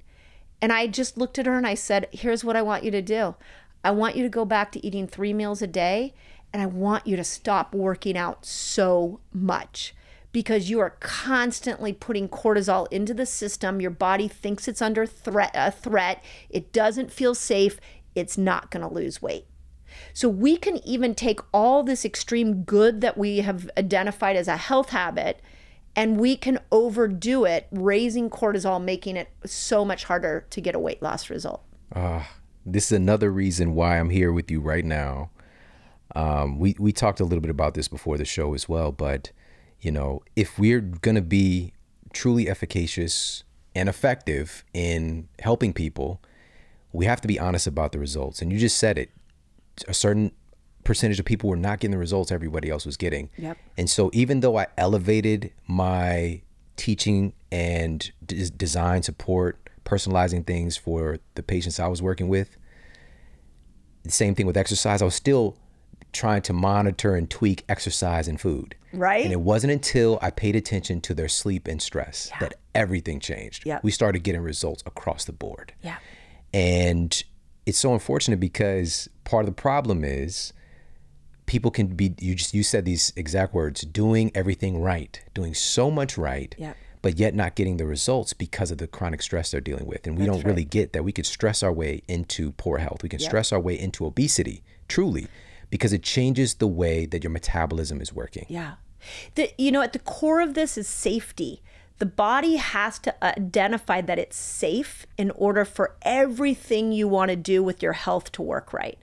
And 0.60 0.72
I 0.72 0.88
just 0.88 1.16
looked 1.16 1.38
at 1.38 1.46
her 1.46 1.56
and 1.56 1.64
I 1.64 1.74
said, 1.74 2.08
Here's 2.10 2.42
what 2.42 2.56
I 2.56 2.62
want 2.62 2.82
you 2.82 2.90
to 2.90 3.02
do 3.02 3.36
I 3.84 3.92
want 3.92 4.16
you 4.16 4.24
to 4.24 4.28
go 4.28 4.44
back 4.44 4.72
to 4.72 4.84
eating 4.84 5.06
three 5.06 5.32
meals 5.32 5.62
a 5.62 5.68
day. 5.68 6.12
And 6.52 6.60
I 6.60 6.66
want 6.66 7.06
you 7.06 7.14
to 7.14 7.22
stop 7.22 7.72
working 7.72 8.18
out 8.18 8.44
so 8.44 9.20
much 9.32 9.94
because 10.39 10.70
you 10.70 10.78
are 10.78 10.95
constantly 11.01 11.93
putting 11.93 12.28
cortisol 12.28 12.86
into 12.93 13.12
the 13.12 13.26
system. 13.26 13.80
Your 13.80 13.91
body 13.91 14.28
thinks 14.28 14.68
it's 14.68 14.80
under 14.80 15.05
threat 15.05 15.51
a 15.53 15.72
threat. 15.72 16.22
It 16.49 16.72
doesn't 16.72 17.11
feel 17.11 17.34
safe. 17.34 17.80
It's 18.14 18.39
not 18.39 18.70
going 18.70 18.86
to 18.89 18.95
lose 18.95 19.20
weight. 19.20 19.47
So 20.12 20.28
we 20.28 20.57
can 20.57 20.76
even 20.86 21.16
take 21.16 21.41
all 21.53 21.82
this 21.82 22.05
extreme 22.05 22.62
good 22.62 23.01
that 23.01 23.18
we 23.18 23.39
have 23.39 23.68
identified 23.76 24.36
as 24.36 24.47
a 24.47 24.57
health 24.57 24.91
habit 24.91 25.43
and 25.97 26.20
we 26.20 26.36
can 26.36 26.61
overdo 26.70 27.45
it, 27.45 27.66
raising 27.72 28.30
cortisol, 28.30 28.80
making 28.80 29.16
it 29.16 29.30
so 29.45 29.84
much 29.84 30.05
harder 30.05 30.47
to 30.51 30.61
get 30.61 30.76
a 30.76 30.78
weight 30.78 31.03
loss 31.03 31.30
result. 31.30 31.64
Uh, 31.93 32.22
this 32.64 32.93
is 32.93 32.93
another 32.93 33.32
reason 33.32 33.74
why 33.74 33.99
I'm 33.99 34.11
here 34.11 34.32
with 34.32 34.53
you 34.53 34.61
right 34.61 34.84
now. 34.84 35.30
Um, 36.14 36.61
we, 36.61 36.76
we 36.78 36.93
talked 36.93 37.18
a 37.18 37.24
little 37.24 37.43
bit 37.43 37.51
about 37.51 37.74
this 37.74 37.89
before 37.89 38.16
the 38.16 38.24
show 38.24 38.55
as 38.55 38.68
well, 38.68 38.93
but 38.93 39.32
you 39.81 39.91
know, 39.91 40.22
if 40.37 40.59
we're 40.59 40.81
going 40.81 41.14
to 41.14 41.22
be 41.22 41.72
truly 42.12 42.49
efficacious 42.49 43.45
and 43.74 43.89
effective 43.89 44.64
in 44.74 45.29
helping 45.41 45.72
people, 45.72 46.20
we 46.93 47.05
have 47.05 47.20
to 47.20 47.29
be 47.29 47.39
honest 47.39 47.66
about 47.66 47.93
the 47.93 47.99
results. 47.99 48.43
And 48.43 48.53
you 48.53 48.59
just 48.59 48.79
said 48.79 48.99
it. 48.99 49.11
A 49.87 49.95
certain 49.95 50.33
percentage 50.85 51.20
of 51.20 51.26
people 51.26 51.49
were 51.49 51.57
not 51.57 51.81
getting 51.81 51.93
the 51.93 51.99
results 51.99 52.33
everybody 52.33 52.70
else 52.70 52.87
was 52.87 52.97
getting. 52.97 53.31
Yep. 53.37 53.59
And 53.76 53.91
so 53.91 54.11
even 54.12 54.41
though 54.41 54.59
I 54.59 54.66
elevated 54.76 55.53
my 55.66 56.43
teaching 56.76 57.35
and 57.53 58.11
d- 58.24 58.51
design 58.57 59.03
support, 59.03 59.68
personalizing 59.85 60.47
things 60.47 60.76
for 60.76 61.18
the 61.35 61.43
patients 61.43 61.79
I 61.79 61.87
was 61.89 62.03
working 62.03 62.29
with, 62.29 62.57
the 64.03 64.11
same 64.11 64.35
thing 64.35 64.47
with 64.47 64.57
exercise, 64.57 65.03
I 65.03 65.05
was 65.05 65.14
still 65.14 65.57
trying 66.12 66.42
to 66.42 66.52
monitor 66.52 67.14
and 67.14 67.28
tweak 67.28 67.64
exercise 67.68 68.28
and 68.28 68.40
food. 68.40 68.74
Right. 68.92 69.24
And 69.24 69.32
it 69.32 69.40
wasn't 69.40 69.72
until 69.72 70.18
I 70.22 70.30
paid 70.30 70.56
attention 70.56 71.00
to 71.02 71.14
their 71.14 71.28
sleep 71.28 71.68
and 71.68 71.80
stress 71.82 72.28
Yeah. 72.32 72.38
that 72.40 72.54
everything 72.74 73.20
changed. 73.20 73.66
Yeah. 73.66 73.80
We 73.82 73.90
started 73.90 74.22
getting 74.22 74.40
results 74.40 74.82
across 74.86 75.24
the 75.24 75.32
board. 75.32 75.72
Yeah. 75.82 75.96
And 76.54 77.22
it's 77.66 77.78
so 77.78 77.92
unfortunate 77.92 78.40
because 78.40 79.09
part 79.24 79.42
of 79.42 79.46
the 79.54 79.61
problem 79.61 80.04
is 80.04 80.52
people 81.46 81.70
can 81.70 81.88
be 81.88 82.14
you 82.18 82.34
just 82.34 82.54
you 82.54 82.62
said 82.62 82.84
these 82.84 83.12
exact 83.16 83.54
words, 83.54 83.82
doing 83.82 84.30
everything 84.34 84.80
right, 84.80 85.20
doing 85.34 85.54
so 85.54 85.90
much 85.90 86.16
right. 86.16 86.54
Yeah. 86.59 86.74
But 87.00 87.18
yet 87.18 87.34
not 87.34 87.54
getting 87.54 87.76
the 87.76 87.86
results 87.86 88.32
because 88.32 88.70
of 88.72 88.78
the 88.78 88.88
chronic 88.88 89.22
stress 89.22 89.52
they're 89.52 89.61
dealing 89.61 89.86
with. 89.86 90.06
And 90.06 90.18
we 90.18 90.26
don't 90.26 90.44
really 90.44 90.64
get 90.64 90.92
that 90.94 91.04
we 91.04 91.12
could 91.12 91.26
stress 91.26 91.62
our 91.62 91.72
way 91.72 92.02
into 92.09 92.50
poor 92.52 92.78
health. 92.78 93.04
We 93.04 93.09
can 93.09 93.20
stress 93.20 93.52
our 93.52 93.61
way 93.61 93.78
into 93.78 94.04
obesity, 94.04 94.64
truly, 94.88 95.28
because 95.70 95.92
it 95.92 96.02
changes 96.02 96.54
the 96.54 96.66
way 96.66 97.06
that 97.06 97.22
your 97.22 97.30
metabolism 97.30 98.00
is 98.00 98.12
working. 98.12 98.46
Yeah. 98.48 98.74
The, 99.34 99.52
you 99.58 99.70
know, 99.70 99.82
at 99.82 99.92
the 99.92 99.98
core 99.98 100.40
of 100.40 100.54
this 100.54 100.76
is 100.76 100.88
safety. 100.88 101.62
The 101.98 102.06
body 102.06 102.56
has 102.56 102.98
to 103.00 103.24
identify 103.24 104.00
that 104.02 104.18
it's 104.18 104.36
safe 104.36 105.06
in 105.16 105.30
order 105.32 105.64
for 105.64 105.96
everything 106.02 106.92
you 106.92 107.08
want 107.08 107.30
to 107.30 107.36
do 107.36 107.62
with 107.62 107.82
your 107.82 107.94
health 107.94 108.30
to 108.32 108.42
work 108.42 108.72
right. 108.72 108.98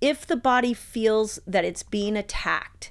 If 0.00 0.26
the 0.26 0.36
body 0.36 0.74
feels 0.74 1.38
that 1.46 1.64
it's 1.64 1.82
being 1.82 2.16
attacked, 2.16 2.90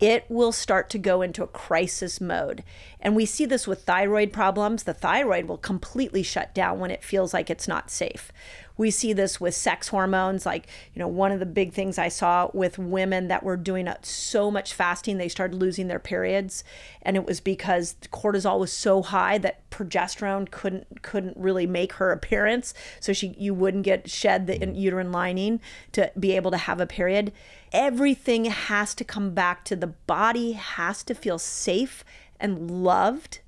it 0.00 0.24
will 0.28 0.52
start 0.52 0.88
to 0.90 0.98
go 0.98 1.22
into 1.22 1.42
a 1.42 1.48
crisis 1.48 2.20
mode. 2.20 2.62
And 3.00 3.16
we 3.16 3.26
see 3.26 3.44
this 3.44 3.66
with 3.66 3.82
thyroid 3.82 4.32
problems. 4.32 4.84
The 4.84 4.94
thyroid 4.94 5.46
will 5.46 5.58
completely 5.58 6.22
shut 6.22 6.54
down 6.54 6.78
when 6.78 6.90
it 6.90 7.04
feels 7.04 7.34
like 7.34 7.50
it's 7.50 7.68
not 7.68 7.90
safe. 7.90 8.32
We 8.78 8.90
see 8.90 9.12
this 9.12 9.38
with 9.38 9.54
sex 9.54 9.88
hormones. 9.88 10.46
Like, 10.46 10.66
you 10.94 11.00
know, 11.00 11.08
one 11.08 11.32
of 11.32 11.40
the 11.40 11.46
big 11.46 11.74
things 11.74 11.98
I 11.98 12.08
saw 12.08 12.50
with 12.54 12.78
women 12.78 13.28
that 13.28 13.42
were 13.42 13.58
doing 13.58 13.86
so 14.00 14.50
much 14.50 14.72
fasting, 14.72 15.18
they 15.18 15.28
started 15.28 15.56
losing 15.56 15.88
their 15.88 15.98
periods. 15.98 16.64
And 17.02 17.16
it 17.16 17.26
was 17.26 17.40
because 17.40 17.96
cortisol 18.10 18.58
was 18.58 18.72
so 18.72 19.02
high 19.02 19.36
that 19.38 19.68
progesterone 19.70 20.50
couldn't 20.50 21.02
couldn't 21.02 21.36
really 21.36 21.66
make 21.66 21.94
her 21.94 22.10
appearance. 22.10 22.72
So 23.00 23.12
she 23.12 23.34
you 23.38 23.52
wouldn't 23.52 23.84
get 23.84 24.08
shed 24.08 24.46
the 24.46 24.54
mm-hmm. 24.54 24.74
uterine 24.74 25.12
lining 25.12 25.60
to 25.92 26.10
be 26.18 26.34
able 26.34 26.50
to 26.52 26.56
have 26.56 26.80
a 26.80 26.86
period. 26.86 27.32
Everything 27.72 28.46
has 28.46 28.94
to 28.94 29.04
come 29.04 29.34
back 29.34 29.64
to 29.66 29.76
the 29.76 29.88
body 29.88 30.52
has 30.52 31.02
to 31.02 31.14
feel 31.14 31.38
safe 31.38 32.04
and 32.40 32.70
loved 32.70 33.40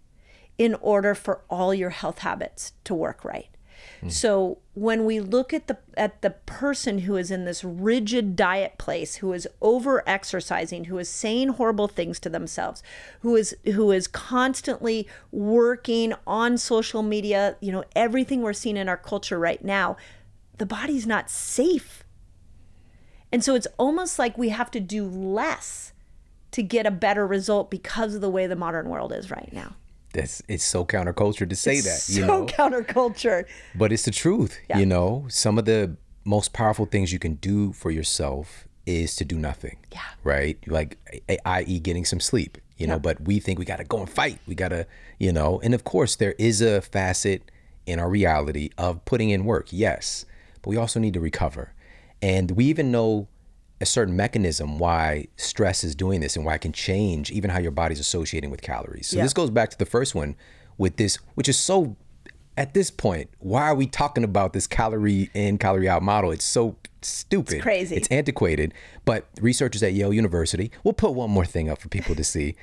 in 0.58 0.74
order 0.74 1.14
for 1.14 1.40
all 1.48 1.72
your 1.72 1.90
health 1.90 2.18
habits 2.18 2.72
to 2.84 2.94
work 2.94 3.24
right. 3.24 3.48
Mm-hmm. 4.00 4.08
So 4.08 4.58
when 4.72 5.04
we 5.04 5.20
look 5.20 5.52
at 5.52 5.66
the 5.66 5.76
at 5.96 6.22
the 6.22 6.30
person 6.30 7.00
who 7.00 7.16
is 7.16 7.30
in 7.30 7.44
this 7.44 7.62
rigid 7.62 8.34
diet 8.34 8.78
place, 8.78 9.16
who 9.16 9.34
is 9.34 9.46
over 9.60 10.02
exercising, 10.08 10.84
who 10.84 10.96
is 10.96 11.08
saying 11.08 11.50
horrible 11.50 11.86
things 11.86 12.18
to 12.20 12.30
themselves, 12.30 12.82
who 13.20 13.36
is 13.36 13.54
who 13.64 13.92
is 13.92 14.08
constantly 14.08 15.06
working 15.30 16.14
on 16.26 16.56
social 16.56 17.02
media, 17.02 17.56
you 17.60 17.70
know, 17.70 17.84
everything 17.94 18.40
we're 18.40 18.54
seeing 18.54 18.78
in 18.78 18.88
our 18.88 18.96
culture 18.96 19.38
right 19.38 19.62
now, 19.62 19.98
the 20.56 20.66
body's 20.66 21.06
not 21.06 21.28
safe. 21.28 22.02
And 23.30 23.44
so 23.44 23.54
it's 23.54 23.68
almost 23.78 24.18
like 24.18 24.38
we 24.38 24.48
have 24.48 24.70
to 24.72 24.80
do 24.80 25.04
less 25.04 25.92
to 26.52 26.62
get 26.62 26.86
a 26.86 26.90
better 26.90 27.26
result 27.26 27.70
because 27.70 28.14
of 28.14 28.20
the 28.20 28.30
way 28.30 28.46
the 28.46 28.56
modern 28.56 28.88
world 28.88 29.12
is 29.12 29.30
right 29.30 29.52
now. 29.52 29.76
That's 30.12 30.42
it's 30.48 30.64
so 30.64 30.84
counterculture 30.84 31.48
to 31.48 31.56
say 31.56 31.80
that, 31.80 32.00
so 32.00 32.20
you 32.20 32.26
know. 32.26 32.46
counterculture. 32.46 33.44
But 33.74 33.92
it's 33.92 34.04
the 34.04 34.10
truth, 34.10 34.58
you 34.74 34.86
know. 34.86 35.26
Some 35.28 35.58
of 35.58 35.64
the 35.64 35.96
most 36.24 36.52
powerful 36.52 36.86
things 36.86 37.12
you 37.12 37.18
can 37.18 37.34
do 37.34 37.72
for 37.72 37.90
yourself 37.90 38.66
is 38.86 39.14
to 39.16 39.24
do 39.24 39.38
nothing. 39.38 39.78
Yeah. 39.92 40.00
Right? 40.24 40.58
Like 40.66 40.98
i.e. 41.44 41.78
getting 41.80 42.04
some 42.04 42.20
sleep, 42.20 42.58
you 42.76 42.86
know, 42.86 42.98
but 42.98 43.20
we 43.20 43.38
think 43.38 43.58
we 43.58 43.64
got 43.64 43.76
to 43.76 43.84
go 43.84 43.98
and 43.98 44.10
fight. 44.10 44.38
We 44.46 44.54
got 44.54 44.68
to, 44.68 44.86
you 45.18 45.32
know, 45.32 45.60
and 45.62 45.74
of 45.74 45.84
course 45.84 46.16
there 46.16 46.34
is 46.38 46.60
a 46.60 46.80
facet 46.80 47.50
in 47.86 47.98
our 47.98 48.08
reality 48.08 48.70
of 48.78 49.04
putting 49.04 49.30
in 49.30 49.44
work. 49.44 49.68
Yes. 49.70 50.26
But 50.62 50.70
we 50.70 50.76
also 50.76 51.00
need 51.00 51.14
to 51.14 51.20
recover. 51.20 51.72
And 52.22 52.50
we 52.52 52.66
even 52.66 52.90
know 52.90 53.28
a 53.80 53.86
certain 53.86 54.14
mechanism 54.14 54.78
why 54.78 55.26
stress 55.36 55.82
is 55.84 55.94
doing 55.94 56.20
this 56.20 56.36
and 56.36 56.44
why 56.44 56.54
it 56.54 56.60
can 56.60 56.72
change 56.72 57.30
even 57.30 57.50
how 57.50 57.58
your 57.58 57.70
body's 57.70 58.00
associating 58.00 58.50
with 58.50 58.60
calories. 58.60 59.08
So 59.08 59.16
Yeah. 59.16 59.22
this 59.22 59.32
goes 59.32 59.50
back 59.50 59.70
to 59.70 59.78
the 59.78 59.86
first 59.86 60.14
one 60.14 60.36
with 60.76 60.96
this, 60.96 61.16
which 61.34 61.48
is 61.48 61.58
so 61.58 61.96
at 62.56 62.74
this 62.74 62.90
point, 62.90 63.30
why 63.38 63.62
are 63.62 63.74
we 63.74 63.86
talking 63.86 64.22
about 64.22 64.52
this 64.52 64.66
calorie 64.66 65.30
in, 65.32 65.56
calorie 65.56 65.88
out 65.88 66.02
model? 66.02 66.30
It's 66.30 66.44
so 66.44 66.76
stupid. 67.00 67.54
It's 67.54 67.62
crazy. 67.62 67.96
It's 67.96 68.08
antiquated. 68.08 68.74
But 69.06 69.26
researchers 69.40 69.82
at 69.82 69.94
Yale 69.94 70.12
University, 70.12 70.70
we'll 70.84 70.92
put 70.92 71.12
one 71.12 71.30
more 71.30 71.46
thing 71.46 71.70
up 71.70 71.80
for 71.80 71.88
people 71.88 72.14
to 72.14 72.24
see. 72.24 72.56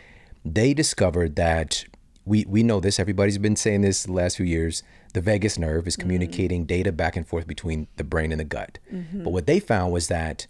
They 0.45 0.75
discovered 0.75 1.35
that 1.37 1.85
we 2.25 2.45
we 2.47 2.61
know 2.61 2.79
this. 2.79 2.99
Everybody's 2.99 3.37
been 3.37 3.55
saying 3.55 3.81
this 3.81 4.03
the 4.03 4.11
last 4.11 4.37
few 4.37 4.45
years. 4.45 4.83
The 5.13 5.21
vagus 5.21 5.57
nerve 5.57 5.87
is 5.87 5.95
mm-hmm. 5.95 6.01
communicating 6.01 6.65
data 6.65 6.91
back 6.91 7.15
and 7.15 7.27
forth 7.27 7.47
between 7.47 7.87
the 7.95 8.03
brain 8.03 8.31
and 8.31 8.39
the 8.39 8.45
gut. 8.45 8.77
Mm-hmm. 8.93 9.23
But 9.23 9.31
what 9.31 9.47
they 9.47 9.59
found 9.59 9.93
was 9.93 10.09
that 10.09 10.45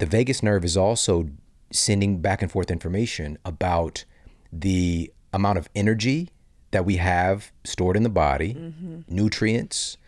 the 0.00 0.06
vagus 0.06 0.42
nerve 0.42 0.64
is 0.64 0.76
also 0.76 1.28
sending 1.70 2.20
back 2.20 2.42
and 2.42 2.50
forth 2.50 2.70
information 2.70 3.38
about 3.44 4.04
the 4.50 5.12
amount 5.32 5.58
of 5.58 5.68
energy 5.74 6.30
that 6.72 6.84
we 6.84 6.96
have 6.96 7.52
stored 7.64 7.96
in 7.96 8.02
the 8.02 8.08
body, 8.08 8.54
mm-hmm. 8.54 9.00
nutrients, 9.08 9.98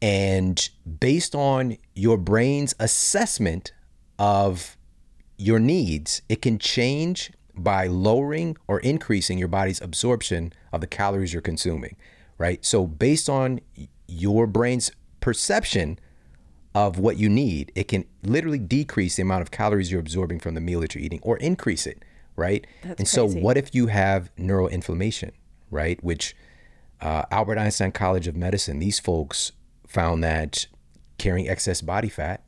and 0.00 0.70
based 1.00 1.34
on 1.34 1.76
your 1.94 2.16
brain's 2.16 2.74
assessment 2.78 3.72
of 4.18 4.76
your 5.36 5.58
needs, 5.58 6.22
it 6.28 6.40
can 6.40 6.58
change 6.58 7.32
by 7.54 7.86
lowering 7.86 8.56
or 8.68 8.78
increasing 8.80 9.38
your 9.38 9.48
body's 9.48 9.80
absorption 9.80 10.52
of 10.72 10.80
the 10.80 10.86
calories 10.86 11.32
you're 11.32 11.42
consuming, 11.42 11.96
right? 12.38 12.64
So, 12.64 12.86
based 12.86 13.28
on 13.28 13.60
your 14.06 14.46
brain's 14.46 14.92
perception 15.20 15.98
of 16.74 16.98
what 16.98 17.16
you 17.16 17.28
need, 17.28 17.70
it 17.74 17.88
can 17.88 18.04
literally 18.22 18.58
decrease 18.58 19.16
the 19.16 19.22
amount 19.22 19.42
of 19.42 19.50
calories 19.50 19.90
you're 19.90 20.00
absorbing 20.00 20.38
from 20.38 20.54
the 20.54 20.60
meal 20.60 20.80
that 20.80 20.94
you're 20.94 21.04
eating 21.04 21.20
or 21.22 21.36
increase 21.38 21.86
it, 21.86 22.04
right? 22.36 22.66
and 22.82 23.06
so, 23.06 23.26
what 23.26 23.56
if 23.56 23.74
you 23.74 23.88
have 23.88 24.34
neuroinflammation, 24.36 25.32
right? 25.70 26.02
Which 26.02 26.34
uh, 27.00 27.24
Albert 27.30 27.58
Einstein 27.58 27.92
College 27.92 28.26
of 28.26 28.36
Medicine, 28.36 28.78
these 28.78 28.98
folks 28.98 29.52
found 29.86 30.24
that 30.24 30.66
carrying 31.18 31.48
excess 31.48 31.82
body 31.82 32.08
fat 32.08 32.42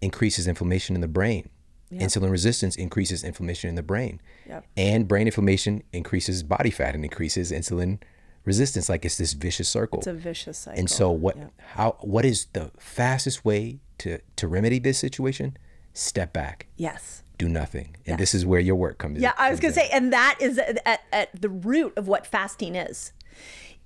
increases 0.00 0.48
inflammation 0.48 0.94
in 0.94 1.00
the 1.00 1.08
brain. 1.08 1.48
Insulin 1.92 2.30
resistance 2.30 2.76
increases 2.76 3.22
inflammation 3.22 3.68
in 3.68 3.74
the 3.74 3.82
brain. 3.82 4.20
Yep. 4.48 4.66
And 4.76 5.06
brain 5.06 5.26
inflammation 5.26 5.82
increases 5.92 6.42
body 6.42 6.70
fat 6.70 6.94
and 6.94 7.04
increases 7.04 7.52
insulin 7.52 7.98
resistance. 8.44 8.88
Like 8.88 9.04
it's 9.04 9.18
this 9.18 9.32
vicious 9.32 9.68
circle. 9.68 9.98
It's 9.98 10.06
a 10.06 10.12
vicious 10.14 10.58
cycle. 10.58 10.78
and 10.78 10.90
so 10.90 11.10
what 11.10 11.36
how 11.74 11.96
what 12.00 12.24
is 12.24 12.46
the 12.52 12.70
fastest 12.78 13.44
way 13.44 13.80
to 13.98 14.18
to 14.36 14.48
remedy 14.48 14.78
this 14.78 14.98
situation? 14.98 15.56
Step 15.94 16.32
back. 16.32 16.66
yes. 16.76 17.22
Do 17.38 17.48
nothing. 17.48 17.96
And 18.06 18.20
this 18.20 18.34
is 18.34 18.46
where 18.46 18.60
your 18.60 18.76
work 18.76 18.98
comes 18.98 19.16
in. 19.16 19.22
Yeah, 19.22 19.32
I 19.36 19.50
was 19.50 19.58
going 19.58 19.74
to 19.74 19.80
say, 19.80 19.88
and 19.92 20.12
that 20.12 20.36
is 20.38 20.58
at, 20.58 21.00
at 21.12 21.28
the 21.40 21.48
root 21.48 21.92
of 21.96 22.06
what 22.06 22.24
fasting 22.24 22.76
is. 22.76 23.12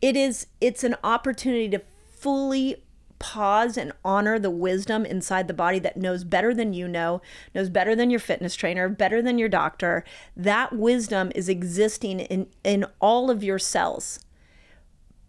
It 0.03 0.15
is, 0.15 0.47
it's 0.61 0.85
an 0.85 0.95
opportunity 1.03 1.71
to 1.71 1.81
fully 2.05 2.83
pause 3.19 3.79
and 3.79 3.93
honor 4.05 4.39
the 4.39 4.51
wisdom 4.51 5.07
inside 5.07 5.49
the 5.49 5.55
body 5.55 5.79
that 5.79 5.97
knows 5.97 6.23
better 6.23 6.53
than 6.53 6.75
you 6.75 6.87
know, 6.87 7.23
knows 7.55 7.71
better 7.71 7.97
than 7.97 8.11
your 8.11 8.21
fitness 8.21 8.55
trainer, 8.55 8.91
better 8.91 9.23
than 9.23 9.39
your 9.39 9.49
doctor. 9.49 10.05
That 10.37 10.75
wisdom 10.75 11.33
is 11.35 11.49
existing 11.49 12.21
in, 12.21 12.49
in 12.63 12.85
all 13.01 13.31
of 13.31 13.43
your 13.43 13.59
cells. 13.59 14.21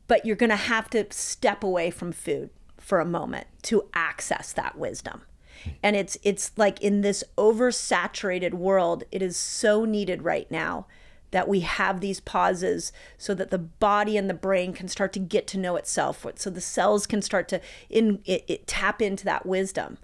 But 0.08 0.26
you're 0.26 0.36
going 0.36 0.50
to 0.50 0.56
have 0.56 0.90
to 0.92 1.06
step 1.12 1.64
away 1.64 1.92
from 1.92 2.12
food 2.12 2.50
for 2.78 3.00
a 3.00 3.06
moment 3.06 3.48
to 3.64 3.90
access 3.94 4.54
that 4.54 4.78
wisdom. 4.78 5.24
And 5.84 5.96
it's 5.96 6.18
it's 6.24 6.52
like 6.56 6.82
in 6.82 7.02
this 7.02 7.24
oversaturated 7.38 8.54
world 8.54 9.04
it 9.12 9.22
is 9.22 9.36
so 9.36 9.86
needed 9.86 10.22
right 10.22 10.50
now 10.52 10.86
that 11.32 11.48
we 11.48 11.60
have 11.62 12.00
these 12.00 12.20
pauses 12.20 12.94
so 13.18 13.34
that 13.34 13.52
the 13.52 13.58
body 13.58 14.16
and 14.18 14.30
the 14.30 14.34
brain 14.34 14.72
can 14.72 14.88
start 14.88 15.12
to 15.14 15.20
get 15.20 15.46
to 15.48 15.58
know 15.58 15.76
itself 15.76 16.26
so 16.36 16.50
the 16.50 16.62
cells 16.62 17.06
can 17.06 17.22
start 17.22 17.50
to 17.50 17.60
in 17.90 18.22
it, 18.24 18.46
it 18.48 18.68
tap 18.68 19.02
into 19.02 19.26
that 19.26 19.46
wisdom. 19.46 19.98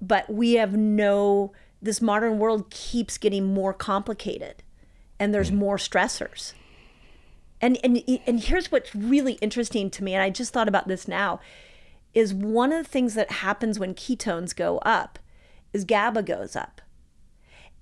But 0.00 0.28
we 0.32 0.54
have 0.54 0.76
no 0.76 1.52
this 1.80 2.00
modern 2.00 2.38
world 2.38 2.70
keeps 2.70 3.18
getting 3.18 3.54
more 3.54 3.72
complicated 3.72 4.62
and 5.20 5.32
there's 5.32 5.50
mm. 5.50 5.56
more 5.56 5.76
stressors 5.76 6.54
and 7.60 7.78
and 7.82 8.02
and 8.26 8.40
here's 8.40 8.70
what's 8.70 8.94
really 8.94 9.34
interesting 9.34 9.90
to 9.90 10.04
me 10.04 10.14
and 10.14 10.22
i 10.22 10.30
just 10.30 10.52
thought 10.52 10.68
about 10.68 10.88
this 10.88 11.08
now 11.08 11.40
is 12.14 12.34
one 12.34 12.72
of 12.72 12.84
the 12.84 12.88
things 12.90 13.14
that 13.14 13.30
happens 13.30 13.78
when 13.78 13.94
ketones 13.94 14.54
go 14.54 14.78
up 14.78 15.18
is 15.72 15.84
GABA 15.84 16.22
goes 16.22 16.56
up. 16.56 16.80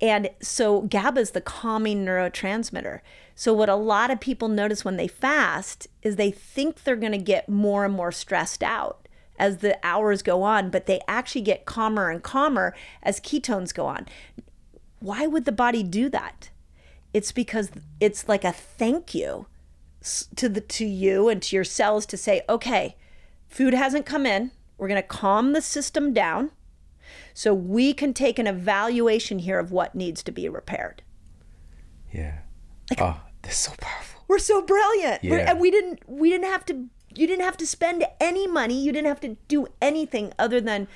And 0.00 0.28
so 0.42 0.82
GABA 0.82 1.20
is 1.20 1.30
the 1.30 1.40
calming 1.40 2.04
neurotransmitter. 2.04 3.00
So 3.34 3.54
what 3.54 3.68
a 3.68 3.76
lot 3.76 4.10
of 4.10 4.20
people 4.20 4.48
notice 4.48 4.84
when 4.84 4.96
they 4.96 5.08
fast 5.08 5.86
is 6.02 6.16
they 6.16 6.30
think 6.30 6.82
they're 6.82 6.96
going 6.96 7.12
to 7.12 7.18
get 7.18 7.48
more 7.48 7.84
and 7.84 7.94
more 7.94 8.12
stressed 8.12 8.62
out 8.62 9.08
as 9.38 9.58
the 9.58 9.78
hours 9.82 10.22
go 10.22 10.42
on, 10.42 10.70
but 10.70 10.86
they 10.86 11.00
actually 11.08 11.40
get 11.42 11.66
calmer 11.66 12.10
and 12.10 12.22
calmer 12.22 12.74
as 13.02 13.20
ketones 13.20 13.72
go 13.72 13.86
on. 13.86 14.06
Why 14.98 15.26
would 15.26 15.44
the 15.44 15.52
body 15.52 15.82
do 15.82 16.08
that? 16.10 16.50
It's 17.14 17.32
because 17.32 17.70
it's 18.00 18.28
like 18.28 18.44
a 18.44 18.52
thank 18.52 19.14
you 19.14 19.46
to 20.36 20.48
the 20.48 20.60
to 20.60 20.84
you 20.86 21.28
and 21.28 21.42
to 21.42 21.56
your 21.56 21.64
cells 21.64 22.06
to 22.06 22.16
say, 22.16 22.42
okay, 22.48 22.96
food 23.48 23.74
hasn't 23.74 24.06
come 24.06 24.26
in. 24.26 24.50
We're 24.78 24.88
going 24.88 25.00
to 25.02 25.06
calm 25.08 25.52
the 25.52 25.62
system 25.62 26.12
down 26.12 26.50
so 27.34 27.54
we 27.54 27.92
can 27.94 28.12
take 28.12 28.38
an 28.38 28.46
evaluation 28.46 29.38
here 29.40 29.58
of 29.58 29.70
what 29.72 29.94
needs 29.94 30.22
to 30.24 30.32
be 30.32 30.48
repaired. 30.48 31.02
Yeah. 32.12 32.38
Like, 32.90 33.00
oh, 33.00 33.20
that's 33.42 33.56
so 33.58 33.72
powerful. 33.80 34.22
We're 34.28 34.38
so 34.38 34.60
brilliant. 34.62 35.22
We're- 35.22 35.38
Yeah. 35.42 35.50
and 35.50 35.60
we 35.60 35.70
didn't 35.70 36.00
we 36.08 36.30
didn't 36.30 36.50
have 36.50 36.64
to 36.66 36.86
you 37.14 37.26
didn't 37.26 37.44
have 37.44 37.56
to 37.56 37.66
spend 37.66 38.04
any 38.20 38.46
money. 38.46 38.78
You 38.84 38.92
didn't 38.92 39.08
have 39.08 39.20
to 39.20 39.36
do 39.48 39.68
anything 39.80 40.32
other 40.38 40.60
than 40.60 40.86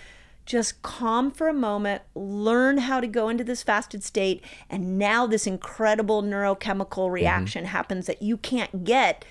just 0.46 0.82
calm 0.82 1.30
for 1.30 1.48
a 1.48 1.54
moment, 1.54 2.02
learn 2.14 2.78
how 2.78 3.00
to 3.00 3.06
go 3.06 3.28
into 3.28 3.44
this 3.44 3.62
fasted 3.62 4.02
state, 4.02 4.42
and 4.68 4.98
now 4.98 5.26
this 5.26 5.46
incredible 5.46 6.22
neurochemical 6.22 6.88
mm-hmm. 6.88 7.12
reaction 7.12 7.64
happens 7.66 8.06
that 8.06 8.22
you 8.22 8.36
can't 8.36 8.84
get 8.84 9.24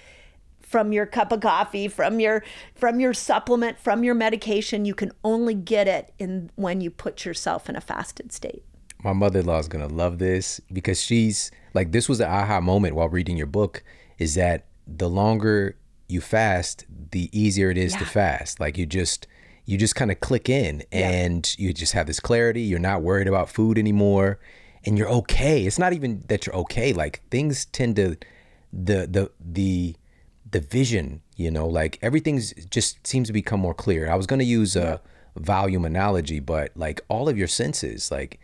from 0.62 0.94
your 0.94 1.06
cup 1.06 1.32
of 1.32 1.42
coffee, 1.42 1.88
from 1.88 2.20
your 2.20 2.44
from 2.76 3.00
your 3.00 3.14
supplement, 3.14 3.80
from 3.80 4.04
your 4.04 4.14
medication. 4.14 4.86
You 4.86 4.94
can 4.94 5.12
only 5.24 5.56
get 5.56 5.88
it 5.88 6.14
in 6.20 6.52
when 6.56 6.80
you 6.80 6.92
put 6.92 7.26
yourself 7.26 7.68
in 7.70 7.76
a 7.76 7.82
fasted 7.82 8.32
state. 8.32 8.64
my 9.04 9.14
mother-in-law 9.14 9.60
is 9.60 9.68
gonna 9.68 9.88
love 9.88 10.20
this 10.20 10.60
because 10.72 11.02
she's 11.02 11.52
like 11.74 11.92
this 11.92 12.08
was 12.08 12.20
the 12.20 12.28
aha 12.28 12.60
moment 12.62 12.96
while 12.96 13.10
reading 13.10 13.38
your 13.38 13.48
book 13.48 13.84
is 14.18 14.36
that 14.36 14.66
the 14.86 15.10
longer 15.10 15.76
you 16.08 16.22
fast 16.22 16.86
the 17.12 17.30
easier 17.32 17.70
it 17.72 17.78
is 17.78 17.96
to 17.96 18.06
fast 18.06 18.60
like 18.60 18.78
you 18.78 18.86
just 18.86 19.28
you 19.70 19.78
just 19.78 19.94
kind 19.94 20.10
of 20.10 20.20
click 20.20 20.50
in 20.50 20.82
and 20.92 21.56
you 21.60 21.72
just 21.72 21.94
have 21.94 22.08
this 22.08 22.20
clarity 22.20 22.62
you're 22.62 22.80
not 22.80 23.04
worried 23.04 23.28
about 23.28 23.48
food 23.48 23.78
anymore 23.78 24.40
and 24.84 24.98
you're 24.98 25.10
okay. 25.10 25.66
It's 25.66 25.78
not 25.78 25.94
even 25.94 26.24
that 26.28 26.46
you're 26.48 26.56
okay 26.56 26.92
like 26.92 27.22
things 27.30 27.66
tend 27.66 27.96
to 27.98 28.18
the 28.74 29.06
the 29.06 29.32
the 29.40 29.96
the 30.50 30.60
vision 30.60 31.22
you 31.36 31.52
know 31.52 31.68
like 31.68 32.00
everything's 32.02 32.54
just 32.66 33.06
seems 33.06 33.28
to 33.28 33.34
become 33.34 33.60
more 33.60 33.76
clear. 33.76 34.10
I 34.10 34.16
was 34.16 34.26
going 34.26 34.40
to 34.40 34.46
use 34.46 34.76
a 34.76 35.02
volume 35.36 35.86
analogy 35.86 36.40
but 36.40 36.72
like 36.76 37.02
all 37.08 37.30
of 37.30 37.38
your 37.38 37.48
senses 37.48 38.10
like 38.10 38.40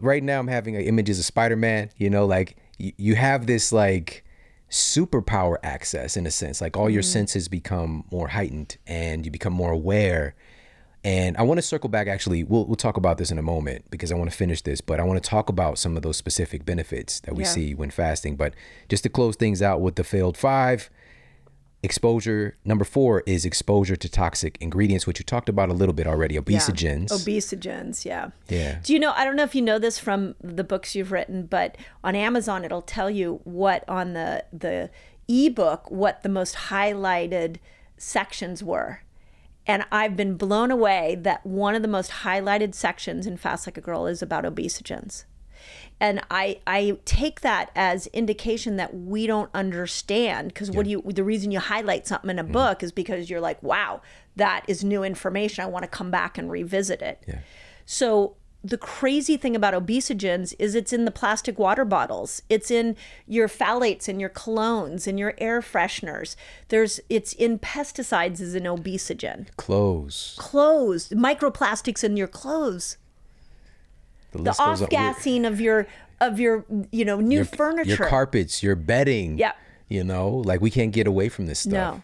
right 0.00 0.22
now 0.22 0.38
I'm 0.38 0.46
having 0.46 0.76
images 0.76 1.18
of 1.18 1.24
Spider-Man, 1.24 1.90
you 1.96 2.08
know, 2.08 2.24
like 2.24 2.56
you, 2.78 2.92
you 2.96 3.14
have 3.16 3.46
this 3.46 3.72
like 3.72 4.24
superpower 4.70 5.56
access 5.62 6.16
in 6.16 6.26
a 6.26 6.30
sense. 6.30 6.60
Like 6.60 6.76
all 6.76 6.88
your 6.88 7.02
mm-hmm. 7.02 7.10
senses 7.10 7.48
become 7.48 8.04
more 8.10 8.28
heightened 8.28 8.76
and 8.86 9.24
you 9.24 9.30
become 9.30 9.52
more 9.52 9.72
aware. 9.72 10.34
And 11.02 11.36
I 11.36 11.42
want 11.42 11.58
to 11.58 11.62
circle 11.62 11.88
back 11.88 12.06
actually, 12.06 12.44
we'll 12.44 12.66
we'll 12.66 12.76
talk 12.76 12.96
about 12.96 13.18
this 13.18 13.30
in 13.30 13.38
a 13.38 13.42
moment 13.42 13.90
because 13.90 14.12
I 14.12 14.14
want 14.14 14.30
to 14.30 14.36
finish 14.36 14.62
this, 14.62 14.80
but 14.80 15.00
I 15.00 15.02
want 15.02 15.22
to 15.22 15.28
talk 15.28 15.48
about 15.48 15.78
some 15.78 15.96
of 15.96 16.02
those 16.02 16.16
specific 16.16 16.64
benefits 16.64 17.20
that 17.20 17.34
we 17.34 17.42
Yeah. 17.42 17.48
see 17.50 17.74
when 17.74 17.90
fasting. 17.90 18.36
But 18.36 18.54
just 18.88 19.02
to 19.04 19.08
close 19.08 19.34
things 19.34 19.62
out 19.62 19.80
with 19.80 19.96
the 19.96 20.04
failed 20.04 20.36
five, 20.36 20.90
exposure 21.82 22.56
number 22.64 22.84
four 22.84 23.22
is 23.26 23.44
exposure 23.44 23.96
to 23.96 24.08
toxic 24.08 24.58
ingredients, 24.60 25.06
which 25.06 25.18
you 25.18 25.24
talked 25.24 25.48
about 25.48 25.68
a 25.68 25.72
little 25.72 25.94
bit 25.94 26.06
already, 26.06 26.36
obesogens. 26.36 27.08
Obesogens, 27.08 28.04
yeah. 28.04 28.30
Yeah. 28.48 28.78
Do 28.82 28.92
you 28.92 28.98
know? 28.98 29.12
I 29.12 29.24
don't 29.24 29.36
know 29.36 29.44
if 29.44 29.54
you 29.54 29.62
know 29.62 29.78
this 29.78 29.98
from 29.98 30.34
the 30.42 30.64
books 30.64 30.94
you've 30.94 31.12
written, 31.12 31.46
but 31.46 31.76
on 32.04 32.14
Amazon 32.14 32.64
it'll 32.64 32.82
tell 32.82 33.10
you 33.10 33.40
what 33.44 33.88
on 33.88 34.12
the 34.12 34.44
the 34.52 34.90
ebook 35.28 35.90
what 35.90 36.22
the 36.22 36.28
most 36.28 36.54
highlighted 36.54 37.56
sections 37.96 38.62
were. 38.62 39.02
And 39.66 39.84
I've 39.92 40.16
been 40.16 40.36
blown 40.36 40.70
away 40.70 41.16
that 41.20 41.46
one 41.46 41.74
of 41.74 41.82
the 41.82 41.88
most 41.88 42.10
highlighted 42.10 42.74
sections 42.74 43.26
in 43.26 43.36
Fast 43.36 43.66
Like 43.66 43.76
a 43.76 43.80
Girl 43.80 44.06
is 44.06 44.22
about 44.22 44.44
obesogens. 44.44 45.24
And 46.00 46.22
I, 46.30 46.60
I 46.66 46.98
take 47.04 47.42
that 47.42 47.70
as 47.76 48.06
indication 48.08 48.76
that 48.76 48.94
we 48.94 49.26
don't 49.26 49.50
understand 49.52 50.48
because 50.48 50.70
what 50.70 50.84
do 50.84 50.90
you 50.90 51.02
the 51.02 51.22
reason 51.22 51.50
you 51.50 51.60
highlight 51.60 52.06
something 52.06 52.30
in 52.30 52.38
a 52.38 52.42
mm-hmm. 52.42 52.52
book 52.52 52.82
is 52.82 52.90
because 52.90 53.28
you're 53.28 53.40
like 53.40 53.62
wow 53.62 54.00
that 54.36 54.64
is 54.66 54.82
new 54.82 55.02
information 55.02 55.62
I 55.62 55.66
want 55.66 55.82
to 55.82 55.88
come 55.88 56.10
back 56.10 56.38
and 56.38 56.50
revisit 56.50 57.02
it. 57.02 57.22
Yeah. 57.28 57.40
So 57.84 58.36
the 58.62 58.78
crazy 58.78 59.36
thing 59.36 59.56
about 59.56 59.74
obesogens 59.74 60.54
is 60.58 60.74
it's 60.74 60.92
in 60.92 61.06
the 61.06 61.10
plastic 61.10 61.58
water 61.58 61.84
bottles. 61.84 62.42
It's 62.48 62.70
in 62.70 62.96
your 63.26 63.48
phthalates 63.48 64.06
and 64.06 64.20
your 64.20 64.28
colognes 64.30 65.06
and 65.06 65.18
your 65.18 65.34
air 65.38 65.60
fresheners. 65.60 66.36
There's 66.68 67.00
it's 67.08 67.32
in 67.32 67.58
pesticides 67.58 68.40
as 68.40 68.54
an 68.54 68.64
obesogen. 68.64 69.54
Clothes. 69.56 70.36
Clothes, 70.38 71.08
microplastics 71.10 72.04
in 72.04 72.16
your 72.16 72.28
clothes. 72.28 72.98
The, 74.32 74.38
The 74.38 74.44
list 74.44 74.58
goes 74.58 74.80
on. 74.80 74.84
off 74.84 74.90
gassing 74.90 75.44
of 75.44 75.60
your 75.60 75.86
of 76.20 76.38
your 76.38 76.64
you 76.92 77.04
know 77.04 77.20
new 77.20 77.36
your, 77.36 77.44
furniture. 77.44 77.88
your 77.90 78.08
carpets, 78.08 78.62
your 78.62 78.76
bedding, 78.76 79.38
Yeah. 79.38 79.52
You 79.88 80.04
know, 80.04 80.28
like 80.28 80.60
we 80.60 80.70
can't 80.70 80.92
get 80.92 81.06
away 81.08 81.28
from 81.28 81.46
this 81.46 81.60
stuff. 81.60 81.96
No. 81.96 82.02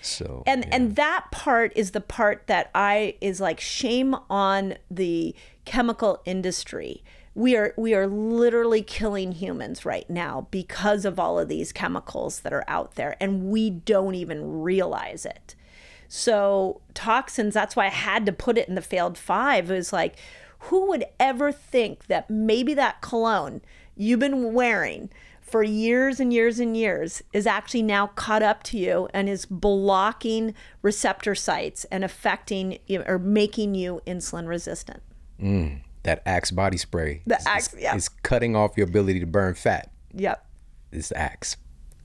So 0.00 0.44
and 0.46 0.64
yeah. 0.64 0.76
and 0.76 0.96
that 0.96 1.26
part 1.30 1.72
is 1.76 1.90
the 1.90 2.00
part 2.00 2.46
that 2.46 2.70
I 2.74 3.16
is 3.20 3.40
like 3.40 3.60
shame 3.60 4.14
on 4.30 4.74
the 4.90 5.34
chemical 5.64 6.22
industry. 6.24 7.02
We 7.34 7.56
are 7.56 7.74
we 7.76 7.94
are 7.94 8.06
literally 8.06 8.82
killing 8.82 9.32
humans 9.32 9.84
right 9.84 10.08
now 10.08 10.46
because 10.50 11.04
of 11.04 11.18
all 11.18 11.38
of 11.38 11.48
these 11.48 11.72
chemicals 11.72 12.40
that 12.40 12.52
are 12.52 12.64
out 12.68 12.94
there 12.94 13.16
and 13.20 13.44
we 13.50 13.70
don't 13.70 14.14
even 14.14 14.62
realize 14.62 15.26
it. 15.26 15.54
So 16.08 16.80
toxins, 16.94 17.52
that's 17.54 17.76
why 17.76 17.86
I 17.86 17.90
had 17.90 18.24
to 18.26 18.32
put 18.32 18.56
it 18.56 18.68
in 18.68 18.74
the 18.74 18.82
failed 18.82 19.18
5 19.18 19.70
is 19.70 19.92
like 19.92 20.16
who 20.60 20.88
would 20.88 21.04
ever 21.20 21.52
think 21.52 22.06
that 22.06 22.28
maybe 22.28 22.74
that 22.74 23.00
cologne 23.00 23.60
you've 23.96 24.20
been 24.20 24.52
wearing 24.52 25.10
for 25.48 25.62
years 25.62 26.20
and 26.20 26.32
years 26.32 26.60
and 26.60 26.76
years 26.76 27.22
is 27.32 27.46
actually 27.46 27.82
now 27.82 28.08
caught 28.08 28.42
up 28.42 28.62
to 28.62 28.76
you 28.76 29.08
and 29.14 29.28
is 29.28 29.46
blocking 29.46 30.54
receptor 30.82 31.34
sites 31.34 31.84
and 31.84 32.04
affecting 32.04 32.78
or 33.06 33.18
making 33.18 33.74
you 33.74 34.00
insulin 34.06 34.46
resistant. 34.46 35.02
Mm, 35.40 35.80
that 36.02 36.22
Axe 36.26 36.50
body 36.50 36.76
spray. 36.76 37.22
The 37.26 37.36
is, 37.36 37.46
Axe, 37.46 37.74
yeah. 37.78 37.96
is 37.96 38.08
cutting 38.08 38.54
off 38.54 38.76
your 38.76 38.86
ability 38.86 39.20
to 39.20 39.26
burn 39.26 39.54
fat. 39.54 39.90
Yep. 40.14 40.44
This 40.90 41.12
Axe. 41.12 41.56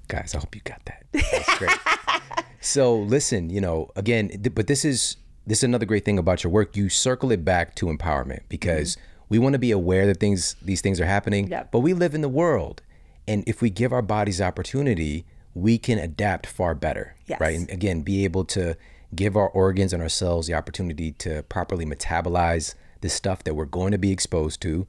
Guys, 0.07 0.33
I 0.35 0.39
hope 0.39 0.55
you 0.55 0.61
got 0.63 0.81
that. 0.85 1.05
That's 1.11 1.57
great. 1.57 1.77
so 2.61 2.97
listen, 2.97 3.49
you 3.49 3.61
know, 3.61 3.89
again, 3.95 4.29
th- 4.29 4.55
but 4.55 4.67
this 4.67 4.85
is 4.85 5.17
this 5.45 5.59
is 5.59 5.63
another 5.63 5.85
great 5.85 6.05
thing 6.05 6.17
about 6.17 6.43
your 6.43 6.51
work. 6.51 6.75
You 6.75 6.89
circle 6.89 7.31
it 7.31 7.43
back 7.43 7.75
to 7.75 7.87
empowerment 7.87 8.41
because 8.49 8.97
we 9.29 9.39
want 9.39 9.53
to 9.53 9.59
be 9.59 9.71
aware 9.71 10.05
that 10.07 10.19
things 10.19 10.55
these 10.61 10.81
things 10.81 10.99
are 11.01 11.05
happening. 11.05 11.47
Yep. 11.47 11.71
But 11.71 11.79
we 11.79 11.93
live 11.93 12.13
in 12.15 12.21
the 12.21 12.29
world. 12.29 12.81
And 13.27 13.43
if 13.47 13.61
we 13.61 13.69
give 13.69 13.93
our 13.93 14.01
bodies 14.01 14.41
opportunity, 14.41 15.25
we 15.53 15.77
can 15.77 15.97
adapt 15.97 16.45
far 16.45 16.75
better. 16.75 17.15
Yes. 17.27 17.39
Right. 17.39 17.57
And 17.57 17.69
again, 17.69 18.01
be 18.01 18.23
able 18.23 18.45
to 18.45 18.75
give 19.15 19.37
our 19.37 19.49
organs 19.49 19.93
and 19.93 20.01
ourselves 20.01 20.47
the 20.47 20.53
opportunity 20.53 21.11
to 21.11 21.43
properly 21.43 21.85
metabolize 21.85 22.75
the 23.01 23.09
stuff 23.09 23.43
that 23.43 23.53
we're 23.53 23.65
going 23.65 23.91
to 23.91 23.97
be 23.97 24.11
exposed 24.11 24.61
to. 24.61 24.87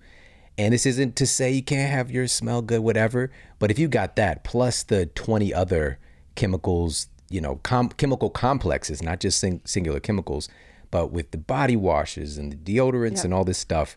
And 0.57 0.73
this 0.73 0.87
isn't 0.87 1.17
to 1.17 1.27
say 1.27 1.53
you 1.53 1.63
can't 1.63 1.91
have 1.91 2.11
your 2.11 2.27
smell 2.29 2.63
good, 2.63 2.81
whatever. 2.81 3.31
But 3.59 3.71
if 3.71 3.79
you 3.79 3.89
got 3.89 4.17
that 4.17 4.45
plus 4.45 4.83
the 4.83 5.07
20 5.07 5.53
other 5.53 5.99
chemicals, 6.37 7.09
you 7.35 7.41
know, 7.41 7.57
com- 7.64 7.89
chemical 7.89 8.30
complexes, 8.30 9.03
not 9.03 9.18
just 9.18 9.41
sing- 9.41 9.61
singular 9.64 9.99
chemicals, 9.99 10.49
but 10.93 11.11
with 11.11 11.32
the 11.32 11.39
body 11.39 11.74
washes 11.74 12.39
and 12.39 12.53
the 12.53 12.57
deodorants 12.57 13.24
and 13.24 13.35
all 13.35 13.43
this 13.43 13.59
stuff 13.59 13.97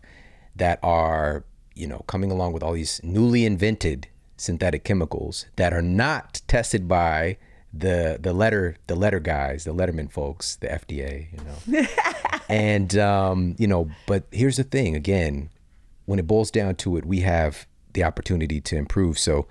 that 0.56 0.80
are, 0.82 1.44
you 1.76 1.86
know, 1.86 2.02
coming 2.08 2.32
along 2.32 2.52
with 2.52 2.64
all 2.64 2.72
these 2.72 3.00
newly 3.04 3.44
invented 3.44 4.08
synthetic 4.36 4.82
chemicals 4.82 5.46
that 5.54 5.72
are 5.72 5.82
not 5.82 6.42
tested 6.48 6.88
by 6.88 7.38
the 7.72 8.18
the 8.20 8.32
letter 8.32 8.76
the 8.88 8.96
letter 8.96 9.20
guys, 9.20 9.62
the 9.62 9.72
Letterman 9.72 10.10
folks, 10.10 10.56
the 10.56 10.66
FDA, 10.66 11.28
you 11.32 11.44
know. 11.44 11.86
and 12.48 12.98
um, 12.98 13.54
you 13.56 13.68
know, 13.68 13.88
but 14.08 14.24
here's 14.32 14.56
the 14.56 14.64
thing 14.64 14.96
again, 14.96 15.50
when 16.06 16.18
it 16.18 16.26
boils 16.26 16.50
down 16.50 16.74
to 16.76 16.96
it, 16.96 17.04
we 17.04 17.20
have 17.20 17.68
the 17.92 18.02
opportunity 18.02 18.60
to 18.62 18.76
improve. 18.76 19.16
So 19.16 19.46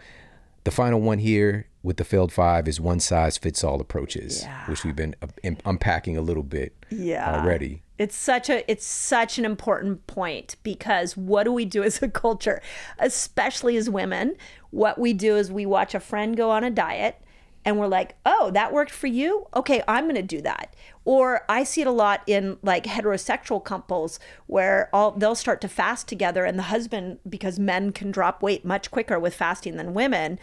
the 0.66 0.72
final 0.72 1.00
one 1.00 1.20
here 1.20 1.68
with 1.88 1.96
the 1.96 2.04
failed 2.04 2.34
five 2.34 2.68
is 2.68 2.82
one 2.82 3.00
size 3.00 3.38
fits 3.38 3.64
all 3.64 3.80
approaches, 3.80 4.46
which 4.68 4.84
we've 4.84 4.94
been 4.98 5.16
uh, 5.22 5.52
unpacking 5.64 6.18
a 6.18 6.22
little 6.22 6.44
bit 6.44 6.76
Yeah. 6.90 7.40
already. 7.40 7.82
It's 7.98 8.16
such 8.16 8.50
a 8.50 8.70
it's 8.70 8.86
such 8.86 9.40
an 9.40 9.46
important 9.46 10.06
point 10.06 10.58
because 10.64 11.16
what 11.16 11.46
do 11.46 11.54
we 11.54 11.64
do 11.64 11.84
as 11.84 12.02
a 12.04 12.10
culture, 12.10 12.62
especially 13.00 13.78
as 13.78 13.90
women? 13.90 14.36
What 14.70 15.00
we 15.00 15.14
do 15.14 15.38
is 15.38 15.50
we 15.50 15.66
watch 15.66 15.96
a 15.96 16.02
friend 16.02 16.36
go 16.36 16.52
on 16.52 16.66
a 16.66 16.70
diet 16.70 17.22
and 17.64 17.80
we're 17.80 17.88
like, 17.88 18.16
"Oh, 18.26 18.52
that 18.52 18.74
worked 18.74 18.92
for 18.92 19.08
you? 19.08 19.48
Okay, 19.56 19.82
I'm 19.88 20.06
going 20.06 20.16
to 20.16 20.22
do 20.22 20.42
that." 20.42 20.76
Or 21.06 21.44
I 21.48 21.64
see 21.64 21.82
it 21.82 21.88
a 21.88 21.92
lot 21.92 22.22
in 22.28 22.58
like 22.62 22.84
heterosexual 22.84 23.64
couples 23.64 24.20
where 24.46 24.90
all 24.92 25.12
they'll 25.12 25.36
start 25.36 25.62
to 25.62 25.70
fast 25.70 26.08
together 26.08 26.44
and 26.44 26.60
the 26.60 26.64
husband 26.64 27.20
because 27.28 27.58
men 27.60 27.94
can 27.94 28.12
drop 28.12 28.42
weight 28.44 28.66
much 28.66 28.92
quicker 28.92 29.18
with 29.18 29.34
fasting 29.34 29.78
than 29.78 29.94
women, 29.94 30.38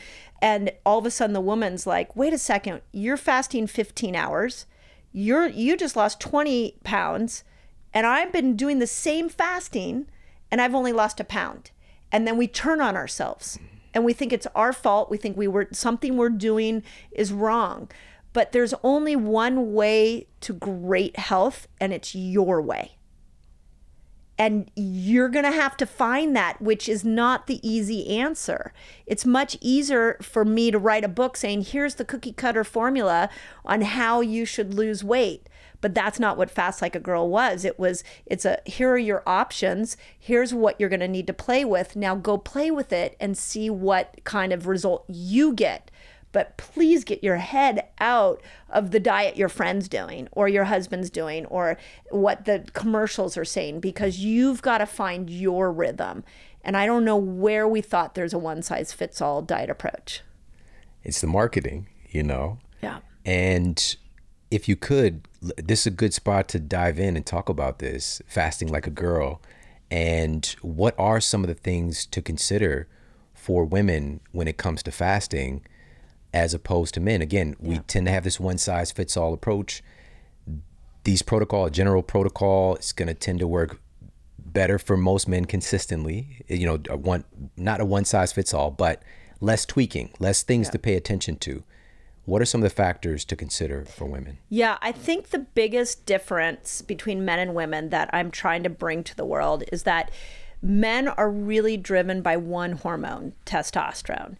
and 0.45 0.71
all 0.85 0.99
of 0.99 1.07
a 1.07 1.11
sudden 1.11 1.33
the 1.33 1.41
woman's 1.41 1.87
like, 1.87 2.15
"Wait 2.15 2.33
a 2.33 2.39
second, 2.39 2.83
you're 2.93 3.17
fasting 3.17 3.67
15 3.67 4.15
hours." 4.15 4.67
you're 5.15 5.47
you 5.47 5.77
just 5.77 5.97
lost 5.97 6.21
20 6.21 6.75
pounds 6.83 7.45
and 7.95 8.05
I've 8.05 8.33
been 8.33 8.57
doing 8.57 8.81
the 8.81 8.87
same 8.87 9.29
fasting 9.29 10.09
and 10.51 10.61
I've 10.61 10.75
only 10.75 10.93
lost 10.93 11.21
a 11.21 11.25
pound. 11.25 11.71
And 12.11 12.27
then 12.27 12.37
we 12.37 12.49
turn 12.49 12.81
on 12.81 12.97
ourselves 12.97 13.59
and 13.95 14.05
we 14.05 14.13
think 14.13 14.33
it's 14.33 14.49
our 14.57 14.73
fault. 14.73 15.11
We 15.11 15.17
think 15.17 15.37
we 15.37 15.47
were 15.47 15.69
something 15.71 16.17
we're 16.17 16.29
doing 16.29 16.83
is 17.13 17.33
wrong. 17.33 17.89
But 18.33 18.51
there's 18.51 18.75
only 18.83 19.15
one 19.15 19.73
way 19.73 20.27
to 20.41 20.53
great 20.53 21.17
health 21.17 21.69
and 21.81 21.93
it's 21.93 22.17
your 22.17 22.61
way. 22.61 22.97
And 24.37 24.71
you're 24.75 25.29
going 25.29 25.45
to 25.45 25.53
have 25.53 25.77
to 25.77 25.87
find 25.87 26.35
that, 26.35 26.61
which 26.61 26.89
is 26.89 27.05
not 27.05 27.47
the 27.47 27.67
easy 27.67 28.19
answer. 28.19 28.73
It's 29.07 29.25
much 29.25 29.57
easier 29.61 30.17
for 30.21 30.45
me 30.45 30.71
to 30.73 30.79
write 30.79 31.05
a 31.05 31.09
book 31.09 31.37
saying, 31.37 31.63
here's 31.63 31.95
the 31.95 32.05
cookie 32.05 32.33
cutter 32.33 32.65
formula 32.65 33.31
on 33.65 33.83
how 33.83 34.21
you 34.21 34.45
should 34.45 34.75
lose 34.75 35.05
weight. 35.05 35.49
But 35.81 35.95
that's 35.95 36.19
not 36.19 36.39
what 36.39 36.51
Fast 36.51 36.81
Like 36.81 36.97
a 36.97 37.01
Girl 37.01 37.29
was. 37.29 37.65
It 37.65 37.79
was, 37.79 38.03
it's 38.25 38.45
a, 38.45 38.59
here 38.65 38.91
are 38.91 38.99
your 38.99 39.23
options. 39.27 39.97
Here's 40.19 40.55
what 40.55 40.81
you're 40.81 40.89
going 40.89 41.01
to 41.01 41.09
need 41.09 41.27
to 41.27 41.35
play 41.35 41.65
with. 41.65 41.95
Now 41.95 42.15
go 42.15 42.39
play 42.39 42.71
with 42.71 42.93
it 42.93 43.17
and 43.21 43.37
see 43.37 43.69
what 43.69 44.19
kind 44.25 44.53
of 44.53 44.67
result 44.67 45.05
you 45.09 45.53
get 45.53 45.91
but 46.35 46.57
please 46.57 47.05
get 47.05 47.23
your 47.23 47.37
head 47.37 47.89
out 48.01 48.43
of 48.69 48.91
the 48.91 48.99
diet 48.99 49.37
your 49.37 49.49
friend's 49.49 49.89
doing 49.89 50.29
or 50.33 50.49
your 50.49 50.65
husband's 50.65 51.09
doing 51.09 51.47
or 51.47 51.79
what 52.11 52.45
the 52.45 52.67
commercials 52.75 53.37
are 53.37 53.45
saying 53.45 53.79
because 53.79 54.19
you've 54.19 54.61
got 54.61 54.79
to 54.79 54.87
find 54.87 55.31
your 55.31 55.71
rhythm. 55.71 56.25
And 56.65 56.77
I 56.77 56.87
don't 56.87 57.05
know 57.05 57.17
where 57.17 57.69
we 57.69 57.81
thought 57.81 58.17
there's 58.17 58.35
a 58.35 58.39
one 58.39 58.63
size 58.63 58.93
fits 58.93 59.21
all 59.21 59.43
diet 59.43 59.71
approach. 59.71 60.23
It's 61.05 61.21
the 61.21 61.29
marketing, 61.29 61.87
you 62.11 62.25
know. 62.25 62.59
Yeah. 62.83 62.99
And 63.25 63.97
if 64.51 64.69
you 64.69 64.75
could, 64.75 65.29
this 65.41 65.83
is 65.83 65.87
a 65.87 65.91
good 65.93 66.13
spot 66.13 66.49
to 66.49 66.59
dive 66.59 66.99
in 66.99 67.17
and 67.17 67.25
talk 67.25 67.49
about 67.49 67.79
this 67.79 68.21
fasting 68.27 68.73
like 68.73 68.89
a 68.89 68.91
girl. 68.91 69.41
And 69.89 70.45
what 70.63 70.97
are 70.99 71.21
some 71.21 71.45
of 71.45 71.49
the 71.49 71.55
things 71.55 72.07
to 72.07 72.21
consider 72.21 72.89
for 73.35 73.65
women 73.65 74.19
when 74.33 74.49
it 74.49 74.57
comes 74.57 74.83
to 74.83 74.91
fasting 74.91 75.65
as 76.35 76.53
opposed 76.53 76.93
to 76.95 77.01
men? 77.01 77.23
Again, 77.23 77.57
we 77.61 77.79
tend 77.79 78.07
to 78.07 78.13
have 78.13 78.25
this 78.25 78.41
one 78.41 78.59
size 78.59 78.93
fits 78.93 79.17
all 79.17 79.33
approach. 79.33 79.83
These 81.05 81.23
protocol, 81.23 81.67
a 81.67 81.71
general 81.71 82.03
protocol, 82.03 82.77
is 82.77 82.93
going 82.93 83.09
to 83.09 83.15
tend 83.15 83.39
to 83.39 83.47
work 83.47 83.81
better 84.39 84.79
for 84.79 84.97
most 84.97 85.29
men 85.29 85.45
consistently. 85.45 86.45
You 86.49 86.67
know, 86.67 86.81
a 86.91 86.97
one 86.97 87.25
not 87.57 87.81
a 87.81 87.85
one 87.85 88.05
size 88.05 88.33
fits 88.33 88.53
all, 88.53 88.71
but 88.71 89.03
less 89.41 89.65
tweaking, 89.65 90.11
less 90.19 90.43
things 90.43 90.69
to 90.71 90.79
pay 90.79 90.95
attention 90.95 91.37
to. 91.37 91.63
What 92.25 92.41
are 92.41 92.47
some 92.47 92.63
of 92.63 92.69
the 92.69 92.75
factors 92.75 93.25
to 93.27 93.37
consider 93.37 93.85
for 93.85 94.07
women? 94.07 94.39
Yeah, 94.49 94.79
I 94.81 94.93
think 94.93 95.29
the 95.29 95.41
biggest 95.41 96.07
difference 96.07 96.81
between 96.81 97.25
men 97.25 97.39
and 97.39 97.55
women 97.55 97.91
that 97.91 98.09
I'm 98.15 98.31
trying 98.31 98.63
to 98.63 98.71
bring 98.71 99.05
to 99.05 99.17
the 99.17 99.27
world 99.27 99.63
is 99.71 99.83
that 99.83 100.11
men 100.63 101.07
are 101.07 101.31
really 101.31 101.77
driven 101.77 102.23
by 102.23 102.39
one 102.39 102.73
hormone, 102.73 103.35
testosterone. 103.45 104.37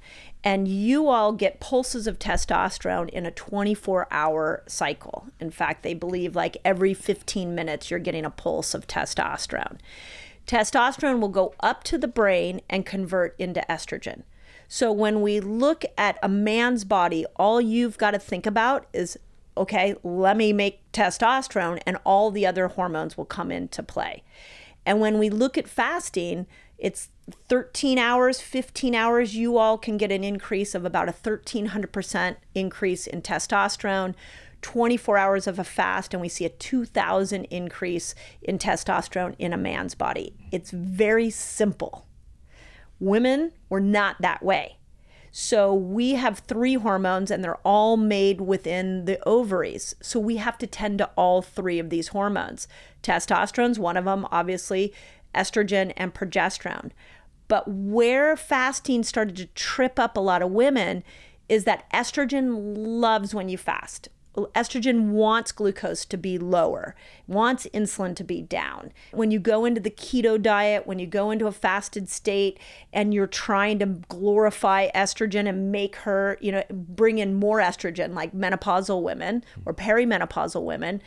And 0.47 0.69
you 0.69 1.09
all 1.09 1.33
get 1.33 1.59
pulses 1.59 2.07
of 2.07 2.19
testosterone 2.19 3.09
in 3.09 3.25
a 3.25 3.31
24 3.31 4.07
hour 4.11 4.63
cycle. 4.67 5.29
In 5.41 5.51
fact, 5.51 5.83
they 5.83 5.95
believe 5.95 6.37
like 6.37 6.59
every 6.65 6.93
15 6.93 7.55
minutes 7.55 7.91
you're 7.91 7.99
getting 7.99 8.27
a 8.27 8.31
pulse 8.31 8.75
of 8.75 8.87
testosterone. 8.87 9.79
Testosterone 10.47 11.19
will 11.19 11.31
go 11.31 11.55
up 11.61 11.83
to 11.85 11.97
the 11.97 12.07
brain 12.07 12.61
and 12.69 12.85
convert 12.85 13.35
into 13.39 13.65
estrogen. 13.71 14.25
So 14.69 14.93
when 14.93 15.23
we 15.23 15.41
look 15.41 15.85
at 15.97 16.19
a 16.23 16.29
man's 16.29 16.85
body, 16.85 17.25
all 17.37 17.61
you've 17.61 17.97
got 17.97 18.11
to 18.11 18.19
think 18.19 18.45
about 18.45 18.87
is 18.93 19.19
okay, 19.57 19.95
let 20.03 20.37
me 20.37 20.53
make 20.53 20.81
testosterone, 20.93 21.81
and 21.87 21.97
all 22.05 22.31
the 22.31 22.47
other 22.47 22.69
hormones 22.69 23.17
will 23.17 23.25
come 23.25 23.53
into 23.53 23.83
play. 23.83 24.23
And 24.85 25.01
when 25.01 25.19
we 25.19 25.31
look 25.31 25.57
at 25.57 25.69
fasting, 25.69 26.47
it's 26.77 27.09
13 27.49 27.99
hours, 27.99 28.41
15 28.41 28.95
hours, 28.95 29.35
you 29.35 29.57
all 29.57 29.79
can 29.79 29.97
get 29.97 30.13
an 30.13 30.25
increase 30.25 30.75
of 30.75 30.85
about 30.85 31.09
a 31.09 31.13
1300% 31.13 32.37
increase 32.55 33.07
in 33.07 33.23
testosterone. 33.23 34.15
24 34.61 35.19
hours 35.19 35.47
of 35.47 35.59
a 35.59 35.65
fast, 35.65 36.15
and 36.15 36.23
we 36.23 36.29
see 36.29 36.47
a 36.47 36.49
2000 36.49 37.45
increase 37.45 38.15
in 38.41 38.59
testosterone 38.59 39.35
in 39.39 39.53
a 39.53 39.59
man's 39.59 39.95
body. 39.95 40.35
It's 40.51 40.71
very 40.71 41.29
simple. 41.29 42.07
Women 42.99 43.53
were 43.69 43.81
not 43.81 44.17
that 44.23 44.43
way. 44.43 44.79
So 45.31 45.75
we 45.75 46.13
have 46.13 46.39
three 46.39 46.75
hormones 46.75 47.31
and 47.31 47.45
they're 47.45 47.57
all 47.57 47.97
made 47.99 48.41
within 48.41 49.05
the 49.05 49.23
ovaries. 49.29 49.97
So 50.01 50.19
we 50.19 50.37
have 50.37 50.57
to 50.59 50.67
tend 50.67 50.99
to 50.99 51.11
all 51.17 51.43
three 51.43 51.79
of 51.79 51.91
these 51.91 52.09
hormones. 52.09 52.67
Testosterone's 53.03 53.79
one 53.79 53.97
of 53.97 54.07
them, 54.07 54.27
obviously, 54.31 54.95
estrogen 55.35 55.93
and 55.97 56.15
progesterone. 56.15 56.93
But 57.49 57.69
where 57.69 58.37
fasting 58.37 59.03
started 59.03 59.37
to 59.37 59.47
trip 59.47 59.99
up 59.99 60.17
a 60.17 60.21
lot 60.21 60.43
of 60.43 60.51
women 60.51 61.05
is 61.49 61.65
that 61.65 61.91
estrogen 61.93 62.75
loves 62.77 63.35
when 63.35 63.49
you 63.49 63.59
fast. 63.59 64.09
Estrogen 64.37 65.11
wants 65.11 65.53
glucose 65.53 66.05
to 66.07 66.17
be 66.17 66.39
lower, 66.39 66.97
wants 67.29 67.69
insulin 67.73 68.17
to 68.17 68.25
be 68.25 68.43
down. 68.43 68.93
When 69.13 69.31
you 69.31 69.39
go 69.39 69.65
into 69.65 69.81
the 69.81 69.91
keto 69.91 70.41
diet, 70.43 70.89
when 70.89 70.99
you 70.99 71.07
go 71.07 71.31
into 71.31 71.47
a 71.47 71.53
fasted 71.53 72.09
state 72.09 72.59
and 72.93 73.15
you're 73.15 73.29
trying 73.29 73.79
to 73.79 73.87
glorify 73.87 74.91
estrogen 74.91 75.49
and 75.49 75.71
make 75.71 75.97
her, 75.97 76.37
you 76.41 76.51
know, 76.51 76.65
bring 76.71 77.19
in 77.19 77.35
more 77.35 77.61
estrogen 77.61 78.15
like 78.15 78.33
menopausal 78.33 79.03
women 79.03 79.45
or 79.65 79.73
perimenopausal 79.73 80.65
women, 80.65 81.01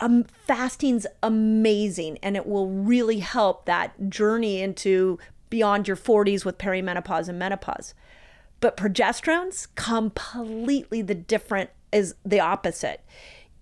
um, 0.00 0.24
fasting's 0.24 1.06
amazing 1.22 2.18
and 2.22 2.36
it 2.36 2.46
will 2.46 2.68
really 2.68 3.20
help 3.20 3.64
that 3.66 4.10
journey 4.10 4.60
into 4.60 5.18
beyond 5.56 5.88
your 5.88 5.96
40s 5.96 6.44
with 6.44 6.58
perimenopause 6.58 7.30
and 7.30 7.38
menopause. 7.38 7.94
But 8.60 8.76
progesterone's 8.76 9.68
completely 9.74 11.00
the 11.00 11.14
different 11.14 11.70
is 11.90 12.14
the 12.26 12.40
opposite. 12.40 13.00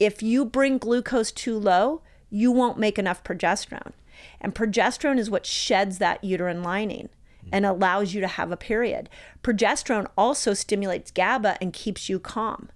If 0.01 0.21
you 0.21 0.45
bring 0.45 0.79
glucose 0.79 1.31
too 1.31 1.57
low, 1.57 2.03
you 2.31 2.51
won't 2.51 2.81
make 2.81 2.99
enough 2.99 3.23
progesterone. 3.23 3.93
And 4.41 4.57
progesterone 4.57 5.19
is 5.19 5.31
what 5.31 5.47
sheds 5.47 5.99
that 5.99 6.25
uterine 6.25 6.65
lining 6.65 7.11
and 7.53 7.65
allows 7.65 8.13
you 8.13 8.21
to 8.23 8.27
have 8.27 8.51
a 8.51 8.57
period. 8.57 9.09
Progesterone 9.45 10.09
also 10.19 10.53
stimulates 10.53 11.13
GABA 11.13 11.59
and 11.61 11.73
keeps 11.73 12.09
you 12.09 12.19
calm. 12.19 12.71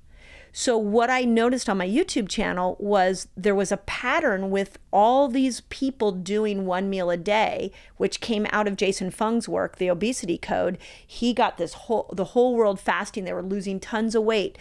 So, 0.61 0.77
what 0.77 1.09
I 1.09 1.23
noticed 1.23 1.69
on 1.69 1.79
my 1.79 1.87
YouTube 1.87 2.29
channel 2.29 2.77
was 2.81 3.29
there 3.37 3.55
was 3.55 3.71
a 3.71 3.77
pattern 3.77 4.51
with 4.51 4.77
all 4.93 5.29
these 5.29 5.61
people 5.61 6.11
doing 6.11 6.67
one 6.67 6.91
meal 6.91 7.11
a 7.11 7.17
day, 7.17 7.71
which 7.97 8.21
came 8.21 8.45
out 8.51 8.67
of 8.67 8.77
Jason 8.77 9.13
Fung's 9.13 9.49
work, 9.49 9.77
the 9.77 9.89
obesity 9.89 10.37
code. 10.37 10.77
He 11.07 11.33
got 11.33 11.59
this 11.59 11.75
whole, 11.75 12.11
the 12.13 12.25
whole 12.35 12.57
world 12.57 12.81
fasting. 12.81 13.25
They 13.25 13.33
were 13.33 13.41
losing 13.41 13.79
tons 13.79 14.17
of 14.17 14.25
weight, 14.25 14.59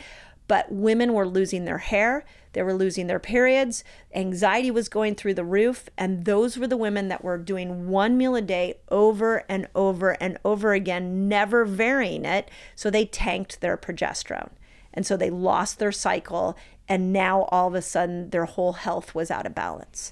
but 0.48 0.72
women 0.72 1.14
were 1.14 1.28
losing 1.28 1.66
their 1.66 1.80
hair, 1.80 2.26
they 2.54 2.62
were 2.62 2.76
losing 2.76 3.08
their 3.08 3.18
periods, 3.18 3.84
anxiety 4.14 4.70
was 4.70 4.90
going 4.90 5.16
through 5.16 5.34
the 5.34 5.44
roof. 5.44 5.90
And 5.98 6.26
those 6.26 6.60
were 6.60 6.68
the 6.68 6.78
women 6.78 7.08
that 7.08 7.24
were 7.24 7.40
doing 7.40 7.88
one 7.88 8.20
meal 8.20 8.36
a 8.36 8.42
day 8.44 8.76
over 8.90 9.46
and 9.50 9.68
over 9.74 10.12
and 10.22 10.38
over 10.46 10.74
again, 10.74 11.28
never 11.28 11.66
varying 11.66 12.24
it. 12.24 12.52
So, 12.76 12.92
they 12.92 13.06
tanked 13.06 13.62
their 13.62 13.78
progesterone. 13.78 14.52
And 14.98 15.06
so 15.06 15.16
they 15.16 15.30
lost 15.30 15.78
their 15.78 15.92
cycle. 15.92 16.58
And 16.90 17.14
now 17.14 17.44
all 17.44 17.68
of 17.68 17.76
a 17.76 17.84
sudden, 17.84 18.32
their 18.32 18.46
whole 18.46 18.74
health 18.74 19.14
was 19.14 19.30
out 19.30 19.46
of 19.46 19.54
balance. 19.54 20.12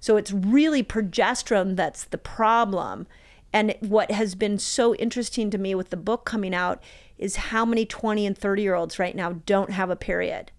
So 0.00 0.16
it's 0.16 0.32
really 0.32 0.82
progesterone 0.82 1.76
that's 1.76 2.04
the 2.04 2.16
problem. 2.16 3.06
And 3.52 3.74
what 3.80 4.10
has 4.10 4.34
been 4.34 4.58
so 4.58 4.94
interesting 4.94 5.50
to 5.50 5.58
me 5.58 5.74
with 5.74 5.90
the 5.90 5.98
book 5.98 6.24
coming 6.24 6.54
out 6.54 6.82
is 7.18 7.36
how 7.36 7.66
many 7.66 7.84
20 7.84 8.24
and 8.26 8.36
30 8.36 8.62
year 8.62 8.74
olds 8.74 8.98
right 8.98 9.14
now 9.14 9.34
don't 9.44 9.70
have 9.70 9.90
a 9.90 9.96
period. 9.96 10.50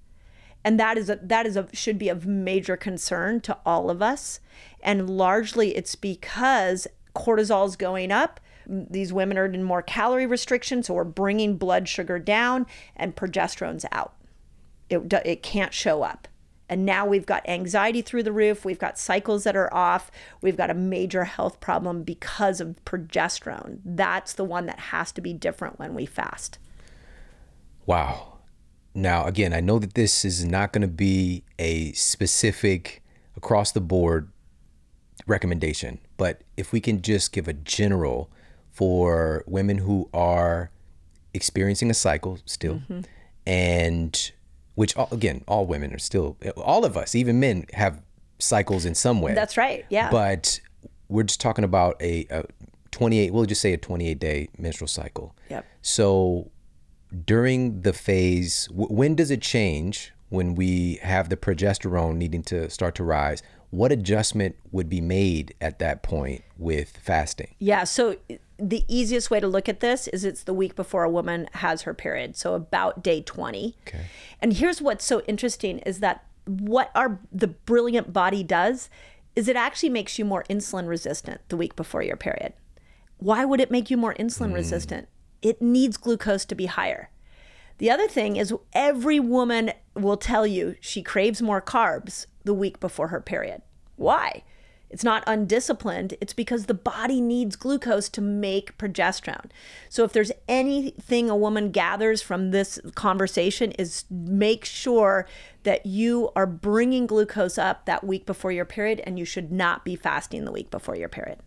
And 0.63 0.79
that 0.79 0.95
is 0.95 1.09
a, 1.09 1.15
that 1.23 1.47
is 1.47 1.57
a 1.57 1.67
should 1.73 1.97
be 1.97 2.09
of 2.09 2.27
major 2.27 2.77
concern 2.77 3.41
to 3.41 3.57
all 3.65 3.89
of 3.89 3.99
us. 3.99 4.39
And 4.79 5.09
largely 5.09 5.75
it's 5.75 5.95
because 5.95 6.87
cortisol 7.15 7.67
is 7.67 7.75
going 7.75 8.11
up 8.11 8.39
these 8.67 9.13
women 9.13 9.37
are 9.37 9.45
in 9.45 9.63
more 9.63 9.81
calorie 9.81 10.25
restriction, 10.25 10.83
so 10.83 10.93
we're 10.93 11.03
bringing 11.03 11.57
blood 11.57 11.87
sugar 11.87 12.19
down 12.19 12.65
and 12.95 13.15
progesterone's 13.15 13.85
out. 13.91 14.13
It, 14.89 15.11
it 15.25 15.43
can't 15.43 15.73
show 15.73 16.03
up. 16.03 16.27
And 16.67 16.85
now 16.85 17.05
we've 17.05 17.25
got 17.25 17.47
anxiety 17.47 18.01
through 18.01 18.23
the 18.23 18.31
roof. 18.31 18.65
We've 18.65 18.79
got 18.79 18.97
cycles 18.97 19.43
that 19.43 19.55
are 19.55 19.71
off. 19.73 20.09
We've 20.41 20.57
got 20.57 20.71
a 20.71 20.75
major 20.75 21.25
health 21.25 21.59
problem 21.59 22.03
because 22.03 22.59
of 22.59 22.75
progesterone. 22.85 23.79
That's 23.85 24.33
the 24.33 24.43
one 24.43 24.65
that 24.65 24.79
has 24.79 25.11
to 25.13 25.21
be 25.21 25.33
different 25.33 25.77
when 25.77 25.93
we 25.93 26.05
fast. 26.05 26.57
Wow. 27.85 28.39
Now, 28.95 29.25
again, 29.25 29.53
I 29.53 29.59
know 29.59 29.77
that 29.77 29.93
this 29.93 30.25
is 30.25 30.43
not 30.43 30.73
going 30.73 30.81
to 30.81 30.87
be 30.87 31.43
a 31.59 31.91
specific 31.91 33.03
across 33.37 33.71
the 33.71 33.81
board 33.81 34.31
recommendation, 35.27 35.99
but 36.17 36.41
if 36.57 36.71
we 36.71 36.79
can 36.79 37.01
just 37.01 37.31
give 37.31 37.47
a 37.47 37.53
general 37.53 38.31
for 38.75 39.41
women 39.47 39.77
who 39.77 40.09
are 40.13 40.69
experiencing 41.33 41.89
a 41.89 41.93
cycle 41.93 42.37
still 42.45 42.75
mm-hmm. 42.75 42.99
and 43.47 44.31
which 44.75 44.93
again 45.11 45.43
all 45.47 45.65
women 45.65 45.93
are 45.93 45.99
still 45.99 46.37
all 46.57 46.83
of 46.83 46.97
us 46.97 47.15
even 47.15 47.39
men 47.39 47.65
have 47.73 48.01
cycles 48.37 48.83
in 48.83 48.93
some 48.93 49.21
way. 49.21 49.33
That's 49.33 49.55
right 49.55 49.85
yeah. 49.89 50.11
But 50.11 50.59
we're 51.07 51.23
just 51.23 51.39
talking 51.39 51.63
about 51.63 52.01
a, 52.01 52.27
a 52.29 52.43
28 52.91 53.31
we'll 53.33 53.45
just 53.45 53.61
say 53.61 53.71
a 53.71 53.77
28 53.77 54.19
day 54.19 54.49
menstrual 54.57 54.89
cycle. 54.89 55.33
Yep. 55.49 55.65
So 55.81 56.51
during 57.25 57.81
the 57.81 57.93
phase 57.93 58.67
w- 58.67 58.93
when 58.93 59.15
does 59.15 59.31
it 59.31 59.41
change 59.41 60.11
when 60.27 60.53
we 60.53 60.95
have 61.01 61.29
the 61.29 61.37
progesterone 61.37 62.17
needing 62.17 62.43
to 62.43 62.69
start 62.69 62.95
to 62.95 63.05
rise? 63.05 63.41
What 63.69 63.93
adjustment 63.93 64.57
would 64.71 64.89
be 64.89 65.01
made 65.01 65.53
at 65.61 65.79
that 65.79 66.03
point 66.03 66.43
with 66.57 66.97
fasting? 66.97 67.55
Yeah 67.59 67.85
so 67.85 68.17
the 68.57 68.85
easiest 68.87 69.29
way 69.29 69.39
to 69.39 69.47
look 69.47 69.67
at 69.67 69.79
this 69.79 70.07
is 70.07 70.23
it's 70.23 70.43
the 70.43 70.53
week 70.53 70.75
before 70.75 71.03
a 71.03 71.09
woman 71.09 71.47
has 71.53 71.83
her 71.83 71.93
period, 71.93 72.35
so 72.35 72.53
about 72.53 73.03
day 73.03 73.21
20. 73.21 73.75
Okay. 73.87 74.05
And 74.41 74.53
here's 74.53 74.81
what's 74.81 75.05
so 75.05 75.21
interesting 75.21 75.79
is 75.79 75.99
that 75.99 76.25
what 76.45 76.91
our 76.95 77.19
the 77.31 77.47
brilliant 77.47 78.13
body 78.13 78.43
does 78.43 78.89
is 79.35 79.47
it 79.47 79.55
actually 79.55 79.89
makes 79.89 80.17
you 80.17 80.25
more 80.25 80.45
insulin 80.49 80.87
resistant 80.87 81.41
the 81.49 81.57
week 81.57 81.75
before 81.75 82.01
your 82.01 82.15
period. 82.15 82.53
Why 83.17 83.45
would 83.45 83.59
it 83.59 83.71
make 83.71 83.89
you 83.89 83.97
more 83.97 84.13
insulin 84.15 84.51
mm. 84.51 84.55
resistant? 84.55 85.07
It 85.41 85.61
needs 85.61 85.97
glucose 85.97 86.45
to 86.45 86.55
be 86.55 86.67
higher. 86.67 87.09
The 87.77 87.91
other 87.91 88.07
thing 88.07 88.37
is 88.37 88.53
every 88.73 89.19
woman 89.19 89.73
will 89.95 90.17
tell 90.17 90.47
you 90.47 90.75
she 90.79 91.01
craves 91.01 91.41
more 91.41 91.61
carbs 91.61 92.25
the 92.45 92.53
week 92.53 92.79
before 92.79 93.09
her 93.09 93.19
period. 93.19 93.61
Why? 93.97 94.43
It's 94.95 95.03
not 95.03 95.25
undisciplined. 95.27 96.13
It's 96.21 96.31
because 96.31 96.67
the 96.67 96.73
body 96.73 97.19
needs 97.19 97.57
glucose 97.57 98.07
to 98.07 98.21
make 98.21 98.77
progesterone. 98.77 99.49
So 99.89 100.05
if 100.05 100.13
there's 100.13 100.31
anything 100.47 101.29
a 101.29 101.35
woman 101.35 101.71
gathers 101.71 102.21
from 102.21 102.51
this 102.51 102.79
conversation 102.95 103.73
is 103.73 104.05
make 104.09 104.63
sure 104.63 105.27
that 105.63 105.85
you 105.85 106.31
are 106.33 106.47
bringing 106.47 107.07
glucose 107.07 107.57
up 107.57 107.85
that 107.87 108.05
week 108.05 108.25
before 108.25 108.53
your 108.53 108.63
period 108.63 109.01
and 109.03 109.19
you 109.19 109.25
should 109.25 109.51
not 109.51 109.83
be 109.83 109.97
fasting 109.97 110.45
the 110.45 110.51
week 110.53 110.71
before 110.71 110.95
your 110.95 111.09
period. 111.09 111.39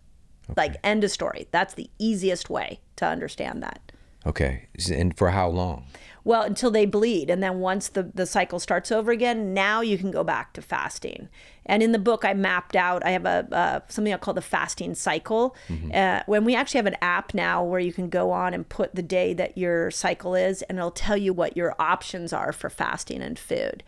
Okay. 0.51 0.55
Like 0.55 0.77
end 0.85 1.03
of 1.03 1.11
story. 1.11 1.49
That's 1.51 1.73
the 1.73 1.89
easiest 1.99 2.51
way 2.51 2.81
to 2.97 3.07
understand 3.07 3.63
that. 3.63 3.81
Okay. 4.27 4.69
And 4.93 5.17
for 5.17 5.31
how 5.31 5.49
long? 5.49 5.87
Well, 6.29 6.43
until 6.43 6.71
they 6.71 6.85
bleed. 6.85 7.31
And 7.31 7.43
then 7.43 7.61
once 7.61 7.89
the, 7.89 8.03
the 8.03 8.27
cycle 8.27 8.59
starts 8.59 8.93
over 8.93 9.11
again, 9.11 9.55
now 9.55 9.81
you 9.81 9.97
can 9.97 10.11
go 10.11 10.23
back 10.23 10.53
to 10.53 10.61
fasting. 10.61 11.31
And 11.65 11.83
in 11.83 11.93
the 11.93 11.99
book, 11.99 12.23
I 12.23 12.35
mapped 12.35 12.77
out, 12.77 13.03
I 13.03 13.13
have 13.13 13.25
a 13.25 13.49
uh, 13.51 13.81
something 13.89 14.13
I 14.13 14.19
call 14.19 14.35
the 14.35 14.43
fasting 14.43 14.95
cycle. 14.95 15.57
Mm-hmm. 15.71 15.91
Uh, 15.95 16.21
when 16.27 16.45
we 16.45 16.55
actually 16.55 16.81
have 16.81 16.87
an 16.87 16.99
app 17.01 17.33
now 17.33 17.65
where 17.65 17.81
you 17.81 17.95
can 17.95 18.11
go 18.11 18.31
on 18.31 18.53
and 18.53 18.69
put 18.69 18.95
the 18.95 19.03
day 19.03 19.33
that 19.33 19.57
your 19.57 19.91
cycle 19.91 20.35
is, 20.35 20.61
and 20.61 20.77
it'll 20.77 20.91
tell 20.91 21.17
you 21.17 21.33
what 21.33 21.57
your 21.57 21.75
options 21.79 22.35
are 22.35 22.53
for 22.53 22.69
fasting 22.69 23.23
and 23.23 23.39
food. 23.39 23.83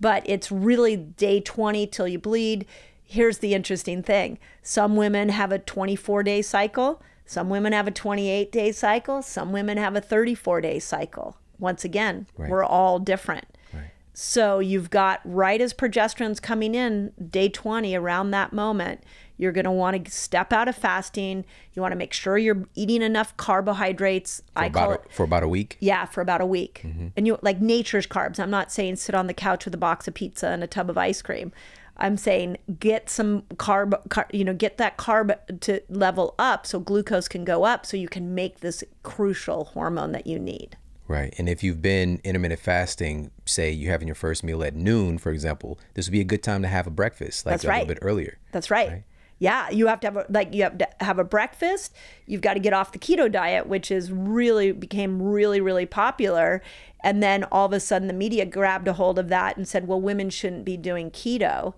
But 0.00 0.24
it's 0.26 0.50
really 0.50 0.96
day 0.96 1.38
20 1.38 1.86
till 1.86 2.08
you 2.08 2.18
bleed. 2.18 2.66
Here's 3.04 3.38
the 3.38 3.54
interesting 3.54 4.02
thing 4.02 4.40
some 4.60 4.96
women 4.96 5.28
have 5.28 5.52
a 5.52 5.60
24 5.60 6.24
day 6.24 6.42
cycle. 6.42 7.00
Some 7.24 7.48
women 7.48 7.72
have 7.72 7.86
a 7.86 7.92
28 7.92 8.50
day 8.50 8.72
cycle. 8.72 9.22
Some 9.22 9.52
women 9.52 9.78
have 9.78 9.94
a 9.94 10.00
34 10.00 10.60
day 10.62 10.80
cycle. 10.80 11.36
Once 11.58 11.84
again, 11.84 12.26
right. 12.36 12.50
we're 12.50 12.64
all 12.64 12.98
different. 12.98 13.46
Right. 13.72 13.90
So 14.12 14.58
you've 14.58 14.90
got 14.90 15.20
right 15.24 15.60
as 15.60 15.74
progesterone's 15.74 16.40
coming 16.40 16.74
in, 16.74 17.12
day 17.30 17.48
20, 17.48 17.94
around 17.94 18.30
that 18.30 18.52
moment, 18.52 19.02
you're 19.38 19.52
going 19.52 19.64
to 19.64 19.70
want 19.70 20.04
to 20.04 20.10
step 20.10 20.52
out 20.52 20.68
of 20.68 20.76
fasting. 20.76 21.44
You 21.74 21.82
want 21.82 21.92
to 21.92 21.96
make 21.96 22.12
sure 22.12 22.38
you're 22.38 22.64
eating 22.74 23.02
enough 23.02 23.36
carbohydrates. 23.36 24.42
For 24.54 24.62
I 24.62 24.68
call 24.70 24.92
it 24.92 25.02
for 25.10 25.24
about 25.24 25.42
a 25.42 25.48
week. 25.48 25.76
Yeah, 25.80 26.06
for 26.06 26.20
about 26.20 26.40
a 26.40 26.46
week. 26.46 26.82
Mm-hmm. 26.84 27.08
And 27.16 27.26
you 27.26 27.38
like 27.42 27.60
nature's 27.60 28.06
carbs. 28.06 28.40
I'm 28.40 28.50
not 28.50 28.72
saying 28.72 28.96
sit 28.96 29.14
on 29.14 29.26
the 29.26 29.34
couch 29.34 29.64
with 29.64 29.74
a 29.74 29.78
box 29.78 30.08
of 30.08 30.14
pizza 30.14 30.48
and 30.48 30.64
a 30.64 30.66
tub 30.66 30.88
of 30.88 30.96
ice 30.96 31.20
cream. 31.20 31.52
I'm 31.98 32.16
saying 32.16 32.58
get 32.78 33.08
some 33.08 33.42
carb, 33.54 34.08
car, 34.10 34.26
you 34.32 34.44
know, 34.44 34.54
get 34.54 34.76
that 34.78 34.98
carb 34.98 35.36
to 35.60 35.82
level 35.88 36.34
up 36.38 36.66
so 36.66 36.78
glucose 36.78 37.28
can 37.28 37.44
go 37.44 37.64
up 37.64 37.86
so 37.86 37.96
you 37.96 38.08
can 38.08 38.34
make 38.34 38.60
this 38.60 38.84
crucial 39.02 39.66
hormone 39.66 40.12
that 40.12 40.26
you 40.26 40.38
need. 40.38 40.76
Right. 41.08 41.34
And 41.38 41.48
if 41.48 41.62
you've 41.62 41.80
been 41.80 42.20
intermittent 42.24 42.60
fasting, 42.60 43.30
say 43.44 43.70
you're 43.70 43.92
having 43.92 44.08
your 44.08 44.16
first 44.16 44.42
meal 44.42 44.62
at 44.64 44.74
noon, 44.74 45.18
for 45.18 45.30
example, 45.30 45.78
this 45.94 46.06
would 46.06 46.12
be 46.12 46.20
a 46.20 46.24
good 46.24 46.42
time 46.42 46.62
to 46.62 46.68
have 46.68 46.86
a 46.86 46.90
breakfast, 46.90 47.46
like 47.46 47.52
That's 47.54 47.64
a 47.64 47.68
right. 47.68 47.86
little 47.86 47.94
bit 47.94 47.98
earlier. 48.02 48.38
That's 48.52 48.70
right. 48.70 48.88
right. 48.88 49.04
Yeah, 49.38 49.68
you 49.68 49.86
have 49.88 50.00
to 50.00 50.06
have 50.06 50.16
a, 50.16 50.26
like 50.30 50.54
you 50.54 50.62
have 50.62 50.78
to 50.78 50.88
have 51.00 51.18
a 51.18 51.24
breakfast. 51.24 51.94
You've 52.24 52.40
got 52.40 52.54
to 52.54 52.60
get 52.60 52.72
off 52.72 52.92
the 52.92 52.98
keto 52.98 53.30
diet, 53.30 53.66
which 53.66 53.90
is 53.90 54.10
really 54.10 54.72
became 54.72 55.20
really 55.20 55.60
really 55.60 55.84
popular. 55.84 56.62
And 57.00 57.22
then 57.22 57.44
all 57.44 57.66
of 57.66 57.74
a 57.74 57.80
sudden, 57.80 58.08
the 58.08 58.14
media 58.14 58.46
grabbed 58.46 58.88
a 58.88 58.94
hold 58.94 59.18
of 59.18 59.28
that 59.28 59.58
and 59.58 59.68
said, 59.68 59.86
"Well, 59.86 60.00
women 60.00 60.30
shouldn't 60.30 60.64
be 60.64 60.78
doing 60.78 61.10
keto." 61.10 61.74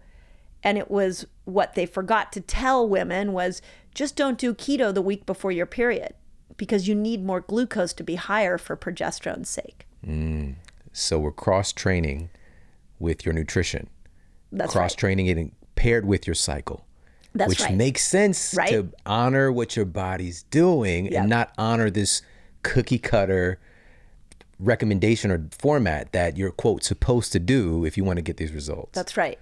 And 0.63 0.79
it 0.79 0.89
was 0.89 1.27
what 1.47 1.75
they 1.75 1.85
forgot 1.85 2.33
to 2.35 2.41
tell 2.41 2.89
women 2.89 3.33
was 3.33 3.61
just 3.93 4.15
don't 4.15 4.39
do 4.39 4.55
keto 4.55 4.95
the 4.95 5.03
week 5.03 5.27
before 5.27 5.51
your 5.51 5.67
period 5.67 6.15
because 6.59 6.87
you 6.87 6.95
need 6.95 7.25
more 7.25 7.41
glucose 7.41 7.95
to 7.95 8.05
be 8.05 8.17
higher 8.17 8.59
for 8.59 8.77
progesterone's 8.77 9.49
sake. 9.49 9.87
Mm. 10.07 10.57
So 10.93 11.19
we're 11.19 11.33
cross 11.33 11.73
training 11.73 12.29
with 12.99 13.25
your 13.25 13.33
nutrition, 13.33 13.89
That's 14.53 14.73
cross 14.73 14.93
right. 14.93 14.99
training 14.99 15.27
it 15.27 15.53
paired 15.77 16.05
with 16.05 16.27
your 16.27 16.35
cycle. 16.35 16.85
That's 17.35 17.41
right. 17.41 17.49
which 17.49 17.61
right. 17.63 17.75
makes 17.77 18.03
sense 18.05 18.55
Right? 18.55 18.71
to 18.71 18.91
honor 19.07 19.51
what 19.53 19.77
your 19.77 19.85
body's 19.87 20.43
doing 20.45 21.07
Yep. 21.07 21.15
and 21.15 21.29
not 21.31 21.53
honor 21.57 21.89
this 21.91 22.23
cookie 22.63 22.99
cutter 22.99 23.59
recommendation 24.59 25.31
or 25.31 25.47
format 25.57 26.13
that 26.13 26.37
you're 26.37 26.51
quote 26.51 26.83
supposed 26.83 27.31
to 27.33 27.39
do 27.39 27.85
if 27.85 27.97
you 27.97 28.05
want 28.05 28.17
to 28.17 28.23
get 28.23 28.37
these 28.39 28.53
results. 28.53 28.91
That's 28.93 29.17
right. 29.17 29.39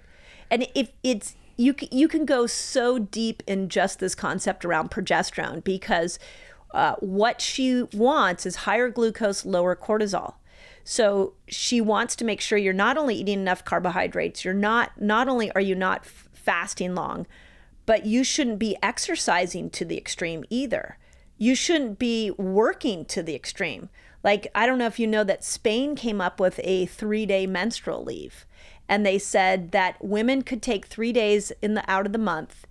And 0.51 0.67
if 0.75 0.91
it's 1.03 1.35
you 1.55 1.73
you 1.91 2.07
can 2.07 2.25
go 2.25 2.45
so 2.45 2.99
deep 2.99 3.41
in 3.47 3.67
just 3.69 3.99
this 3.99 4.13
concept 4.13 4.63
around 4.63 4.91
progesterone 4.91 5.63
because 5.63 6.19
uh, 6.71 6.95
what 6.99 7.41
she 7.41 7.83
wants 7.93 8.45
is 8.45 8.57
higher 8.57 8.89
glucose, 8.89 9.45
lower 9.45 9.75
cortisol. 9.75 10.35
So 10.83 11.33
she 11.47 11.81
wants 11.81 12.15
to 12.15 12.25
make 12.25 12.39
sure 12.39 12.57
you're 12.57 12.73
not 12.73 12.97
only 12.97 13.15
eating 13.15 13.39
enough 13.41 13.65
carbohydrates, 13.65 14.45
you're 14.45 14.53
not 14.53 15.01
not 15.01 15.27
only 15.27 15.51
are 15.51 15.61
you 15.61 15.75
not 15.75 16.01
f- 16.05 16.29
fasting 16.33 16.95
long, 16.95 17.27
but 17.85 18.05
you 18.05 18.23
shouldn't 18.23 18.59
be 18.59 18.77
exercising 18.81 19.69
to 19.71 19.85
the 19.85 19.97
extreme 19.97 20.45
either. 20.49 20.97
You 21.37 21.55
shouldn't 21.55 21.99
be 21.99 22.31
working 22.31 23.05
to 23.05 23.21
the 23.21 23.35
extreme. 23.35 23.89
Like, 24.23 24.47
I 24.55 24.65
don't 24.65 24.77
know 24.77 24.87
if 24.87 24.99
you 24.99 25.07
know 25.07 25.23
that 25.23 25.43
Spain 25.43 25.95
came 25.95 26.19
up 26.19 26.39
with 26.39 26.59
a 26.63 26.85
three 26.85 27.25
day 27.25 27.47
menstrual 27.47 28.03
leave. 28.03 28.45
And 28.89 29.05
they 29.05 29.19
said 29.19 29.71
that 29.71 30.03
women 30.03 30.41
could 30.41 30.61
take 30.61 30.85
three 30.85 31.11
days 31.11 31.51
in 31.61 31.73
the 31.73 31.89
out 31.91 32.05
of 32.05 32.13
the 32.13 32.17
month 32.17 32.65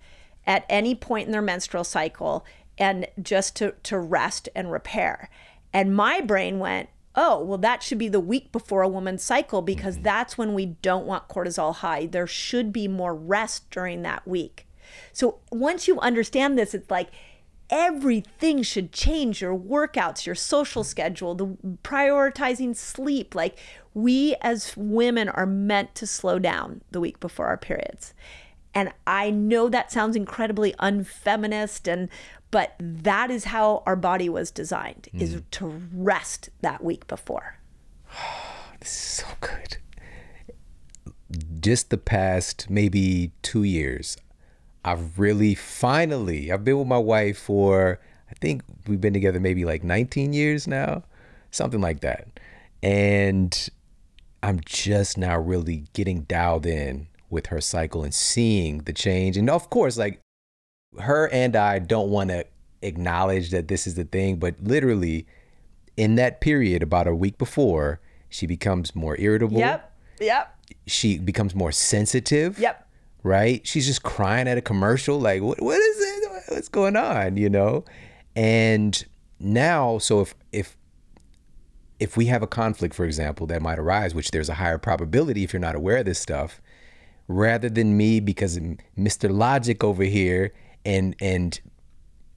at 0.45 0.65
any 0.69 0.95
point 0.95 1.27
in 1.27 1.31
their 1.31 1.41
menstrual 1.41 1.83
cycle 1.83 2.45
and 2.77 3.07
just 3.21 3.55
to, 3.57 3.73
to 3.83 3.99
rest 3.99 4.49
and 4.55 4.71
repair. 4.71 5.29
And 5.73 5.95
my 5.95 6.21
brain 6.21 6.59
went, 6.59 6.89
oh, 7.17 7.43
well, 7.43 7.57
that 7.57 7.81
should 7.81 7.97
be 7.97 8.07
the 8.07 8.19
week 8.19 8.51
before 8.51 8.83
a 8.83 8.87
woman's 8.87 9.23
cycle 9.23 9.61
because 9.61 9.95
mm-hmm. 9.95 10.03
that's 10.03 10.37
when 10.37 10.53
we 10.53 10.67
don't 10.67 11.07
want 11.07 11.27
cortisol 11.27 11.75
high. 11.75 12.05
There 12.05 12.27
should 12.27 12.71
be 12.71 12.87
more 12.87 13.15
rest 13.15 13.69
during 13.71 14.03
that 14.03 14.27
week. 14.27 14.67
So 15.11 15.39
once 15.51 15.87
you 15.87 15.99
understand 15.99 16.57
this, 16.57 16.73
it's 16.73 16.91
like 16.91 17.09
everything 17.69 18.61
should 18.63 18.93
change 18.93 19.41
your 19.41 19.57
workouts, 19.57 20.25
your 20.25 20.35
social 20.35 20.83
mm-hmm. 20.83 20.89
schedule, 20.89 21.35
the 21.35 21.47
prioritizing 21.83 22.75
sleep. 22.75 23.33
Like 23.33 23.57
we 23.95 24.35
as 24.41 24.77
women 24.77 25.27
are 25.27 25.47
meant 25.47 25.95
to 25.95 26.07
slow 26.07 26.37
down 26.37 26.81
the 26.91 27.01
week 27.01 27.19
before 27.19 27.47
our 27.47 27.57
periods. 27.57 28.13
And 28.75 28.93
I 29.07 29.31
know 29.31 29.69
that 29.69 29.91
sounds 29.91 30.15
incredibly 30.15 30.75
unfeminist 30.77 31.91
and 31.91 32.09
but 32.51 32.75
that 32.79 33.29
is 33.29 33.45
how 33.45 33.83
our 33.85 33.95
body 33.95 34.29
was 34.29 34.51
designed 34.51 35.09
is 35.13 35.35
mm. 35.35 35.43
to 35.51 35.81
rest 35.93 36.49
that 36.61 36.83
week 36.83 37.07
before. 37.07 37.57
This 38.79 38.91
is 38.91 39.25
so 39.25 39.25
good. 39.41 39.77
Just 41.59 41.89
the 41.89 41.97
past 41.97 42.69
maybe 42.69 43.31
two 43.41 43.63
years, 43.63 44.17
I've 44.85 45.17
really 45.17 45.55
finally, 45.55 46.51
I've 46.51 46.63
been 46.63 46.77
with 46.77 46.87
my 46.87 46.99
wife 46.99 47.39
for, 47.39 47.99
I 48.29 48.35
think 48.35 48.61
we've 48.87 49.01
been 49.01 49.13
together 49.13 49.39
maybe 49.39 49.65
like 49.65 49.83
19 49.83 50.31
years 50.31 50.67
now, 50.67 51.03
something 51.49 51.81
like 51.81 52.01
that. 52.01 52.39
And 52.83 53.69
I'm 54.43 54.59
just 54.63 55.17
now 55.17 55.39
really 55.39 55.85
getting 55.93 56.21
dialed 56.21 56.67
in 56.67 57.07
with 57.29 57.47
her 57.47 57.59
cycle 57.59 58.03
and 58.03 58.13
seeing 58.13 58.83
the 58.83 58.93
change. 58.93 59.37
And 59.37 59.49
of 59.49 59.69
course, 59.71 59.97
like 59.97 60.21
her 60.99 61.29
and 61.29 61.55
I 61.55 61.79
don't 61.79 62.09
want 62.09 62.29
to 62.29 62.45
acknowledge 62.81 63.51
that 63.51 63.67
this 63.67 63.87
is 63.87 63.95
the 63.95 64.03
thing, 64.03 64.37
but 64.37 64.55
literally 64.61 65.27
in 65.95 66.15
that 66.15 66.41
period, 66.41 66.83
about 66.83 67.07
a 67.07 67.15
week 67.15 67.37
before, 67.37 67.99
she 68.29 68.45
becomes 68.45 68.95
more 68.95 69.19
irritable. 69.19 69.57
Yep. 69.57 69.93
Yep. 70.19 70.55
She 70.85 71.17
becomes 71.17 71.55
more 71.55 71.71
sensitive. 71.71 72.59
Yep. 72.59 72.87
Right? 73.23 73.65
She's 73.65 73.87
just 73.87 74.03
crying 74.03 74.47
at 74.47 74.57
a 74.57 74.61
commercial, 74.61 75.19
like, 75.19 75.41
what, 75.41 75.61
what 75.61 75.81
is 75.81 75.97
it? 75.99 76.43
What's 76.49 76.69
going 76.69 76.95
on? 76.95 77.35
You 77.35 77.49
know? 77.49 77.83
And 78.35 79.03
now, 79.39 79.97
so 79.97 80.21
if, 80.21 80.35
if, 80.51 80.77
if 81.99 82.15
we 82.15 82.27
have 82.27 82.43
a 82.43 82.47
conflict, 82.47 82.93
for 82.93 83.05
example, 83.05 83.47
that 83.47 83.61
might 83.61 83.79
arise, 83.79 84.13
which 84.13 84.31
there's 84.31 84.49
a 84.49 84.53
higher 84.53 84.77
probability 84.77 85.43
if 85.43 85.51
you're 85.51 85.59
not 85.59 85.75
aware 85.75 85.97
of 85.97 86.05
this 86.05 86.19
stuff, 86.19 86.61
rather 87.27 87.69
than 87.69 87.97
me 87.97 88.19
because 88.19 88.59
Mr. 88.97 89.35
Logic 89.35 89.83
over 89.83 90.03
here 90.03 90.53
and 90.87 91.15
and 91.19 91.59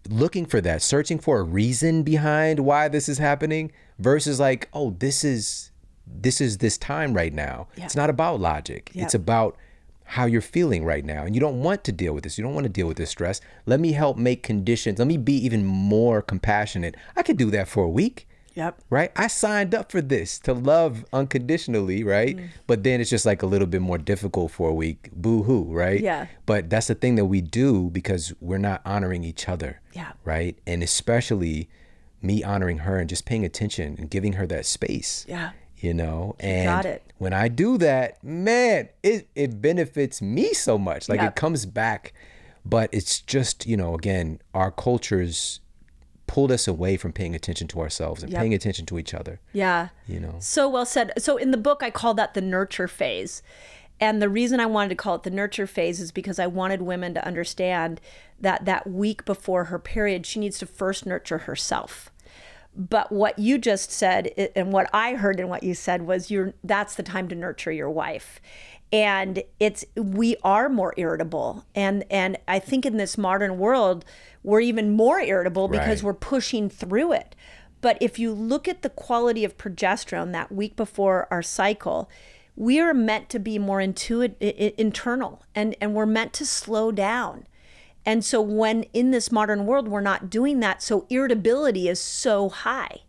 looking 0.09 0.45
for 0.45 0.61
that, 0.61 0.83
searching 0.83 1.19
for 1.19 1.39
a 1.39 1.43
reason 1.43 2.03
behind 2.03 2.61
why 2.61 2.89
this 2.89 3.09
is 3.09 3.19
happening 3.19 3.71
versus 3.99 4.41
like, 4.41 4.69
oh, 4.75 4.91
this 4.99 5.25
is 5.25 5.71
this 6.07 6.41
is 6.41 6.59
this 6.59 6.77
time 6.77 7.15
right 7.15 7.33
now. 7.33 7.69
It's 7.77 7.97
not 7.97 8.11
about 8.11 8.41
logic. 8.41 8.91
It's 8.95 9.15
about 9.15 9.57
how 10.05 10.27
you're 10.27 10.41
feeling 10.41 10.85
right 10.85 11.05
now. 11.05 11.23
And 11.23 11.37
you 11.37 11.41
don't 11.41 11.63
want 11.63 11.85
to 11.85 11.93
deal 11.93 12.13
with 12.13 12.25
this. 12.25 12.37
You 12.37 12.43
don't 12.43 12.55
want 12.55 12.65
to 12.65 12.73
deal 12.73 12.89
with 12.89 12.97
this 12.97 13.11
stress. 13.11 13.41
Let 13.65 13.79
me 13.79 13.93
help 13.93 14.17
make 14.17 14.43
conditions. 14.43 14.99
Let 14.99 15.07
me 15.07 15.17
be 15.17 15.35
even 15.35 15.65
more 15.65 16.21
compassionate. 16.21 16.97
I 17.15 17.23
could 17.23 17.37
do 17.37 17.51
that 17.53 17.69
for 17.69 17.85
a 17.85 17.89
week 17.89 18.27
Yep. 18.61 18.83
right? 18.91 19.11
I 19.17 19.27
signed 19.27 19.75
up 19.75 19.91
for 19.91 20.03
this 20.03 20.39
to 20.41 20.53
love 20.53 21.05
unconditionally, 21.13 22.05
right? 22.05 22.37
Mm. 22.37 22.49
But 22.67 22.85
then 22.85 23.01
it's 23.01 23.09
just 23.11 23.25
like 23.25 23.43
a 23.43 23.47
little 23.47 23.67
bit 23.67 23.81
more 23.81 23.97
difficult 23.99 24.53
for 24.53 24.69
a 24.69 24.75
week. 24.75 25.09
Boo 25.13 25.43
hoo, 25.45 25.65
right? 25.65 26.01
Yeah. 26.01 26.27
But 26.47 26.69
that's 26.69 26.89
the 26.89 26.95
thing 26.95 27.15
that 27.17 27.25
we 27.25 27.41
do 27.41 27.89
because 27.91 28.35
we're 28.41 28.59
not 28.59 28.83
honoring 28.85 29.25
each 29.25 29.49
other. 29.49 29.81
Yeah. 29.95 30.13
Right. 30.25 30.59
And 30.67 30.83
especially 30.83 31.69
me 32.23 32.45
honoring 32.45 32.79
her 32.79 32.99
and 32.99 33.09
just 33.09 33.25
paying 33.25 33.45
attention 33.47 33.97
and 33.99 34.11
giving 34.11 34.35
her 34.35 34.47
that 34.49 34.67
space. 34.67 35.25
Yeah. 35.29 35.53
You 35.79 35.95
know, 35.95 36.37
and 36.41 37.01
when 37.17 37.33
I 37.33 37.49
do 37.49 37.79
that, 37.79 38.23
man, 38.23 38.91
it, 39.03 39.29
it 39.35 39.63
benefits 39.63 40.21
me 40.21 40.53
so 40.53 40.77
much. 40.77 41.09
Like 41.09 41.21
Yep. 41.23 41.31
it 41.31 41.37
comes 41.37 41.65
back. 41.65 42.13
But 42.67 42.91
it's 42.93 43.21
just, 43.21 43.65
you 43.67 43.79
know, 43.79 43.95
again, 43.95 44.43
our 44.53 44.71
cultures 44.71 45.61
pulled 46.31 46.53
us 46.53 46.68
away 46.68 46.97
from 46.97 47.12
paying 47.12 47.35
attention 47.35 47.66
to 47.66 47.81
ourselves 47.81 48.22
and 48.22 48.31
Yep. 48.31 48.41
paying 48.41 48.55
attention 48.55 48.87
to 48.87 49.01
each 49.01 49.12
other. 49.14 49.41
Yeah. 49.53 49.89
You 50.07 50.20
know. 50.20 50.37
So 50.39 50.68
well 50.68 50.87
said. 50.87 51.12
So 51.18 51.37
in 51.37 51.51
the 51.51 51.57
book, 51.57 51.83
I 51.83 51.91
call 51.91 52.14
that 52.14 52.35
the 52.35 52.41
nurture 52.41 52.87
phase. 52.87 53.43
And 53.99 54.22
the 54.22 54.28
reason 54.28 54.61
I 54.61 54.66
wanted 54.66 54.91
to 54.91 54.95
call 54.95 55.16
it 55.16 55.24
the 55.24 55.31
nurture 55.31 55.66
phase 55.66 55.99
is 55.99 56.12
because 56.12 56.39
I 56.39 56.47
wanted 56.47 56.83
women 56.83 57.14
to 57.14 57.26
understand 57.26 58.01
that 58.41 58.64
that 58.64 58.89
week 58.89 59.24
before 59.24 59.64
her 59.64 59.78
period, 59.81 60.24
she 60.24 60.39
needs 60.39 60.59
to 60.61 60.66
first 60.66 61.05
nurture 61.05 61.39
herself. 61.39 62.12
But 62.76 63.11
what 63.11 63.37
you 63.41 63.59
just 63.59 63.91
said 63.91 64.31
and 64.55 64.72
what 64.72 64.89
I 64.93 65.14
heard 65.14 65.41
and 65.41 65.49
what 65.49 65.64
you 65.64 65.74
said 65.74 66.03
was 66.07 66.31
you're 66.31 66.55
that's 66.62 66.95
the 66.95 67.03
time 67.03 67.26
to 67.28 67.35
nurture 67.35 67.72
your 67.72 67.91
wife. 67.91 68.41
And 68.93 69.43
it's 69.59 69.85
we 69.97 70.37
are 70.45 70.68
more 70.68 70.95
irritable. 70.97 71.64
And 71.74 72.05
and 72.09 72.39
I 72.47 72.61
think 72.61 72.87
in 72.87 72.97
this 72.99 73.18
modern 73.18 73.59
world, 73.59 74.05
we're 74.43 74.61
even 74.61 74.91
more 74.91 75.20
irritable 75.20 75.68
because 75.68 76.03
Right. 76.03 76.03
we're 76.03 76.14
pushing 76.14 76.68
through 76.68 77.12
it. 77.12 77.34
But 77.80 77.99
if 78.00 78.18
you 78.18 78.33
look 78.33 78.68
at 78.68 78.83
the 78.83 78.91
quality 78.91 79.45
of 79.45 79.57
progesterone 79.57 80.33
that 80.33 80.53
week 80.53 80.76
before 80.76 81.26
our 81.30 81.42
cycle, 81.42 82.11
we 82.57 82.79
are 82.79 82.92
meant 82.92 83.29
to 83.30 83.38
be 83.38 83.58
more 83.58 83.80
intuitive, 83.80 84.37
internal, 84.76 85.42
and, 85.54 85.75
and 85.80 85.95
we're 85.95 86.07
meant 86.07 86.33
to 86.34 86.46
slow 86.46 86.92
down. 86.92 87.46
And 88.04 88.25
so, 88.25 88.41
when 88.41 88.84
in 88.92 89.11
this 89.11 89.30
modern 89.30 89.67
world, 89.67 89.88
we're 89.88 90.00
not 90.00 90.30
doing 90.30 90.61
that, 90.61 90.83
so 90.83 91.07
irritability 91.11 91.88
is 91.88 92.00
so 92.00 92.49
high. 92.49 93.00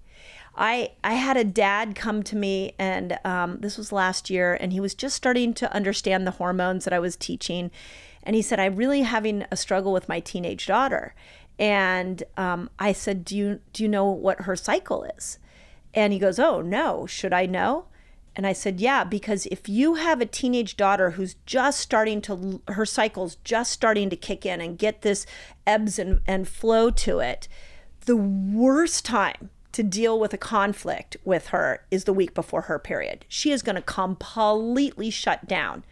I, 0.56 0.92
I 1.04 1.14
had 1.14 1.38
a 1.38 1.46
dad 1.46 1.96
come 1.96 2.24
to 2.24 2.36
me, 2.36 2.74
and 2.78 3.18
um, 3.24 3.60
this 3.62 3.78
was 3.78 3.92
last 3.92 4.30
year, 4.30 4.58
and 4.60 4.74
he 4.74 4.82
was 4.82 4.94
just 4.94 5.16
starting 5.16 5.54
to 5.56 5.74
understand 5.74 6.28
the 6.28 6.32
hormones 6.32 6.84
that 6.84 6.94
I 6.94 7.00
was 7.00 7.16
teaching. 7.16 7.72
And 8.24 8.36
he 8.36 8.42
said, 8.42 8.60
I'm 8.60 8.76
really 8.76 9.02
having 9.02 9.46
a 9.52 9.58
struggle 9.58 9.94
with 9.94 10.10
my 10.10 10.20
teenage 10.20 10.68
daughter. 10.68 11.16
And 11.58 12.24
um, 12.38 12.70
I 12.80 12.92
said, 12.92 13.26
do 13.26 13.38
you, 13.38 13.60
do 13.74 13.84
you 13.84 13.90
know 13.90 14.06
what 14.06 14.42
her 14.42 14.56
cycle 14.56 15.06
is? 15.18 15.40
And 15.94 16.14
he 16.14 16.20
goes, 16.20 16.40
Oh, 16.40 16.62
no. 16.62 17.06
Should 17.06 17.34
I 17.34 17.46
know? 17.46 17.86
And 18.36 18.48
I 18.48 18.54
said, 18.54 18.80
Yeah, 18.80 19.04
because 19.04 19.46
if 19.48 19.68
you 19.68 19.96
have 19.96 20.22
a 20.22 20.26
teenage 20.26 20.78
daughter 20.78 21.12
who's 21.12 21.36
just 21.46 21.80
starting 21.80 22.22
to, 22.22 22.62
her 22.70 22.86
cycle's 22.86 23.36
just 23.44 23.72
starting 23.72 24.10
to 24.10 24.16
kick 24.16 24.46
in 24.46 24.62
and 24.62 24.78
get 24.78 25.02
this 25.02 25.26
ebbs 25.68 26.00
and, 26.00 26.22
and 26.26 26.48
flow 26.48 26.90
to 26.92 27.20
it, 27.20 27.48
the 28.06 28.18
worst 28.18 29.06
time 29.06 29.50
to 29.74 29.84
deal 29.84 30.20
with 30.20 30.34
a 30.34 30.38
conflict 30.38 31.18
with 31.24 31.48
her 31.48 31.86
is 31.90 32.04
the 32.04 32.14
week 32.14 32.34
before 32.34 32.64
her 32.64 32.80
period. 32.80 33.26
She 33.28 33.52
is 33.52 33.62
going 33.62 33.76
to 33.76 33.82
completely 33.82 35.10
shut 35.10 35.48
down 35.48 35.84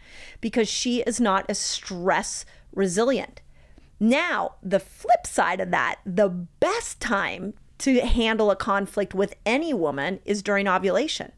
because 0.42 0.68
she 0.68 1.02
is 1.02 1.20
not 1.20 1.46
as 1.50 1.58
stress 1.58 2.46
resilient. 2.74 3.42
Now, 4.00 4.56
the 4.64 4.80
flip 4.80 5.26
side 5.26 5.60
of 5.60 5.72
that, 5.72 6.00
the 6.06 6.30
best 6.30 7.00
time 7.00 7.54
to 7.80 8.00
handle 8.02 8.52
a 8.52 8.56
conflict 8.56 9.14
with 9.14 9.36
any 9.46 9.74
woman 9.74 10.20
is 10.26 10.44
during 10.44 10.68
ovulation 10.68 11.32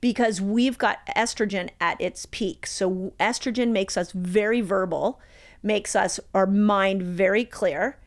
because 0.00 0.40
we've 0.40 0.78
got 0.78 1.04
estrogen 1.16 1.70
at 1.80 2.00
its 2.00 2.26
peak. 2.26 2.66
So, 2.66 3.12
estrogen 3.18 3.70
makes 3.70 3.96
us 3.96 4.12
very 4.12 4.60
verbal, 4.60 5.20
makes 5.62 5.96
us 5.96 6.20
our 6.34 6.46
mind 6.46 7.02
very 7.02 7.44
clear. 7.44 7.98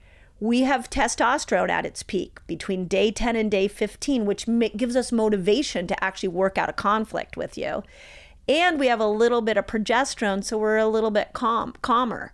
We 0.41 0.61
have 0.61 0.89
testosterone 0.89 1.69
at 1.69 1.85
its 1.85 2.01
peak 2.01 2.39
between 2.47 2.88
day 2.88 3.11
10 3.11 3.35
and 3.35 3.51
day 3.51 3.68
15, 3.68 4.26
which 4.26 4.47
gives 4.76 4.95
us 4.95 5.11
motivation 5.11 5.85
to 5.85 6.03
actually 6.03 6.30
work 6.30 6.57
out 6.57 6.68
a 6.68 6.73
conflict 6.73 7.38
with 7.38 7.59
you. 7.59 7.84
And 8.49 8.80
we 8.80 8.88
have 8.88 8.99
a 8.99 9.05
little 9.05 9.41
bit 9.41 9.55
of 9.55 9.68
progesterone, 9.68 10.43
so 10.43 10.57
we're 10.57 10.77
a 10.77 10.88
little 10.88 11.11
bit 11.11 11.30
calm, 11.34 11.76
calmer. 11.84 12.34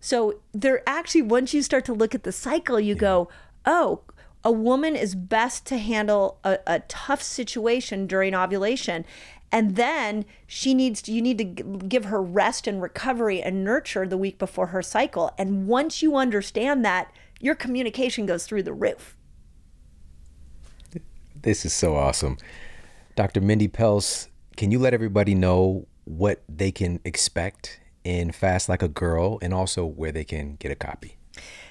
So 0.00 0.40
they're 0.52 0.86
actually, 0.86 1.22
once 1.22 1.54
you 1.54 1.62
start 1.62 1.86
to 1.86 1.94
look 1.94 2.14
at 2.14 2.24
the 2.24 2.30
cycle, 2.30 2.78
you 2.78 2.94
go, 2.94 3.30
oh, 3.64 4.02
a 4.44 4.52
woman 4.52 4.94
is 4.94 5.14
best 5.14 5.64
to 5.66 5.78
handle 5.78 6.38
a, 6.44 6.58
a 6.66 6.80
tough 6.80 7.22
situation 7.22 8.06
during 8.06 8.34
ovulation 8.34 9.06
and 9.50 9.76
then 9.76 10.24
she 10.46 10.74
needs 10.74 11.00
to, 11.02 11.12
you 11.12 11.22
need 11.22 11.38
to 11.38 11.44
give 11.44 12.06
her 12.06 12.20
rest 12.20 12.66
and 12.66 12.82
recovery 12.82 13.40
and 13.40 13.64
nurture 13.64 14.06
the 14.06 14.18
week 14.18 14.38
before 14.38 14.68
her 14.68 14.82
cycle 14.82 15.32
and 15.38 15.66
once 15.66 16.02
you 16.02 16.16
understand 16.16 16.84
that 16.84 17.10
your 17.40 17.54
communication 17.54 18.26
goes 18.26 18.46
through 18.46 18.62
the 18.62 18.72
roof 18.72 19.16
this 21.42 21.64
is 21.64 21.72
so 21.72 21.94
awesome 21.94 22.36
dr 23.14 23.40
mindy 23.40 23.68
pelz 23.68 24.28
can 24.56 24.70
you 24.70 24.78
let 24.78 24.94
everybody 24.94 25.34
know 25.34 25.86
what 26.04 26.42
they 26.48 26.70
can 26.70 27.00
expect 27.04 27.80
in 28.04 28.30
fast 28.30 28.68
like 28.68 28.82
a 28.82 28.88
girl 28.88 29.38
and 29.42 29.52
also 29.52 29.84
where 29.84 30.12
they 30.12 30.24
can 30.24 30.56
get 30.56 30.70
a 30.70 30.76
copy 30.76 31.16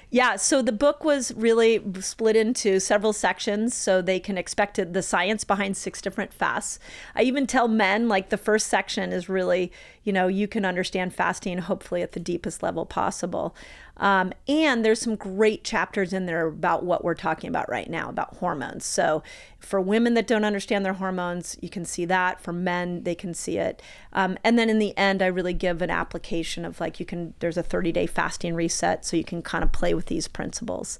yeah, 0.08 0.36
so 0.36 0.62
the 0.62 0.72
book 0.72 1.02
was 1.02 1.34
really 1.34 1.82
split 2.00 2.36
into 2.36 2.78
several 2.78 3.12
sections 3.12 3.74
so 3.74 4.00
they 4.00 4.20
can 4.20 4.38
expect 4.38 4.80
the 4.92 5.02
science 5.02 5.42
behind 5.42 5.76
six 5.76 6.00
different 6.00 6.32
fasts. 6.32 6.78
I 7.16 7.22
even 7.22 7.46
tell 7.48 7.66
men 7.66 8.06
like 8.06 8.28
the 8.28 8.36
first 8.36 8.68
section 8.68 9.12
is 9.12 9.28
really, 9.28 9.72
you 10.04 10.12
know, 10.12 10.28
you 10.28 10.46
can 10.46 10.64
understand 10.64 11.12
fasting 11.12 11.58
hopefully 11.58 12.02
at 12.02 12.12
the 12.12 12.20
deepest 12.20 12.62
level 12.62 12.86
possible. 12.86 13.56
Um, 13.98 14.32
and 14.46 14.84
there's 14.84 15.00
some 15.00 15.16
great 15.16 15.64
chapters 15.64 16.12
in 16.12 16.26
there 16.26 16.46
about 16.46 16.84
what 16.84 17.02
we're 17.02 17.14
talking 17.14 17.48
about 17.48 17.68
right 17.70 17.88
now 17.88 18.08
about 18.10 18.36
hormones. 18.36 18.84
So 18.84 19.22
for 19.58 19.80
women 19.80 20.14
that 20.14 20.26
don't 20.26 20.44
understand 20.44 20.84
their 20.84 20.94
hormones, 20.94 21.56
you 21.62 21.68
can 21.68 21.84
see 21.84 22.04
that. 22.04 22.40
For 22.40 22.52
men, 22.52 23.04
they 23.04 23.14
can 23.14 23.32
see 23.32 23.56
it. 23.58 23.80
Um, 24.12 24.36
and 24.44 24.58
then 24.58 24.68
in 24.68 24.78
the 24.78 24.96
end, 24.98 25.22
I 25.22 25.26
really 25.26 25.54
give 25.54 25.80
an 25.80 25.90
application 25.90 26.64
of 26.64 26.80
like 26.80 27.00
you 27.00 27.06
can, 27.06 27.34
there's 27.38 27.56
a 27.56 27.62
30 27.62 27.92
day 27.92 28.06
fasting 28.06 28.54
reset 28.54 29.04
so 29.04 29.16
you 29.16 29.24
can 29.24 29.42
kind 29.42 29.64
of 29.64 29.72
play 29.72 29.94
with 29.94 30.06
these 30.06 30.28
principles. 30.28 30.98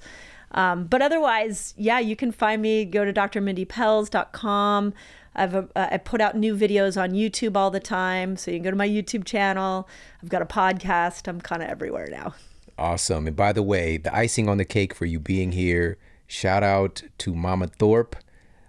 Um, 0.53 0.85
but 0.85 1.03
otherwise, 1.03 1.75
yeah, 1.77 1.99
you 1.99 2.17
can 2.17 2.33
find 2.33 2.63
me. 2.63 2.85
Go 2.85 3.05
to 3.05 3.13
drmindypelz.com. 3.13 4.95
I've 5.35 5.55
uh, 5.55 5.67
I 5.75 5.99
put 5.99 6.23
out 6.23 6.35
new 6.35 6.57
videos 6.57 7.01
on 7.01 7.11
YouTube 7.11 7.57
all 7.57 7.71
the 7.71 7.81
time, 7.81 8.37
so 8.37 8.51
you 8.51 8.57
can 8.57 8.65
go 8.65 8.71
to 8.71 8.77
my 8.77 8.89
YouTube 8.89 9.25
channel. 9.25 9.87
I've 10.23 10.31
got 10.31 10.41
a 10.41 10.47
podcast. 10.47 11.29
I'm 11.29 11.43
kind 11.43 11.63
of 11.63 11.69
everywhere 11.69 12.09
now. 12.11 12.35
Awesome. 12.79 13.27
And 13.27 13.37
by 13.37 13.53
the 13.53 13.63
way, 13.63 13.97
the 13.97 14.15
icing 14.15 14.49
on 14.49 14.59
the 14.59 14.65
cake 14.65 14.95
for 14.95 15.07
you 15.07 15.19
being 15.19 15.53
here, 15.53 15.97
shout 16.27 16.63
out 16.63 17.03
to 17.19 17.35
Mama 17.35 17.69
Thorpe, 17.69 18.17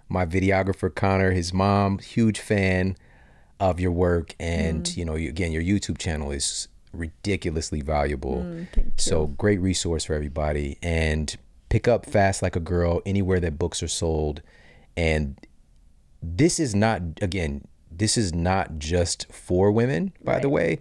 my 0.08 0.24
videographer 0.24 0.94
Connor, 0.94 1.32
his 1.32 1.52
mom, 1.52 1.98
huge 1.98 2.40
fan 2.40 2.96
of 3.60 3.78
your 3.78 3.92
work. 3.92 4.34
And, 4.40 4.84
mm. 4.84 4.96
you 4.96 5.04
know, 5.04 5.14
again, 5.14 5.52
your 5.52 5.62
YouTube 5.62 5.98
channel 5.98 6.30
is 6.30 6.68
ridiculously 6.92 7.82
valuable. 7.82 8.42
Mm, 8.46 8.92
so 8.96 9.26
great 9.26 9.60
resource 9.60 10.04
for 10.04 10.14
everybody. 10.14 10.78
And 10.82 11.36
pick 11.68 11.86
up 11.86 12.06
Fast 12.06 12.40
Like 12.42 12.56
a 12.56 12.60
Girl 12.60 13.02
anywhere 13.04 13.40
that 13.40 13.58
books 13.58 13.82
are 13.82 13.88
sold. 13.88 14.40
And 14.96 15.38
this 16.22 16.58
is 16.58 16.74
not, 16.74 17.02
again, 17.20 17.66
this 17.90 18.16
is 18.16 18.34
not 18.34 18.78
just 18.78 19.30
for 19.30 19.70
women, 19.70 20.12
by 20.24 20.34
right. 20.34 20.42
the 20.42 20.48
way 20.48 20.78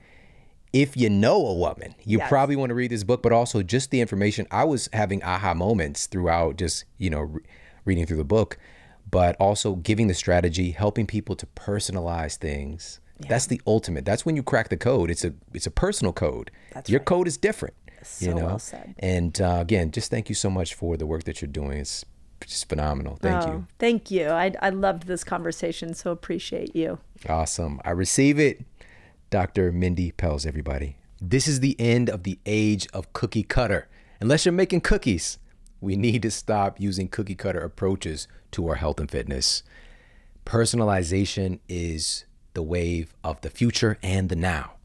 if 0.81 0.95
you 0.95 1.09
know 1.09 1.43
a 1.47 1.53
woman, 1.55 1.95
you 2.03 2.19
yes. 2.19 2.29
probably 2.29 2.55
want 2.55 2.69
to 2.69 2.75
read 2.75 2.91
this 2.91 3.03
book, 3.03 3.23
but 3.23 3.31
also 3.31 3.63
just 3.63 3.89
the 3.89 3.99
information. 3.99 4.45
I 4.51 4.63
was 4.63 4.89
having 4.93 5.23
aha 5.23 5.55
moments 5.55 6.05
throughout 6.05 6.57
just, 6.57 6.85
you 6.99 7.09
know, 7.09 7.21
re- 7.21 7.41
reading 7.85 8.05
through 8.05 8.17
the 8.17 8.23
book, 8.23 8.59
but 9.09 9.35
also 9.39 9.75
giving 9.75 10.07
the 10.07 10.13
strategy, 10.13 10.71
helping 10.71 11.07
people 11.07 11.35
to 11.37 11.47
personalize 11.47 12.35
things. 12.35 12.99
Yeah. 13.19 13.29
That's 13.29 13.47
the 13.47 13.59
ultimate. 13.65 14.05
That's 14.05 14.23
when 14.23 14.35
you 14.35 14.43
crack 14.43 14.69
the 14.69 14.77
code. 14.77 15.09
It's 15.09 15.25
a 15.25 15.33
it's 15.51 15.65
a 15.65 15.71
personal 15.71 16.13
code. 16.13 16.51
That's 16.73 16.91
Your 16.91 16.99
right. 16.99 17.07
code 17.07 17.27
is 17.27 17.37
different. 17.37 17.73
So 18.03 18.25
you 18.27 18.35
know? 18.35 18.45
well 18.45 18.59
said. 18.59 18.93
And 18.99 19.41
uh, 19.41 19.57
again, 19.61 19.89
just 19.89 20.11
thank 20.11 20.29
you 20.29 20.35
so 20.35 20.51
much 20.51 20.75
for 20.75 20.95
the 20.95 21.07
work 21.07 21.23
that 21.23 21.41
you're 21.41 21.49
doing. 21.49 21.79
It's 21.79 22.05
just 22.45 22.69
phenomenal. 22.69 23.17
Thank 23.19 23.47
oh, 23.47 23.51
you. 23.51 23.67
Thank 23.79 24.11
you. 24.11 24.27
I 24.27 24.53
I 24.61 24.69
loved 24.69 25.07
this 25.07 25.23
conversation. 25.23 25.95
So 25.95 26.11
appreciate 26.11 26.75
you. 26.75 26.99
Awesome. 27.27 27.81
I 27.83 27.89
receive 27.89 28.37
it. 28.37 28.63
Dr. 29.29 29.73
Mindy 29.73 30.13
Pelz, 30.13 30.45
everybody. 30.45 30.95
This 31.21 31.47
is 31.47 31.59
the 31.59 31.75
end 31.79 32.09
of 32.09 32.23
the 32.23 32.39
age 32.45 32.87
of 32.93 33.11
cookie 33.11 33.43
cutter. 33.43 33.89
Unless 34.21 34.45
you're 34.45 34.53
making 34.53 34.81
cookies, 34.81 35.37
we 35.81 35.97
need 35.97 36.21
to 36.21 36.31
stop 36.31 36.79
using 36.79 37.09
cookie 37.09 37.35
cutter 37.35 37.59
approaches 37.59 38.29
to 38.51 38.67
our 38.69 38.75
health 38.75 39.01
and 39.01 39.11
fitness. 39.11 39.63
Personalization 40.45 41.59
is 41.67 42.23
the 42.53 42.63
wave 42.63 43.13
of 43.21 43.41
the 43.41 43.49
future 43.49 43.97
and 44.01 44.29
the 44.29 44.35
now, 44.35 44.75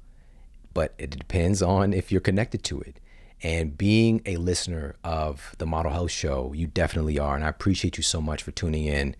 but 0.74 0.92
it 0.98 1.10
depends 1.10 1.62
on 1.62 1.92
if 1.92 2.10
you're 2.10 2.20
connected 2.20 2.64
to 2.64 2.80
it. 2.80 2.98
And 3.44 3.78
being 3.78 4.22
a 4.26 4.38
listener 4.38 4.96
of 5.04 5.54
the 5.58 5.66
Model 5.66 5.92
Health 5.92 6.10
Show, 6.10 6.52
you 6.52 6.66
definitely 6.66 7.18
are. 7.18 7.36
And 7.36 7.44
I 7.44 7.48
appreciate 7.48 7.96
you 7.96 8.02
so 8.02 8.20
much 8.20 8.42
for 8.42 8.50
tuning 8.50 8.86
in. 8.86 9.14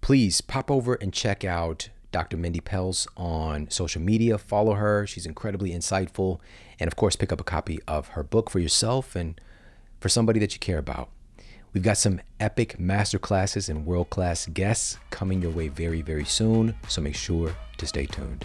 Please 0.00 0.40
pop 0.40 0.70
over 0.70 0.94
and 0.94 1.12
check 1.12 1.44
out 1.44 1.90
Dr. 2.12 2.36
Mindy 2.36 2.60
Pelz 2.60 3.06
on 3.16 3.70
social 3.70 4.02
media. 4.02 4.38
Follow 4.38 4.74
her. 4.74 5.06
She's 5.06 5.26
incredibly 5.26 5.70
insightful. 5.70 6.38
And 6.78 6.88
of 6.88 6.96
course, 6.96 7.16
pick 7.16 7.32
up 7.32 7.40
a 7.40 7.44
copy 7.44 7.80
of 7.86 8.08
her 8.08 8.22
book 8.22 8.50
for 8.50 8.58
yourself 8.58 9.14
and 9.14 9.40
for 10.00 10.08
somebody 10.08 10.40
that 10.40 10.52
you 10.52 10.58
care 10.58 10.78
about. 10.78 11.10
We've 11.72 11.82
got 11.82 11.98
some 11.98 12.20
epic 12.40 12.78
masterclasses 12.78 13.68
and 13.68 13.86
world 13.86 14.10
class 14.10 14.46
guests 14.46 14.98
coming 15.10 15.40
your 15.40 15.52
way 15.52 15.68
very, 15.68 16.02
very 16.02 16.24
soon. 16.24 16.74
So 16.88 17.00
make 17.00 17.14
sure 17.14 17.54
to 17.78 17.86
stay 17.86 18.06
tuned. 18.06 18.44